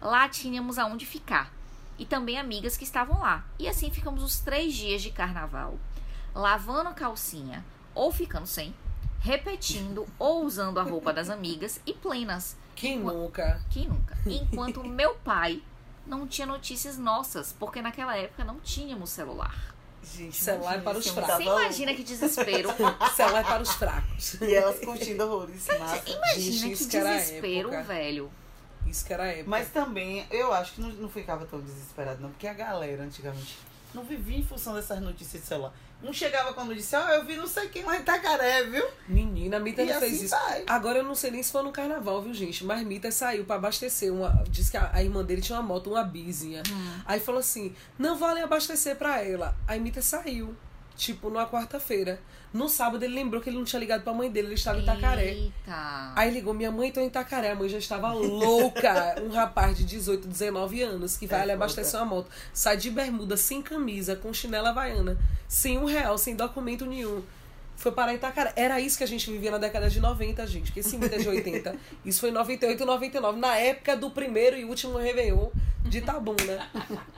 Lá 0.00 0.28
tínhamos 0.28 0.78
aonde 0.78 1.04
ficar 1.04 1.52
e 1.98 2.06
também 2.06 2.38
amigas 2.38 2.76
que 2.76 2.84
estavam 2.84 3.18
lá. 3.20 3.44
E 3.58 3.66
assim 3.66 3.90
ficamos 3.90 4.22
os 4.22 4.38
três 4.38 4.74
dias 4.74 5.02
de 5.02 5.10
carnaval, 5.10 5.76
lavando 6.32 6.88
a 6.90 6.94
calcinha 6.94 7.64
ou 7.92 8.12
ficando 8.12 8.46
sem, 8.46 8.72
repetindo 9.18 10.06
ou 10.20 10.44
usando 10.44 10.78
a 10.78 10.84
roupa 10.84 11.12
das 11.12 11.28
amigas 11.30 11.80
e 11.84 11.92
plenas. 11.92 12.56
Quem 12.76 12.98
Enqu- 13.00 13.12
nunca? 13.12 13.60
Quem 13.70 13.88
nunca? 13.88 14.16
Enquanto 14.24 14.84
meu 14.84 15.16
pai 15.16 15.60
não 16.06 16.28
tinha 16.28 16.46
notícias 16.46 16.96
nossas, 16.96 17.52
porque 17.58 17.82
naquela 17.82 18.16
época 18.16 18.44
não 18.44 18.60
tínhamos 18.60 19.10
celular. 19.10 19.74
Gente, 20.14 20.36
Celular 20.36 20.82
para 20.82 20.98
os 20.98 21.08
fracos. 21.08 21.34
Você 21.34 21.42
imagina 21.42 21.94
que 21.94 22.02
desespero. 22.02 22.70
Celular 23.16 23.44
para 23.44 23.62
os 23.62 23.72
fracos. 23.72 24.34
E 24.40 24.54
elas 24.54 24.78
curtindo 24.80 25.24
horrores. 25.24 25.66
Massa. 25.66 26.02
Imagina 26.06 26.68
Gente, 26.68 26.78
que 26.78 26.86
desespero, 26.86 27.84
velho. 27.84 28.30
Isso 28.86 29.04
que 29.04 29.12
era 29.12 29.24
a 29.24 29.26
época. 29.26 29.50
Mas 29.50 29.68
também, 29.70 30.26
eu 30.30 30.52
acho 30.52 30.74
que 30.74 30.80
não, 30.80 30.90
não 30.90 31.08
ficava 31.08 31.44
tão 31.44 31.60
desesperado, 31.60 32.22
não. 32.22 32.30
Porque 32.30 32.46
a 32.46 32.54
galera, 32.54 33.02
antigamente, 33.02 33.58
não 33.92 34.04
vivia 34.04 34.38
em 34.38 34.44
função 34.44 34.74
dessas 34.74 35.00
notícias 35.00 35.42
de 35.42 35.48
celular. 35.48 35.72
Um 36.02 36.12
chegava 36.12 36.52
quando 36.52 36.74
disse, 36.74 36.94
ó, 36.94 37.08
eu 37.08 37.24
vi 37.24 37.36
não 37.36 37.46
sei 37.46 37.68
quem 37.68 37.82
lá 37.82 37.96
em 37.96 38.00
Itacaré, 38.00 38.64
viu? 38.64 38.84
Menina, 39.08 39.56
a 39.56 39.60
Mita 39.60 39.82
E 39.82 39.86
não 39.86 39.98
fez 39.98 40.12
assim 40.14 40.24
isso. 40.26 40.34
vai. 40.34 40.64
Agora 40.66 40.98
eu 40.98 41.04
não 41.04 41.14
sei 41.14 41.30
nem 41.30 41.42
se 41.42 41.50
foi 41.50 41.62
no 41.62 41.72
carnaval, 41.72 42.20
viu, 42.22 42.34
gente? 42.34 42.64
Mas 42.64 42.82
Mita 42.86 43.10
saiu 43.10 43.44
pra 43.44 43.56
abastecer. 43.56 44.12
Uma, 44.12 44.44
disse 44.48 44.70
que 44.70 44.76
a, 44.76 44.90
a 44.92 45.02
irmã 45.02 45.24
dele 45.24 45.40
tinha 45.40 45.58
uma 45.58 45.66
moto, 45.66 45.90
uma 45.90 46.04
bizinha. 46.04 46.62
Hum. 46.70 47.00
Aí 47.06 47.18
falou 47.18 47.40
assim: 47.40 47.74
não 47.98 48.16
vale 48.16 48.40
abastecer 48.40 48.96
pra 48.96 49.22
ela. 49.22 49.56
Aí 49.66 49.80
Mita 49.80 50.02
saiu. 50.02 50.54
Tipo, 50.96 51.28
numa 51.28 51.46
quarta-feira. 51.46 52.20
No 52.52 52.68
sábado 52.68 53.04
ele 53.04 53.14
lembrou 53.14 53.42
que 53.42 53.50
ele 53.50 53.58
não 53.58 53.64
tinha 53.64 53.78
ligado 53.78 54.02
pra 54.02 54.14
mãe 54.14 54.30
dele, 54.30 54.48
ele 54.48 54.54
estava 54.54 54.78
em 54.78 54.82
Itacaré. 54.82 55.32
Eita. 55.32 56.12
Aí 56.14 56.30
ligou, 56.30 56.54
minha 56.54 56.70
mãe 56.70 56.90
tô 56.90 57.00
em 57.00 57.06
Itacaré. 57.06 57.50
A 57.50 57.54
mãe 57.54 57.68
já 57.68 57.78
estava 57.78 58.12
louca. 58.12 59.16
Um 59.26 59.30
rapaz 59.30 59.76
de 59.76 59.84
18, 59.84 60.26
19 60.28 60.82
anos 60.82 61.16
que 61.16 61.26
vai 61.26 61.40
É 61.40 61.42
ali 61.42 61.52
abastecer 61.52 61.98
uma 62.00 62.06
moto. 62.06 62.30
Sai 62.52 62.76
de 62.76 62.90
bermuda, 62.90 63.36
sem 63.36 63.60
camisa, 63.60 64.14
com 64.16 64.32
chinela 64.32 64.70
havaiana, 64.70 65.18
sem 65.48 65.78
um 65.78 65.84
real, 65.84 66.16
sem 66.16 66.34
documento 66.34 66.86
nenhum. 66.86 67.22
Foi 67.76 67.92
parar 67.92 68.12
em 68.12 68.16
Itacaré. 68.16 68.52
Era 68.56 68.80
isso 68.80 68.96
que 68.96 69.04
a 69.04 69.06
gente 69.06 69.30
vivia 69.30 69.50
na 69.50 69.58
década 69.58 69.90
de 69.90 70.00
90, 70.00 70.46
gente. 70.46 70.72
Que 70.72 70.80
esse 70.80 70.96
mito 70.96 71.14
é 71.14 71.18
de 71.18 71.28
80. 71.28 71.76
Isso 72.04 72.20
foi 72.20 72.30
em 72.30 72.32
98 72.32 72.82
e 72.82 72.86
99. 72.86 73.38
Na 73.38 73.56
época 73.56 73.96
do 73.96 74.10
primeiro 74.10 74.56
e 74.56 74.64
último 74.64 74.96
Réveillon 74.96 75.50
de 75.82 76.00
Tabuna. 76.00 76.68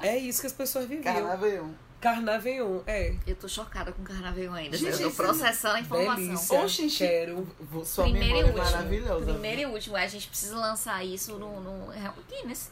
É 0.03 0.17
isso 0.17 0.41
que 0.41 0.47
as 0.49 0.53
pessoas 0.53 0.87
viviam. 0.87 1.05
Carnaval. 1.15 1.71
Carnaveillon, 2.01 2.81
é. 2.87 3.15
Eu 3.27 3.35
tô 3.35 3.49
chocada 3.49 3.91
com 3.93 4.03
o 4.03 4.05
carnaval 4.05 4.55
ainda. 4.55 4.77
Gente, 4.77 5.03
eu 5.03 5.11
tô 5.11 5.17
processando 5.17 5.75
a 5.77 5.81
informação. 5.81 6.17
Delícia. 6.17 6.61
Oxe, 6.61 6.89
Quero. 6.89 7.49
Vou- 7.61 7.85
Sua 7.85 8.05
Primeiro 8.05 8.27
e 8.27 8.43
memória 8.45 8.47
é 8.47 8.63
último. 8.63 8.77
maravilhosa. 8.77 9.33
Primeiro 9.33 9.61
e 9.63 9.67
último. 9.67 9.97
A 9.97 10.07
gente 10.07 10.29
precisa 10.29 10.57
lançar 10.57 11.05
isso 11.05 11.37
no, 11.39 11.61
no 11.61 11.93
Guinness. 12.29 12.71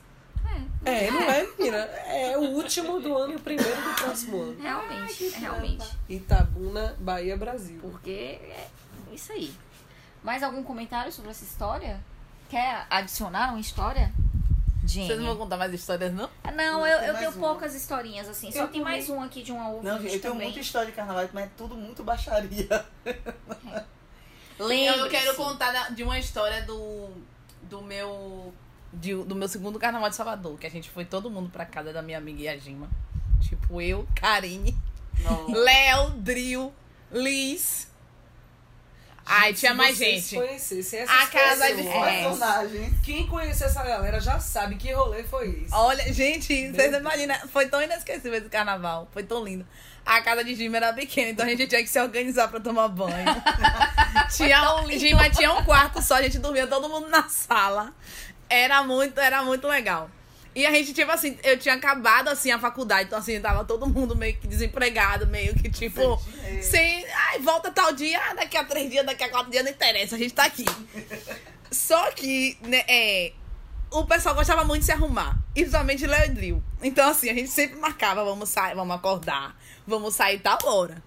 É, 0.84 1.10
não 1.10 1.22
é, 1.22 1.44
menina? 1.58 1.76
É 1.78 2.38
o 2.38 2.42
último 2.52 3.00
do 3.00 3.16
ano 3.18 3.32
e 3.32 3.36
o 3.36 3.40
primeiro 3.40 3.82
do 3.82 3.94
próximo 3.96 4.42
ano. 4.42 4.56
Realmente, 4.62 5.28
realmente. 5.30 5.84
Itabuna, 6.08 6.94
Bahia, 7.00 7.36
Brasil. 7.36 7.80
Porque 7.80 8.10
é 8.40 8.68
isso 9.12 9.32
aí. 9.32 9.52
Mais 10.22 10.44
algum 10.44 10.62
comentário 10.62 11.10
sobre 11.10 11.32
essa 11.32 11.42
história? 11.42 12.00
Quer 12.48 12.86
adicionar 12.88 13.50
uma 13.50 13.58
história? 13.60 14.12
Jenny. 14.86 15.06
Vocês 15.06 15.18
não 15.18 15.26
vão 15.26 15.36
contar 15.36 15.56
mais 15.56 15.72
histórias, 15.74 16.12
não? 16.14 16.30
Não, 16.44 16.54
Não, 16.54 16.86
eu, 16.86 16.98
eu 16.98 17.14
tenho 17.16 17.30
uma. 17.30 17.40
poucas 17.48 17.74
historinhas 17.74 18.28
assim. 18.28 18.50
Só 18.52 18.60
Eu 18.60 18.68
tem 18.68 18.80
mais 18.82 19.08
um 19.10 19.20
aqui 19.22 19.42
de 19.42 19.52
uma 19.52 19.68
ouvinte 19.68 19.86
Não, 19.86 19.96
gente, 20.00 20.14
eu 20.14 20.20
tenho 20.20 20.32
também. 20.34 20.46
muita 20.48 20.60
história 20.60 20.86
de 20.86 20.92
carnaval, 20.96 21.28
mas 21.32 21.44
é 21.46 21.50
tudo 21.56 21.74
muito 21.74 22.02
baixaria. 22.04 22.84
Lembre-se. 24.58 24.98
eu 25.00 25.08
quero 25.10 25.34
contar 25.36 25.94
de 25.94 26.02
uma 26.02 26.18
história 26.18 26.62
do, 26.62 27.10
do 27.62 27.82
meu 27.82 28.54
de- 28.92 29.14
do 29.24 29.34
meu 29.34 29.48
segundo 29.48 29.78
carnaval 29.78 30.08
de 30.08 30.16
Salvador, 30.16 30.58
que 30.58 30.66
a 30.66 30.70
gente 30.70 30.88
foi 30.88 31.04
todo 31.04 31.28
mundo 31.30 31.50
pra 31.50 31.66
casa 31.66 31.92
da 31.92 32.00
minha 32.00 32.16
amiga 32.16 32.42
Yajima. 32.42 32.88
Tipo, 33.42 33.80
eu, 33.82 34.06
Karine. 34.14 34.74
Léo, 35.48 36.10
Dril, 36.18 36.72
Liz. 37.12 37.88
Ai, 39.28 39.52
tinha 39.52 39.74
mais 39.74 39.96
gente. 39.96 40.36
conhecessem 40.36 41.00
essas 41.00 41.22
A 41.22 41.26
casa 41.26 41.74
de 41.74 41.82
personagens. 41.82 42.94
Quem 43.04 43.26
conhece 43.26 43.64
essa 43.64 43.82
galera 43.82 44.20
já 44.20 44.38
sabe 44.38 44.76
que 44.76 44.92
rolê 44.92 45.24
foi 45.24 45.48
esse. 45.48 45.74
Olha, 45.74 46.12
gente, 46.12 46.70
vocês 46.70 46.94
imaginam. 46.94 47.36
Foi 47.48 47.66
tão 47.66 47.82
inesquecível 47.82 48.38
esse 48.38 48.48
carnaval. 48.48 49.08
Foi 49.12 49.24
tão 49.24 49.42
lindo. 49.44 49.66
A 50.06 50.22
casa 50.22 50.44
de 50.44 50.54
Gima 50.54 50.76
era 50.76 50.92
pequena, 50.92 51.30
então 51.30 51.44
a 51.44 51.48
gente 51.48 51.66
tinha 51.66 51.82
que 51.82 51.88
se 51.88 52.00
organizar 52.00 52.46
pra 52.46 52.60
tomar 52.60 52.86
banho. 52.86 53.26
tinha 54.36 54.76
um, 54.76 54.88
Gima 54.92 55.28
tinha 55.30 55.52
um 55.52 55.64
quarto 55.64 56.00
só, 56.00 56.14
a 56.14 56.22
gente 56.22 56.38
dormia 56.38 56.68
todo 56.68 56.88
mundo 56.88 57.08
na 57.08 57.28
sala. 57.28 57.92
Era 58.48 58.84
muito, 58.84 59.18
era 59.18 59.42
muito 59.42 59.66
legal. 59.66 60.08
E 60.56 60.64
a 60.64 60.70
gente, 60.70 60.94
tipo 60.94 61.12
assim, 61.12 61.36
eu 61.44 61.58
tinha 61.58 61.74
acabado 61.74 62.28
assim 62.28 62.50
a 62.50 62.58
faculdade, 62.58 63.08
então 63.08 63.18
assim, 63.18 63.38
tava 63.38 63.62
todo 63.62 63.86
mundo 63.86 64.16
meio 64.16 64.38
que 64.38 64.48
desempregado, 64.48 65.26
meio 65.26 65.54
que 65.54 65.68
tipo. 65.68 66.18
Sem. 66.62 67.04
Ai, 67.28 67.40
volta 67.40 67.70
tal 67.70 67.92
dia, 67.92 68.18
ah, 68.30 68.32
daqui 68.32 68.56
a 68.56 68.64
três 68.64 68.90
dias, 68.90 69.04
daqui 69.04 69.22
a 69.22 69.28
quatro 69.28 69.50
dias, 69.50 69.62
não 69.62 69.70
interessa, 69.70 70.16
a 70.16 70.18
gente 70.18 70.32
tá 70.32 70.46
aqui. 70.46 70.64
Só 71.70 72.10
que, 72.12 72.56
né, 72.62 72.84
é, 72.88 73.34
o 73.90 74.06
pessoal 74.06 74.34
gostava 74.34 74.64
muito 74.64 74.80
de 74.80 74.86
se 74.86 74.92
arrumar. 74.92 75.36
E 75.54 75.60
principalmente 75.60 76.06
Léo 76.06 76.24
e 76.24 76.28
Dril. 76.30 76.64
Então, 76.82 77.06
assim, 77.06 77.28
a 77.28 77.34
gente 77.34 77.50
sempre 77.50 77.78
marcava, 77.78 78.24
vamos 78.24 78.48
sair, 78.48 78.74
vamos 78.74 78.96
acordar, 78.96 79.54
vamos 79.86 80.14
sair 80.14 80.38
tal 80.38 80.58
hora. 80.64 81.02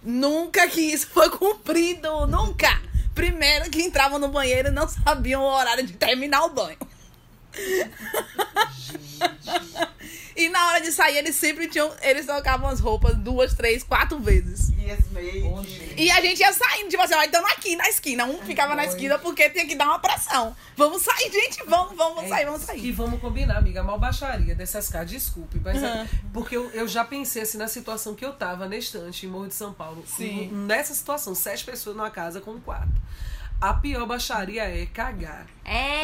Nunca 0.00 0.68
que 0.68 0.80
isso 0.80 1.08
foi 1.08 1.28
cumprido, 1.28 2.24
nunca. 2.28 2.80
Primeiro 3.16 3.68
que 3.68 3.82
entravam 3.82 4.20
no 4.20 4.28
banheiro 4.28 4.68
e 4.68 4.70
não 4.70 4.86
sabiam 4.86 5.42
o 5.42 5.52
horário 5.52 5.84
de 5.84 5.94
terminar 5.94 6.44
o 6.44 6.50
banho. 6.50 6.78
E 10.36 10.48
na 10.48 10.68
hora 10.68 10.80
de 10.80 10.90
sair, 10.92 11.18
eles 11.18 11.36
sempre 11.36 11.68
tinham. 11.68 11.92
Eles 12.00 12.24
trocavam 12.24 12.68
as 12.68 12.80
roupas 12.80 13.14
duas, 13.16 13.52
três, 13.54 13.82
quatro 13.82 14.18
vezes. 14.18 14.70
E 14.78 14.90
as 14.90 15.06
meias. 15.10 15.68
E 15.98 16.10
a 16.10 16.20
gente 16.22 16.40
ia 16.40 16.52
saindo, 16.52 16.88
tipo 16.88 17.02
assim, 17.02 17.14
ó, 17.14 17.22
então 17.22 17.44
aqui 17.48 17.76
na 17.76 17.88
esquina. 17.90 18.24
Um 18.24 18.38
ficava 18.42 18.74
na 18.74 18.82
Oi. 18.82 18.88
esquina 18.88 19.18
porque 19.18 19.50
tinha 19.50 19.66
que 19.66 19.74
dar 19.74 19.84
uma 19.86 19.98
pressão. 19.98 20.56
Vamos 20.76 21.02
sair, 21.02 21.30
gente, 21.30 21.62
vamos, 21.66 21.94
vamos 21.94 22.24
É, 22.24 22.28
sair, 22.28 22.44
vamos 22.46 22.62
E 22.62 22.66
sair. 22.66 22.92
vamos 22.92 23.20
combinar, 23.20 23.58
amiga, 23.58 23.82
mal 23.82 23.98
baixaria 23.98 24.54
dessas 24.54 24.88
caras, 24.88 25.10
desculpe, 25.10 25.60
mas 25.62 25.82
é- 25.82 25.86
Uhum. 26.02 26.08
porque 26.32 26.56
eu, 26.56 26.70
eu 26.70 26.88
já 26.88 27.04
pensei 27.04 27.42
assim 27.42 27.58
na 27.58 27.68
situação 27.68 28.14
que 28.14 28.24
eu 28.24 28.32
tava 28.32 28.66
na 28.66 28.76
estante 28.76 29.26
em 29.26 29.28
Morro 29.28 29.48
de 29.48 29.54
São 29.54 29.74
Paulo. 29.74 30.02
Sim. 30.06 30.48
Nessa 30.50 30.94
situação, 30.94 31.34
sete 31.34 31.64
pessoas 31.64 31.94
numa 31.94 32.10
casa 32.10 32.40
com 32.40 32.58
quatro. 32.60 32.88
A 33.60 33.74
pior 33.74 34.06
baixaria 34.06 34.62
é 34.62 34.86
cagar. 34.86 35.46
É. 35.64 36.02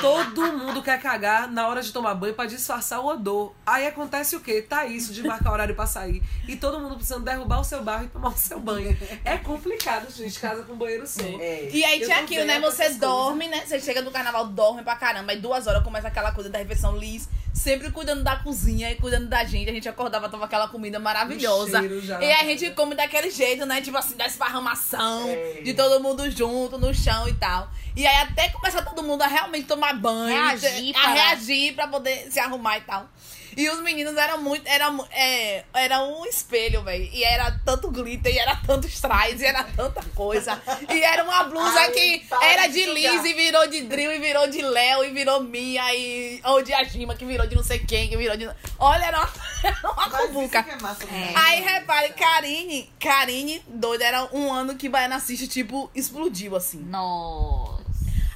Todo 0.00 0.52
mundo 0.52 0.80
quer 0.80 1.00
cagar 1.02 1.50
na 1.50 1.66
hora 1.68 1.82
de 1.82 1.92
tomar 1.92 2.14
banho 2.14 2.32
pra 2.32 2.46
disfarçar 2.46 3.00
o 3.00 3.06
odor. 3.06 3.52
Aí 3.66 3.86
acontece 3.86 4.36
o 4.36 4.40
quê? 4.40 4.62
Tá 4.62 4.86
isso 4.86 5.12
de 5.12 5.22
marcar 5.24 5.52
horário 5.52 5.74
pra 5.74 5.86
sair. 5.86 6.22
E 6.48 6.56
todo 6.56 6.78
mundo 6.78 6.94
precisando 6.94 7.24
derrubar 7.24 7.60
o 7.60 7.64
seu 7.64 7.82
barro 7.82 8.04
e 8.04 8.08
tomar 8.08 8.28
o 8.28 8.36
seu 8.36 8.60
banho. 8.60 8.96
É 9.24 9.36
complicado, 9.36 10.08
gente, 10.10 10.38
casa 10.38 10.62
com 10.62 10.76
banheiro 10.76 11.06
só. 11.06 11.20
É. 11.20 11.68
E 11.70 11.84
aí 11.84 12.00
tinha 12.00 12.20
aquilo, 12.20 12.44
né? 12.46 12.60
Você 12.60 12.90
dorme, 12.90 13.48
né? 13.48 13.64
Você 13.66 13.80
chega 13.80 14.00
do 14.00 14.12
carnaval, 14.12 14.46
dorme 14.46 14.82
pra 14.82 14.94
caramba. 14.94 15.32
Aí 15.32 15.40
duas 15.40 15.66
horas 15.66 15.82
começa 15.82 16.06
aquela 16.06 16.30
coisa 16.30 16.48
da 16.48 16.58
refeição 16.58 16.96
lis. 16.96 17.28
Sempre 17.52 17.92
cuidando 17.92 18.24
da 18.24 18.36
cozinha 18.36 18.90
e 18.90 18.96
cuidando 18.96 19.28
da 19.28 19.44
gente. 19.44 19.70
A 19.70 19.72
gente 19.72 19.88
acordava, 19.88 20.28
tava 20.28 20.44
aquela 20.44 20.66
comida 20.66 20.98
maravilhosa. 20.98 21.84
E 21.84 22.24
aí 22.24 22.32
a 22.32 22.44
gente 22.44 22.70
come 22.72 22.96
daquele 22.96 23.30
jeito, 23.30 23.64
né? 23.64 23.80
Tipo 23.80 23.96
assim, 23.96 24.16
da 24.16 24.26
esparramação. 24.26 25.28
É. 25.28 25.60
De 25.62 25.72
todo 25.72 26.02
mundo 26.02 26.03
junto, 26.30 26.78
no 26.78 26.92
chão 26.94 27.28
e 27.28 27.34
tal. 27.34 27.70
E 27.96 28.06
aí 28.06 28.16
até 28.22 28.48
começar 28.50 28.82
todo 28.82 29.02
mundo 29.02 29.22
a 29.22 29.26
realmente 29.26 29.66
tomar 29.66 29.94
banho. 29.94 30.34
Reagir 30.34 30.92
para- 30.92 31.02
A 31.10 31.12
reagir 31.14 31.74
pra 31.74 31.86
poder 31.88 32.30
se 32.30 32.38
arrumar 32.40 32.78
e 32.78 32.80
tal. 32.82 33.08
E 33.56 33.68
os 33.68 33.80
meninos 33.80 34.16
eram 34.16 34.40
muito. 34.42 34.66
Era, 34.66 34.92
é, 35.12 35.64
era 35.72 36.02
um 36.04 36.24
espelho, 36.26 36.82
velho. 36.82 37.08
E 37.12 37.22
era 37.24 37.50
tanto 37.64 37.90
glitter, 37.90 38.34
e 38.34 38.38
era 38.38 38.56
tanto 38.66 38.86
strass, 38.86 39.40
e 39.40 39.44
era 39.44 39.64
tanta 39.64 40.02
coisa. 40.14 40.60
E 40.90 41.02
era 41.02 41.24
uma 41.24 41.44
blusa 41.44 41.78
Ai, 41.80 41.90
que 41.90 42.18
para 42.28 42.44
era 42.46 42.66
de. 42.66 42.84
Liz 42.84 43.24
e 43.24 43.34
virou 43.34 43.66
de 43.68 43.82
Drill, 43.82 44.12
e 44.12 44.18
virou 44.18 44.46
de 44.48 44.62
Léo, 44.62 45.04
e 45.04 45.10
virou 45.12 45.40
Mia, 45.42 45.94
e, 45.94 46.40
ou 46.44 46.62
de 46.62 46.72
Ajima, 46.72 47.14
que 47.14 47.24
virou 47.24 47.46
de 47.46 47.54
não 47.56 47.64
sei 47.64 47.78
quem, 47.78 48.08
que 48.08 48.16
virou 48.16 48.36
de. 48.36 48.48
Olha, 48.78 49.04
era 49.04 49.18
uma, 49.20 49.30
era 50.06 50.18
cubuca. 50.18 50.64
é 50.68 50.82
massa, 50.82 51.04
É. 51.04 51.06
né? 51.10 51.32
Aí 51.36 51.60
repare, 51.62 52.12
Karine, 52.12 52.92
Karine, 53.00 53.62
doida, 53.68 54.04
era 54.04 54.28
um 54.32 54.52
ano 54.52 54.74
que 54.76 54.88
Baiana 54.88 55.16
Assiste, 55.16 55.46
tipo, 55.48 55.90
explodiu 55.94 56.56
assim. 56.56 56.78
Nossa. 56.78 57.82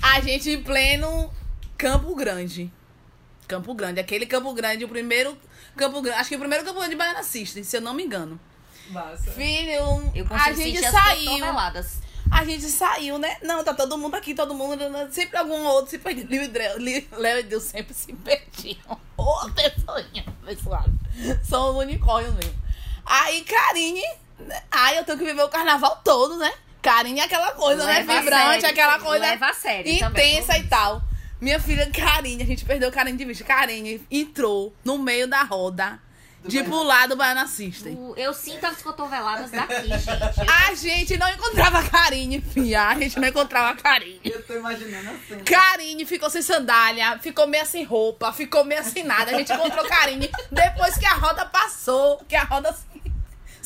A 0.02 0.20
gente 0.20 0.50
em 0.50 0.62
pleno 0.62 1.32
Campo 1.76 2.14
Grande. 2.14 2.70
Campo 3.48 3.74
Grande, 3.74 3.98
aquele 3.98 4.26
Campo 4.26 4.52
Grande, 4.52 4.84
o 4.84 4.88
primeiro 4.88 5.36
Campo 5.76 6.00
Grande, 6.02 6.20
acho 6.20 6.28
que 6.28 6.36
o 6.36 6.38
primeiro 6.38 6.64
Campo 6.64 6.78
Grande 6.78 6.94
de 6.94 6.98
Baiana 6.98 7.22
System, 7.22 7.64
se 7.64 7.76
eu 7.76 7.80
não 7.80 7.94
me 7.94 8.04
engano. 8.04 8.38
Massa. 8.90 9.30
Filho, 9.32 9.70
Eu 10.14 10.26
a 10.30 10.52
gente 10.52 10.80
saiu. 10.80 11.44
A 12.30 12.44
gente 12.44 12.64
saiu, 12.68 13.18
né? 13.18 13.38
Não, 13.42 13.64
tá 13.64 13.72
todo 13.72 13.96
mundo 13.96 14.14
aqui, 14.14 14.34
todo 14.34 14.54
mundo. 14.54 14.78
Sempre 15.10 15.38
algum 15.38 15.64
outro 15.64 15.90
se 15.90 15.98
perdia. 15.98 16.50
Léo 17.12 17.38
e 17.38 17.42
Deus 17.42 17.62
sempre 17.62 17.94
se 17.94 18.12
perdiam. 18.12 18.98
Ô, 19.16 19.50
pessoinha, 19.50 20.24
pessoal. 20.44 20.84
São 21.42 21.70
os 21.70 21.76
unicórnios 21.76 22.34
mesmo. 22.34 22.54
Aí, 23.04 23.42
Karine. 23.44 24.04
Aí 24.70 24.96
eu 24.96 25.04
tenho 25.04 25.18
que 25.18 25.24
viver 25.24 25.42
o 25.42 25.48
carnaval 25.48 26.00
todo, 26.04 26.36
né? 26.36 26.52
Karine 26.82 27.20
é 27.20 27.24
aquela 27.24 27.52
coisa, 27.52 27.84
Leva 27.84 28.12
né? 28.12 28.20
Vibrante, 28.20 28.60
sério. 28.60 28.68
aquela 28.68 28.98
coisa. 28.98 29.24
Leva 29.24 29.46
a 29.46 29.54
sério 29.54 29.98
também. 29.98 30.38
Intensa 30.38 30.58
e 30.58 30.68
tal. 30.68 31.02
Minha 31.40 31.60
filha 31.60 31.88
Karine, 31.90 32.42
a 32.42 32.46
gente 32.46 32.64
perdeu 32.64 32.90
Karine 32.90 33.16
de 33.16 33.24
vista. 33.24 33.44
Karine 33.44 34.04
entrou 34.10 34.74
no 34.84 34.98
meio 34.98 35.28
da 35.28 35.42
roda 35.42 36.00
de 36.44 36.62
pular 36.64 37.06
do 37.08 37.16
Baiana 37.16 37.46
System. 37.46 37.96
Eu 38.16 38.32
sinto 38.32 38.64
as 38.64 38.80
cotoveladas 38.82 39.50
daqui, 39.50 39.88
gente. 39.88 40.10
A 40.48 40.74
gente 40.74 41.16
não 41.16 41.28
encontrava 41.28 41.78
a 41.78 41.82
Karine, 41.88 42.40
fia. 42.40 42.88
A 42.88 42.94
gente 42.94 43.18
não 43.18 43.28
encontrava 43.28 43.70
a 43.70 43.76
Karine. 43.76 44.20
Eu 44.24 44.42
tô 44.42 44.54
imaginando 44.54 45.10
assim. 45.10 45.44
Karine 45.44 46.04
ficou 46.06 46.30
sem 46.30 46.42
sandália, 46.42 47.18
ficou 47.18 47.46
meio 47.46 47.66
sem 47.66 47.84
roupa, 47.84 48.32
ficou 48.32 48.64
meio 48.64 48.82
sem 48.84 49.04
nada. 49.04 49.30
A 49.32 49.38
gente 49.38 49.52
encontrou 49.52 49.84
Karine 49.86 50.30
depois 50.50 50.96
que 50.96 51.06
a 51.06 51.14
roda 51.14 51.44
passou, 51.44 52.18
que 52.28 52.36
a 52.36 52.44
roda 52.44 52.74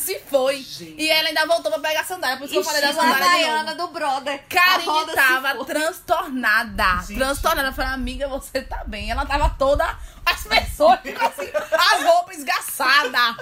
se, 0.02 0.18
foi. 0.20 0.62
Gente. 0.62 1.00
E 1.00 1.08
ela 1.08 1.28
ainda 1.28 1.46
voltou 1.46 1.70
pra 1.70 1.80
pegar 1.80 2.00
a 2.00 2.04
sandália. 2.04 2.36
Por 2.36 2.44
isso 2.44 2.52
que 2.52 2.58
eu 2.58 2.64
falei 2.64 2.80
da 2.82 2.90
a 2.90 2.92
sandália 2.92 3.16
de 3.16 3.22
Havaiana 3.22 3.74
novo. 3.74 3.86
do 3.86 3.92
brother. 3.92 4.34
A 4.34 4.38
Karine 4.54 5.14
tava 5.14 5.64
transtornada. 5.64 7.02
Gente. 7.06 7.18
Transtornada. 7.18 7.68
Eu 7.68 7.72
falei, 7.72 7.92
amiga, 7.92 8.28
você 8.28 8.62
tá 8.62 8.82
bem. 8.86 9.10
Ela 9.10 9.24
tava 9.24 9.50
toda. 9.50 9.84
As 10.24 10.42
pessoas 10.44 11.00
ficam 11.00 11.26
assim, 11.26 11.50
as 11.72 12.02
roupas 12.04 12.38
esgaçadas, 12.38 13.36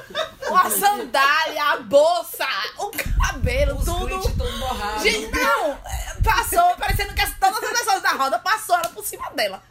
a 0.55 0.71
sandália, 0.71 1.65
a 1.73 1.77
bolsa, 1.79 2.47
o 2.79 2.91
cabelo, 3.23 3.77
Os 3.79 3.85
tudo. 3.85 4.07
glitch 4.07 4.37
todo 4.37 4.59
borrado. 4.59 5.03
Gente, 5.03 5.31
não! 5.35 5.79
Passou, 6.25 6.75
parecendo 6.77 7.15
que 7.15 7.21
as- 7.23 7.35
todas 7.39 7.63
as 7.63 7.79
pessoas 7.79 8.03
da 8.03 8.11
roda 8.11 8.39
passou 8.39 8.77
ela 8.77 8.89
por 8.89 9.05
cima 9.05 9.31
dela. 9.31 9.63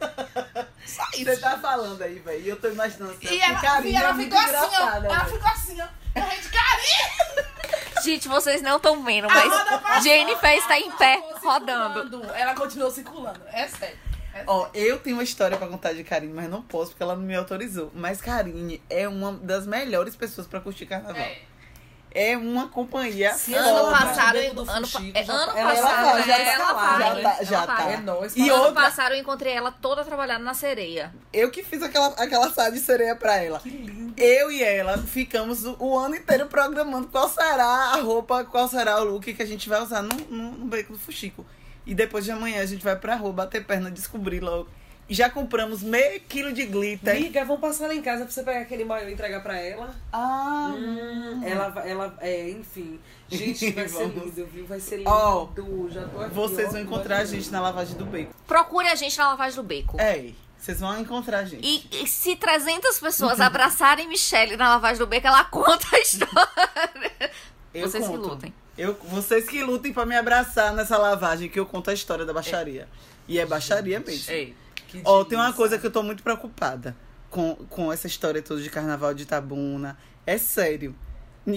Só 0.86 1.04
Você 1.12 1.22
isso. 1.32 1.40
tá 1.40 1.58
falando 1.58 2.00
aí, 2.02 2.18
velho. 2.18 2.40
E 2.40 2.48
eu 2.48 2.56
tô 2.60 2.68
imaginando 2.68 3.12
assim. 3.12 3.26
E 3.34 3.40
ela, 3.40 3.80
e 3.82 3.94
ela 3.96 4.12
muito 4.12 4.36
ficou 4.36 4.38
assim, 4.56 4.76
ó. 4.76 4.80
Ela 4.88 5.00
velho. 5.00 5.26
ficou 5.26 5.48
assim, 5.50 5.80
ó. 5.80 5.86
A 6.14 6.20
gente, 6.30 6.48
Karine! 6.48 7.50
Gente, 8.02 8.28
vocês 8.28 8.62
não 8.62 8.76
estão 8.78 9.02
vendo, 9.04 9.28
mas 9.28 9.52
passou, 9.80 10.02
Jennifer 10.02 10.54
está 10.56 10.78
em 10.78 10.90
pé, 10.92 11.22
rodando. 11.42 12.24
Ela 12.34 12.54
continuou 12.54 12.90
circulando. 12.90 13.40
É 13.52 13.68
sério. 13.68 13.98
É 14.34 14.44
Ó, 14.46 14.68
eu 14.74 14.98
tenho 14.98 15.16
uma 15.16 15.22
história 15.24 15.56
pra 15.56 15.66
contar 15.66 15.92
de 15.92 16.04
Karine, 16.04 16.32
mas 16.32 16.48
não 16.48 16.62
posso 16.62 16.90
porque 16.90 17.02
ela 17.02 17.16
não 17.16 17.22
me 17.22 17.34
autorizou. 17.34 17.90
Mas 17.94 18.20
Karine 18.20 18.80
é 18.88 19.08
uma 19.08 19.32
das 19.32 19.66
melhores 19.66 20.14
pessoas 20.16 20.46
pra 20.46 20.60
curtir 20.60 20.86
carnaval. 20.86 21.16
sério. 21.16 21.50
É 22.12 22.36
uma 22.36 22.66
companhia 22.68 23.32
Se 23.34 23.54
Ano 23.54 23.68
ela 23.68 23.80
foda. 23.94 24.04
passado, 24.04 24.54
do 24.54 24.68
ano, 24.68 24.84
fuxico, 24.86 25.16
é, 25.16 25.22
já 25.22 25.32
ano 25.32 25.52
tá- 25.52 25.58
ela- 25.60 25.72
ela 25.76 25.86
passado, 25.88 26.10
faz, 26.10 26.26
já 26.26 26.38
é, 26.38 26.44
tá 26.44 26.50
ela 26.52 26.72
lá, 26.72 26.74
faz, 26.74 26.98
já 26.98 27.04
tá- 27.06 27.14
ela 27.36 27.44
já 27.44 27.62
faz. 27.66 27.78
tá. 27.84 27.90
É 27.92 27.96
nóis. 27.98 28.36
E 28.36 28.48
ano 28.50 28.62
outra- 28.64 28.82
passado 28.82 29.12
eu 29.14 29.20
encontrei 29.20 29.52
ela 29.52 29.70
toda 29.70 30.04
trabalhando 30.04 30.42
na 30.42 30.52
sereia. 30.52 31.14
Eu 31.32 31.52
que 31.52 31.62
fiz 31.62 31.80
aquela, 31.84 32.08
aquela 32.08 32.50
saia 32.50 32.72
de 32.72 32.80
sereia 32.80 33.14
pra 33.14 33.36
ela. 33.36 33.60
Que 33.60 33.68
lindo. 33.70 34.12
Eu 34.20 34.50
e 34.50 34.60
ela 34.60 34.98
ficamos 34.98 35.64
o, 35.64 35.76
o 35.78 35.96
ano 35.96 36.16
inteiro 36.16 36.46
programando 36.46 37.06
qual 37.06 37.28
será 37.28 37.64
a 37.64 38.00
roupa, 38.00 38.42
qual 38.42 38.66
será 38.66 39.00
o 39.00 39.04
look 39.04 39.32
que 39.32 39.42
a 39.42 39.46
gente 39.46 39.68
vai 39.68 39.80
usar 39.80 40.02
no, 40.02 40.16
no, 40.28 40.50
no 40.50 40.66
beco 40.66 40.92
do 40.92 40.98
Fuxico. 40.98 41.46
E 41.86 41.94
depois 41.94 42.24
de 42.24 42.30
amanhã 42.30 42.62
a 42.62 42.66
gente 42.66 42.84
vai 42.84 42.96
pra 42.96 43.16
rua 43.16 43.32
bater 43.32 43.64
perna, 43.64 43.90
descobrir 43.90 44.40
logo. 44.40 44.68
E 45.08 45.14
já 45.14 45.28
compramos 45.28 45.82
meio 45.82 46.20
quilo 46.20 46.52
de 46.52 46.64
glitter. 46.66 47.16
Amiga, 47.16 47.44
vamos 47.44 47.60
passar 47.60 47.88
lá 47.88 47.94
em 47.96 48.00
casa 48.02 48.22
pra 48.24 48.30
você 48.32 48.44
pegar 48.44 48.60
aquele 48.60 48.84
maiô 48.84 49.08
e 49.08 49.12
entregar 49.12 49.42
pra 49.42 49.58
ela. 49.58 49.92
Ah, 50.12 50.72
Hum, 50.76 51.40
ela, 51.44 51.68
vai- 51.68 51.90
ela, 51.90 52.16
é, 52.20 52.48
enfim. 52.50 53.00
Gente, 53.28 53.72
vai 53.72 53.88
ser 53.90 54.04
lindo, 54.06 54.46
viu? 54.46 54.66
Vai 54.66 54.78
ser 54.78 54.98
lindo. 54.98 55.10
Ó, 55.10 55.48
já 55.90 56.04
tô 56.06 56.20
aqui, 56.20 56.32
vocês 56.34 56.68
ó, 56.68 56.72
vão 56.72 56.80
encontrar 56.82 57.18
a 57.18 57.24
gente 57.24 57.50
na 57.50 57.60
lavagem 57.60 57.96
do 57.96 58.04
beco. 58.06 58.32
Procure 58.46 58.86
a 58.86 58.94
gente 58.94 59.18
na 59.18 59.30
lavagem 59.30 59.56
do 59.56 59.64
beco. 59.64 60.00
É, 60.00 60.30
vocês 60.56 60.78
vão 60.78 60.96
encontrar 61.00 61.38
a 61.40 61.44
gente. 61.44 61.66
E, 61.66 62.04
e 62.04 62.06
se 62.06 62.36
300 62.36 63.00
pessoas 63.00 63.40
abraçarem 63.40 64.06
Michelle 64.06 64.56
na 64.56 64.68
lavagem 64.68 64.98
do 64.98 65.08
beco, 65.08 65.26
ela 65.26 65.42
conta 65.42 65.88
a 65.92 65.98
história. 65.98 67.30
Eu 67.74 67.88
Vocês 67.90 68.04
que 68.04 68.10
conto. 68.10 68.28
lutem. 68.28 68.54
Eu, 68.80 68.94
vocês 69.04 69.46
que 69.48 69.62
lutem 69.62 69.92
pra 69.92 70.06
me 70.06 70.16
abraçar 70.16 70.72
nessa 70.74 70.96
lavagem 70.96 71.48
que 71.48 71.58
eu 71.60 71.66
conto 71.66 71.90
a 71.90 71.94
história 71.94 72.24
da 72.24 72.32
baixaria. 72.32 72.88
E 73.28 73.38
é 73.38 73.44
baixaria 73.46 74.00
mesmo. 74.00 74.32
Ei, 74.32 74.54
que 74.88 75.02
Ó, 75.04 75.22
tem 75.24 75.38
uma 75.38 75.52
coisa 75.52 75.78
que 75.78 75.86
eu 75.86 75.90
tô 75.90 76.02
muito 76.02 76.22
preocupada 76.22 76.96
com, 77.28 77.54
com 77.68 77.92
essa 77.92 78.06
história 78.06 78.40
toda 78.42 78.60
de 78.60 78.70
carnaval 78.70 79.12
de 79.14 79.22
Itabuna. 79.24 79.96
É 80.26 80.38
sério. 80.38 80.94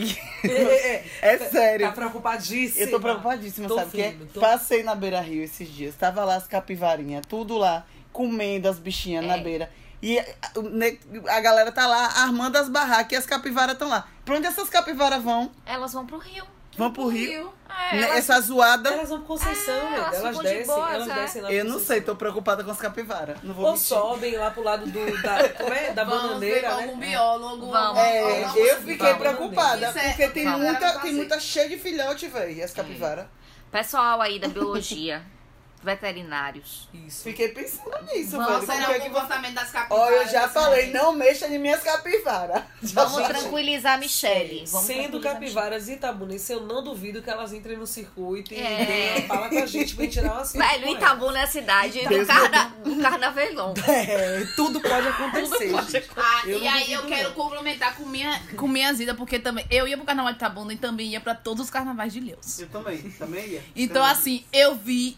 É, 0.44 0.96
é, 0.96 1.06
É 1.22 1.38
sério. 1.38 1.88
Tá 1.88 1.92
preocupadíssima. 1.94 2.86
Eu 2.86 2.92
tô 2.92 3.00
preocupadíssima, 3.00 3.68
Tô 3.68 3.76
sabe? 3.76 3.92
Porque 3.92 4.02
vendo, 4.04 4.28
tô- 4.34 4.40
passei 4.40 4.82
na 4.84 4.96
beira 4.96 5.20
rio 5.22 5.44
esses 5.44 5.68
dias. 5.70 5.94
Tava 5.96 6.24
lá 6.24 6.36
as 6.36 6.48
capivarinhas, 6.48 7.26
tudo 7.28 7.58
lá, 7.58 7.86
comendo 8.12 8.68
as 8.70 8.80
bichinhas 8.80 9.26
na 9.26 9.38
É. 9.38 9.42
beira. 9.44 9.70
E 10.02 10.18
o 10.56 11.30
a 11.30 11.40
galera 11.40 11.72
tá 11.72 11.86
lá 11.88 12.06
armando 12.24 12.58
as 12.58 12.68
barracas 12.70 13.12
e 13.14 13.16
as 13.16 13.26
capivaras 13.26 13.74
estão 13.74 13.88
lá. 13.88 14.08
Pra 14.26 14.36
onde 14.36 14.48
essas 14.48 14.70
capivaras 14.70 15.22
vão? 15.24 15.52
Elas 15.66 15.94
vão 15.94 16.06
pro 16.06 16.18
rio. 16.18 16.46
Vão 16.78 16.92
pro 16.92 17.08
rio? 17.08 17.54
É, 17.70 17.96
Né, 17.96 18.04
elas- 18.04 18.18
Essa 18.18 18.40
zoada. 18.42 18.90
Elas 18.90 19.10
vão 19.10 19.20
com 19.20 19.26
Conceição, 19.26 19.74
É, 19.74 19.90
né? 19.90 19.98
elas 19.98 20.14
elas, 20.16 20.38
de 20.38 20.44
descem, 20.44 20.66
boas, 20.68 20.94
elas 20.94 21.08
é. 21.10 21.14
descem 21.16 21.42
lá 21.42 21.52
Eu 21.52 21.66
não 21.66 21.80
sei, 21.80 22.02
tô 22.02 22.16
preocupada 22.16 22.64
com 22.64 22.72
as 22.72 22.78
capivaras. 22.78 23.38
Não 23.44 23.54
vou 23.54 23.66
Ou 23.66 23.72
mentir. 23.74 23.88
sobem 23.88 24.36
lá 24.38 24.52
pro 24.52 24.64
lado 24.64 24.86
do, 24.86 25.22
da, 25.22 25.50
como 25.50 25.74
é? 25.74 25.92
da 25.92 26.04
Vamos 26.04 26.40
ver 26.40 26.62
bananeira, 26.62 26.70
com 26.70 26.76
né? 26.78 26.84
algum 26.84 27.00
biólogo. 27.00 27.72
Vamos. 27.72 28.00
É, 28.00 28.42
Vamos. 28.44 28.56
eu 28.58 28.78
fiquei 28.78 28.98
Vamos. 28.98 29.18
preocupada, 29.18 29.90
Isso 29.90 29.98
é- 30.00 30.08
porque 30.10 30.28
tem 30.30 30.46
Vamos. 30.46 30.62
muita, 30.62 30.88
Vamos. 30.88 31.02
tem 31.02 31.14
muita 31.14 31.40
cheia 31.40 31.70
de 31.70 31.78
filhote, 31.78 32.28
velho, 32.28 32.64
as 32.64 32.72
capivaras. 32.74 33.26
Pessoal 33.72 34.22
aí 34.22 34.40
da 34.40 34.48
biologia, 34.48 35.24
veterinários. 35.84 36.88
Isso. 36.94 37.24
Fiquei 37.24 37.50
pensando 37.50 37.92
nisso, 38.14 38.32
Vamos, 38.38 38.66
velho. 38.66 38.66
Será 38.66 38.86
porque 38.86 38.92
o 38.92 38.94
que 39.04 39.10
você- 39.10 39.10
comportamento 39.10 39.54
das 39.54 39.70
capivaras? 39.72 40.04
Ó, 40.06 40.10
eu 40.12 40.28
já 40.28 40.48
falei, 40.48 40.88
né? 40.88 40.94
não 41.02 41.14
mexa 41.14 41.48
em 41.48 41.60
minhas 41.60 41.82
capivaras. 41.84 42.64
Vamos 42.82 43.14
Gente, 43.18 43.28
tranquilizar 43.28 43.94
a 43.94 43.98
Michelle. 43.98 44.66
Vamos 44.68 44.88
Sendo 44.88 45.20
capivaras 45.20 45.88
e 45.88 45.94
Itabuna, 45.94 46.36
eu 46.50 46.62
não 46.62 46.84
duvido 46.84 47.22
que 47.22 47.30
elas 47.30 47.54
entrem 47.54 47.78
no 47.78 47.86
circuito 47.88 48.54
e 48.54 48.58
É. 48.60 49.26
falar 49.28 49.50
com 49.50 49.60
a 49.60 49.66
gente 49.66 49.96
pra 49.96 50.08
tirar 50.08 50.34
umas 50.34 50.52
fotos 50.54 50.68
Velho, 50.68 50.88
Itabuna 50.90 51.40
é 51.40 51.44
a 51.44 51.48
cidade 51.48 52.00
do, 52.08 52.26
carna... 52.26 52.74
do 52.84 52.96
carnavelão. 53.02 53.74
É, 53.94 54.46
tudo 54.56 54.80
pode 54.82 55.08
acontecer. 55.08 55.70
gente. 55.90 56.10
Ah, 56.18 56.42
Eu 56.46 56.60
e 56.60 56.64
não 56.64 56.72
aí 56.74 56.92
eu 56.94 57.04
quero 57.06 57.30
não. 57.30 57.36
complementar 57.36 57.96
com 57.96 58.06
minha, 58.06 58.42
com 58.58 58.68
minhas 58.68 59.00
idas, 59.00 59.16
porque 59.16 59.38
também 59.40 59.66
eu 59.70 59.88
ia 59.88 59.96
pro 59.98 60.06
carnaval 60.06 60.32
de 60.32 60.38
Itabuna 60.38 60.74
e 60.74 60.78
também 60.78 61.10
ia 61.10 61.20
pra 61.22 61.36
todos 61.36 61.66
os 61.66 61.70
carnavais 61.70 62.12
de 62.14 62.20
Leus. 62.20 62.60
Eu 62.60 62.68
também, 62.70 62.98
também 63.12 63.46
ia. 63.48 63.64
Então, 63.76 64.02
Também. 64.02 64.12
assim, 64.18 64.46
eu 64.52 64.76
vi 64.76 65.18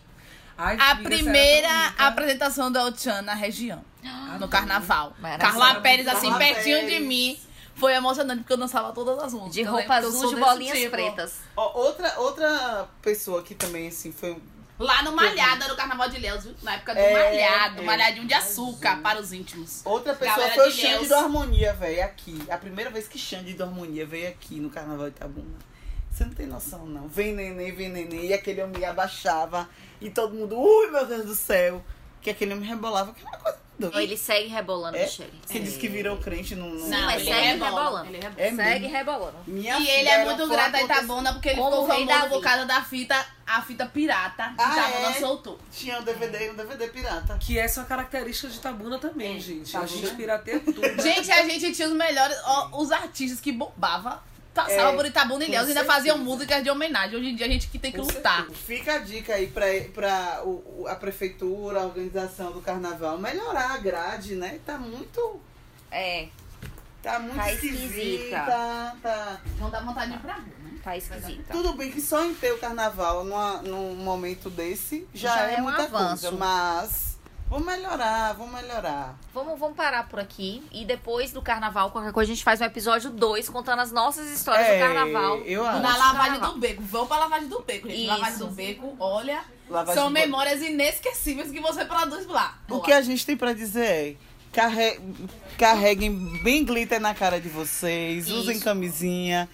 Ai, 0.57 0.77
a 0.79 0.95
primeira 0.95 1.67
era 1.67 2.07
apresentação 2.07 2.71
do 2.71 2.79
El 2.79 2.93
na 3.23 3.33
região, 3.33 3.83
no 4.39 4.47
carnaval. 4.47 5.13
Maravilha. 5.19 5.49
Carla 5.51 5.81
Pérez, 5.81 6.07
assim, 6.07 6.29
Carla 6.29 6.37
pertinho 6.37 6.79
Pérez. 6.79 6.93
de 6.93 6.99
mim. 7.01 7.39
Foi 7.75 7.93
emocionante 7.93 8.39
porque 8.39 8.53
eu 8.53 8.57
dançava 8.57 8.93
todas 8.93 9.19
as 9.19 9.33
músicas. 9.33 9.53
De 9.53 9.63
roupa 9.63 9.95
azul 9.95 10.33
de 10.33 10.39
bolinhas 10.39 10.77
tipo. 10.77 10.91
pretas. 10.91 11.33
Ó, 11.57 11.77
outra, 11.77 12.19
outra 12.19 12.87
pessoa 13.01 13.43
que 13.43 13.53
também, 13.53 13.89
assim, 13.89 14.13
foi. 14.13 14.37
Lá 14.79 15.03
no 15.03 15.11
Malhada, 15.13 15.67
no 15.67 15.75
Carnaval 15.75 16.09
de 16.09 16.19
viu? 16.19 16.55
Na 16.61 16.75
época 16.75 16.93
do 16.93 16.99
É, 16.99 17.13
Malhado. 17.13 17.81
é. 17.81 17.85
Malhadinho 17.85 18.27
de 18.27 18.33
açúcar 18.33 18.97
para 19.01 19.19
os 19.19 19.31
íntimos. 19.33 19.81
Outra 19.85 20.13
pessoa 20.13 20.37
Galera 20.37 20.55
foi 20.55 20.69
o 20.69 20.71
de 20.71 20.81
Xande 20.81 21.07
do 21.07 21.15
Harmonia, 21.15 21.73
velho, 21.73 22.03
aqui. 22.03 22.41
A 22.49 22.57
primeira 22.57 22.89
vez 22.89 23.07
que 23.07 23.17
Xande 23.17 23.53
do 23.53 23.63
Harmonia 23.63 24.05
veio 24.05 24.29
aqui 24.29 24.55
no 24.59 24.69
Carnaval 24.69 25.09
de 25.09 25.15
Itabuna. 25.15 25.55
Você 26.15 26.23
não 26.23 26.33
tem 26.33 26.45
noção, 26.47 26.85
não. 26.85 27.07
Vem 27.09 27.33
neném, 27.33 27.73
vem 27.73 27.89
neném. 27.89 28.27
E 28.27 28.33
aquele 28.33 28.63
homem 28.63 28.85
abaixava. 28.85 29.67
E 29.99 30.09
todo 30.09 30.33
mundo, 30.33 30.57
ui, 30.57 30.89
meu 30.89 31.05
Deus 31.05 31.25
do 31.25 31.35
céu. 31.35 31.83
Que 32.21 32.29
aquele 32.29 32.53
homem 32.53 32.67
rebolava, 32.67 33.13
que 33.13 33.21
é 33.21 33.27
uma 33.27 33.37
coisa 33.37 33.57
doida. 33.77 34.01
Ele 34.01 34.15
segue 34.17 34.47
rebolando, 34.47 34.97
É? 34.97 35.03
Michele. 35.03 35.33
Que 35.47 35.59
diz 35.59 35.75
que 35.77 35.87
virou 35.89 36.17
crente 36.17 36.55
no. 36.55 36.69
no... 36.69 36.79
Sim, 36.79 37.01
mas 37.01 37.21
ele 37.21 37.25
segue 37.33 37.47
rebola, 37.47 37.69
rebolando. 37.83 38.07
ele 38.09 38.17
rebola. 38.23 38.41
É 38.41 38.55
Segue 38.55 38.87
rebolando. 38.87 39.37
Minha 39.45 39.77
E 39.77 39.87
ele 39.89 40.07
é 40.09 40.11
era 40.13 40.25
muito 40.25 40.47
grato 40.47 40.73
a 40.73 40.77
acontecer- 40.79 41.03
Itabuna 41.03 41.33
porque 41.33 41.49
ele 41.49 41.55
ficou 41.55 41.85
famoso 41.87 42.29
por 42.29 42.41
causa 42.41 42.65
da 42.65 42.81
fita, 42.81 43.25
a 43.45 43.61
fita 43.61 43.85
pirata 43.85 44.43
que 44.55 44.61
Ah, 44.63 44.89
Itabuna 44.89 45.09
é? 45.09 45.19
soltou. 45.19 45.59
Tinha 45.71 45.99
um 45.99 46.03
DVD, 46.03 46.49
um 46.49 46.55
DVD 46.55 46.87
pirata. 46.87 47.37
Que 47.39 47.59
essa 47.59 47.81
é 47.81 47.83
uma 47.83 47.89
característica 47.89 48.47
de 48.47 48.59
Tabuna 48.59 48.97
também, 48.97 49.35
É, 49.35 49.39
gente. 49.39 49.75
A 49.75 49.81
Tabuna. 49.81 50.01
gente 50.01 50.15
pirateia 50.15 50.59
tudo. 50.61 50.81
Gente, 51.03 51.29
a 51.31 51.43
gente 51.43 51.73
tinha 51.73 51.87
os 51.89 51.93
melhores, 51.93 52.37
ó, 52.45 52.69
os 52.81 52.91
artistas 52.91 53.39
que 53.41 53.51
bombavam. 53.51 54.17
Passavam 54.55 54.93
É, 54.93 54.95
por 54.95 55.05
Itabuna 55.05 55.43
e 55.43 55.47
Ilhéus 55.49 55.65
e 55.65 55.69
ainda 55.69 55.81
certeza. 55.81 55.93
faziam 55.97 56.17
músicas 56.17 56.63
de 56.63 56.69
homenagem. 56.69 57.19
Hoje 57.19 57.29
em 57.29 57.35
dia 57.35 57.45
a 57.45 57.49
gente 57.49 57.67
que 57.67 57.77
tem 57.77 57.91
que 57.91 57.97
Com 57.99 58.05
lutar. 58.05 58.47
Fica 58.51 58.95
a 58.95 58.97
dica 58.99 59.35
aí 59.35 59.47
pra, 59.47 59.65
pra 59.93 60.41
o, 60.45 60.85
a 60.87 60.95
prefeitura, 60.95 61.81
a 61.81 61.83
organização 61.83 62.51
do 62.53 62.61
carnaval, 62.61 63.17
melhorar 63.19 63.71
a 63.73 63.77
grade, 63.77 64.35
né? 64.35 64.59
Tá 64.65 64.77
muito. 64.77 65.39
É, 65.91 66.27
Tá 67.03 67.19
muito 67.19 67.35
Tá 67.35 67.51
esquisita. 67.53 67.83
esquisita. 67.85 68.95
Tá, 69.03 69.41
Não 69.59 69.69
dá 69.69 69.79
vontade 69.81 70.11
de 70.11 70.17
ir 70.17 70.21
pra 70.21 70.33
rua, 70.35 70.43
né? 70.63 70.71
tá 70.83 70.97
esquisita. 70.97 71.51
Tudo 71.53 71.73
bem 71.73 71.91
que 71.91 72.01
só 72.01 72.25
em 72.25 72.33
ter 72.33 72.51
o 72.51 72.57
carnaval 72.57 73.23
numa, 73.23 73.61
num 73.61 73.93
momento 73.95 74.49
desse 74.49 75.07
já, 75.13 75.35
Já 75.35 75.51
é, 75.51 75.55
é 75.55 75.57
um 75.59 75.63
muita 75.63 75.83
avanço. 75.83 76.29
coisa. 76.29 76.37
Mas 76.37 77.14
vamos 77.49 77.65
melhorar, 77.65 78.33
vamos 78.33 78.53
melhorar. 78.53 79.15
Vamos, 79.33 79.59
vamos 79.59 79.75
parar 79.75 80.07
por 80.07 80.19
aqui. 80.19 80.63
E 80.71 80.83
depois 80.85 81.31
do 81.31 81.41
carnaval, 81.41 81.91
qualquer 81.91 82.11
coisa, 82.11 82.31
a 82.31 82.35
gente 82.35 82.43
faz 82.43 82.61
um 82.61 82.65
episódio 82.65 83.09
2 83.11 83.49
contando 83.49 83.79
as 83.81 83.91
nossas 83.91 84.29
histórias 84.29 84.67
É, 84.67 84.79
do 84.79 84.85
carnaval. 84.93 85.37
eu 85.39 85.65
acho. 85.65 85.81
Na 85.81 85.97
lavagem 85.97 86.39
do 86.39 86.57
beco. 86.57 86.81
Vão 86.83 87.07
pra 87.07 87.17
lavagem 87.19 87.47
do 87.47 87.59
beco, 87.61 87.87
gente. 87.89 88.01
Isso. 88.01 88.07
Lavagem 88.11 88.37
do 88.39 88.47
beco, 88.47 88.95
olha. 88.99 89.41
Lavagem 89.69 89.95
são 90.01 90.09
do- 90.09 90.13
memórias 90.13 90.61
inesquecíveis 90.61 91.51
que 91.51 91.59
você 91.59 91.85
produz 91.85 92.25
lá. 92.27 92.57
O 92.69 92.81
que 92.81 92.91
a 92.93 93.01
gente 93.01 93.25
tem 93.25 93.35
pra 93.37 93.53
dizer 93.53 93.85
é. 93.85 94.15
carre- 94.51 94.99
Carreguem 95.57 96.13
bem 96.43 96.63
glitter 96.65 96.99
na 96.99 97.13
cara 97.15 97.39
de 97.41 97.47
vocês, 97.49 98.29
usem 98.29 98.55
Isso. 98.57 98.63
camisinha, 98.65 99.49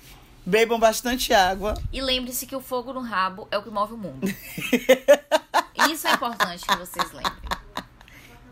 bebam 0.45 0.79
bastante 0.79 1.31
água. 1.33 1.75
E 1.93 2.01
lembre-se 2.01 2.45
que 2.47 2.55
o 2.55 2.59
fogo 2.61 2.91
no 2.91 3.01
rabo 3.01 3.47
é 3.51 3.57
o 3.57 3.63
que 3.63 3.69
move 3.69 3.93
o 3.93 3.97
mundo. 3.97 4.21
Isso 5.91 6.07
é 6.07 6.13
importante 6.13 6.65
que 6.65 6.75
vocês 6.75 7.11
lembrem, 7.11 7.33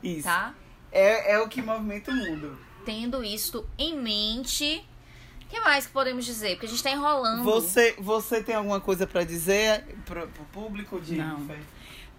Isso. 0.04 0.24
tá? 0.24 0.54
É, 0.92 1.34
é 1.34 1.40
o 1.40 1.48
que 1.48 1.62
movimenta 1.62 2.12
o 2.12 2.16
mundo. 2.16 2.58
Tendo 2.86 3.24
isto 3.24 3.68
em 3.78 3.96
mente, 3.98 4.84
o 5.44 5.48
que 5.48 5.60
mais 5.60 5.86
que 5.86 5.92
podemos 5.92 6.26
dizer? 6.26 6.52
Porque 6.52 6.66
a 6.66 6.70
gente 6.70 6.82
tá 6.82 6.92
enrolando. 6.92 7.44
Você, 7.44 7.96
você 8.00 8.42
tem 8.42 8.56
alguma 8.56 8.80
coisa 8.80 9.06
pra 9.06 9.24
dizer 9.24 9.84
pro, 10.06 10.28
pro 10.28 10.44
público 10.46 11.00
de 11.00 11.16
Não. 11.16 11.46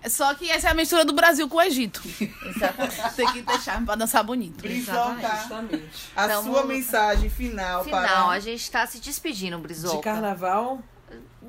Só 0.08 0.32
que 0.34 0.50
essa 0.50 0.68
é 0.68 0.70
a 0.70 0.74
mistura 0.74 1.04
do 1.04 1.12
Brasil 1.12 1.46
com 1.48 1.58
o 1.58 1.60
Egito. 1.62 2.00
Exatamente. 2.46 2.96
Tem 3.14 3.32
que 3.32 3.42
deixar 3.42 3.84
pra 3.84 3.94
dançar 3.96 4.24
bonito. 4.24 4.56
Brizoca, 4.62 5.20
Justamente. 5.20 5.90
a 6.16 6.24
Então, 6.24 6.42
sua 6.44 6.64
mensagem 6.64 7.28
final, 7.28 7.84
Final, 7.84 8.00
para 8.00 8.28
a 8.28 8.38
gente 8.38 8.70
tá 8.70 8.86
se 8.86 8.98
despedindo, 8.98 9.58
Brizoca. 9.58 9.96
De 9.98 10.02
carnaval, 10.02 10.82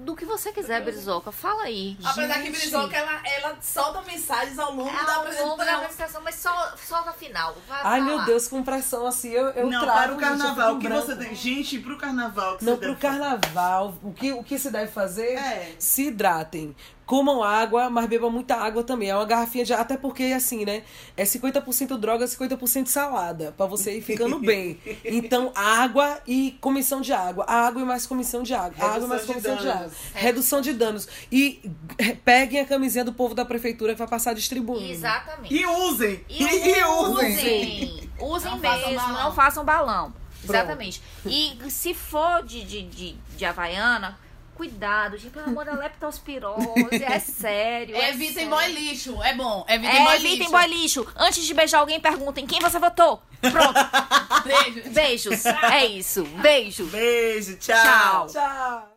Do 0.04 0.16
que 0.16 0.26
você 0.26 0.52
quiser, 0.52 0.82
Brizoca. 0.84 1.32
Fala 1.32 1.64
aí. 1.64 1.96
Apesar 2.04 2.42
que. 2.42 2.50
Brizoca, 2.50 2.98
ela, 2.98 3.22
ela 3.24 3.58
solta 3.62 4.02
mensagens 4.02 4.58
ao 4.58 4.74
longo 4.74 4.92
da 4.92 4.98
É 4.98 5.42
ao 5.42 5.48
longo 5.48 5.64
da 5.64 5.76
apresentação. 5.78 6.22
mas 6.24 6.36
só, 6.36 6.74
só 6.76 7.06
no 7.06 7.14
final. 7.14 7.56
Vai, 7.68 7.82
Ai, 7.84 8.02
meu 8.02 8.18
lá. 8.18 8.26
Deus, 8.26 8.48
com 8.48 8.64
pressão 8.64 9.06
assim, 9.06 9.30
eu, 9.30 9.50
eu 9.50 9.70
Não, 9.70 9.82
trago, 9.82 10.00
para 10.00 10.14
o 10.14 10.18
carnaval, 10.18 10.76
o 10.76 10.80
que 10.80 10.88
branco. 10.88 11.06
você 11.06 11.16
tem? 11.16 11.36
Gente, 11.36 11.80
pro 11.80 11.98
carnaval 11.98 12.58
que 12.58 12.66
Não, 12.66 12.78
pro 12.78 12.96
fazer? 12.96 13.00
carnaval, 13.00 13.94
o 14.02 14.12
que, 14.12 14.34
o 14.34 14.44
que 14.44 14.58
se 14.58 14.72
deve 14.72 14.92
fazer? 14.92 15.34
É. 15.36 15.76
Se 15.78 16.08
hidratem. 16.08 16.76
Comam 17.12 17.44
água, 17.44 17.90
mas 17.90 18.06
bebam 18.08 18.32
muita 18.32 18.56
água 18.56 18.86
também. 18.86 19.10
É 19.10 19.16
uma 19.18 19.26
garrafinha 19.26 19.66
de. 19.66 19.74
Até 19.74 19.98
porque, 19.98 20.24
assim, 20.34 20.64
né? 20.64 20.82
É 21.18 21.26
50% 21.26 21.98
droga, 22.00 22.24
50% 22.26 22.88
salada. 22.88 23.54
Pra 23.58 23.66
você 23.66 23.98
ir 23.98 24.02
ficando 24.02 24.40
bem. 24.40 24.80
Então, 25.04 25.52
água 25.54 26.22
e 26.26 26.58
comissão 26.62 27.02
de 27.02 27.12
água. 27.12 27.44
Água 27.46 27.82
e 27.82 27.86
mais 27.86 28.08
comissão 28.08 28.44
de 28.44 28.54
água. 28.54 28.86
água 28.86 29.04
e 29.04 29.10
mais 29.10 29.28
Redução 29.28 29.36
de 29.36 29.44
comissão 29.44 29.56
de, 29.58 29.68
água. 29.68 29.80
danos. 29.82 29.98
Redução 30.14 30.62
de 30.62 30.72
danos. 30.72 31.08
E 31.30 31.70
eh, 31.98 32.16
peguem 32.24 32.62
a 32.62 32.66
camisinha 32.66 33.04
do 33.04 33.12
povo 33.12 33.36
da 33.36 33.44
prefeitura 33.44 33.92
que 33.92 34.00
vai 34.00 34.08
passar 34.08 34.34
distribuindo. 34.34 34.90
Exatamente. 34.90 35.54
E 35.54 35.66
usem! 35.66 36.24
E 36.30 36.46
usem! 36.46 36.86
usem! 36.86 38.10
Usem 38.22 38.52
Não 38.52 38.60
façam 38.62 38.90
mesmo, 38.90 38.96
balão. 39.08 39.24
não 39.26 39.36
façam 39.36 39.66
balão. 39.66 40.14
Exatamente. 40.46 41.02
E 41.26 41.58
se 41.70 41.94
for 41.94 42.42
de, 42.46 42.64
de, 42.64 42.84
de, 42.84 43.16
de 43.36 43.44
Havaiana, 43.46 44.18
cuidado, 44.62 45.18
gente, 45.18 45.32
pelo 45.32 45.48
amor 45.48 45.66
da 45.66 45.72
leptospirose, 45.82 47.04
é 47.04 47.18
sério. 47.20 47.96
é 47.96 48.10
Evitem 48.12 48.34
sério. 48.34 48.50
boy 48.52 48.68
lixo. 48.68 49.24
É 49.24 49.34
bom. 49.34 49.66
Evitem 49.68 49.96
É, 50.02 50.04
boy 50.04 50.16
evitem 50.18 50.38
lixo. 50.38 50.52
boy 50.52 50.68
lixo. 50.68 51.08
Antes 51.18 51.44
de 51.44 51.54
beijar 51.56 51.80
alguém, 51.80 52.00
perguntem 52.00 52.46
quem 52.46 52.60
você 52.60 52.78
votou. 52.78 53.24
Pronto. 53.42 53.80
Beijo. 54.46 54.90
Beijos. 54.92 55.46
É 55.48 55.86
isso. 55.88 56.24
Beijo. 56.44 56.86
Beijo, 56.86 57.58
Tchau. 57.58 58.28
Tchau! 58.28 58.91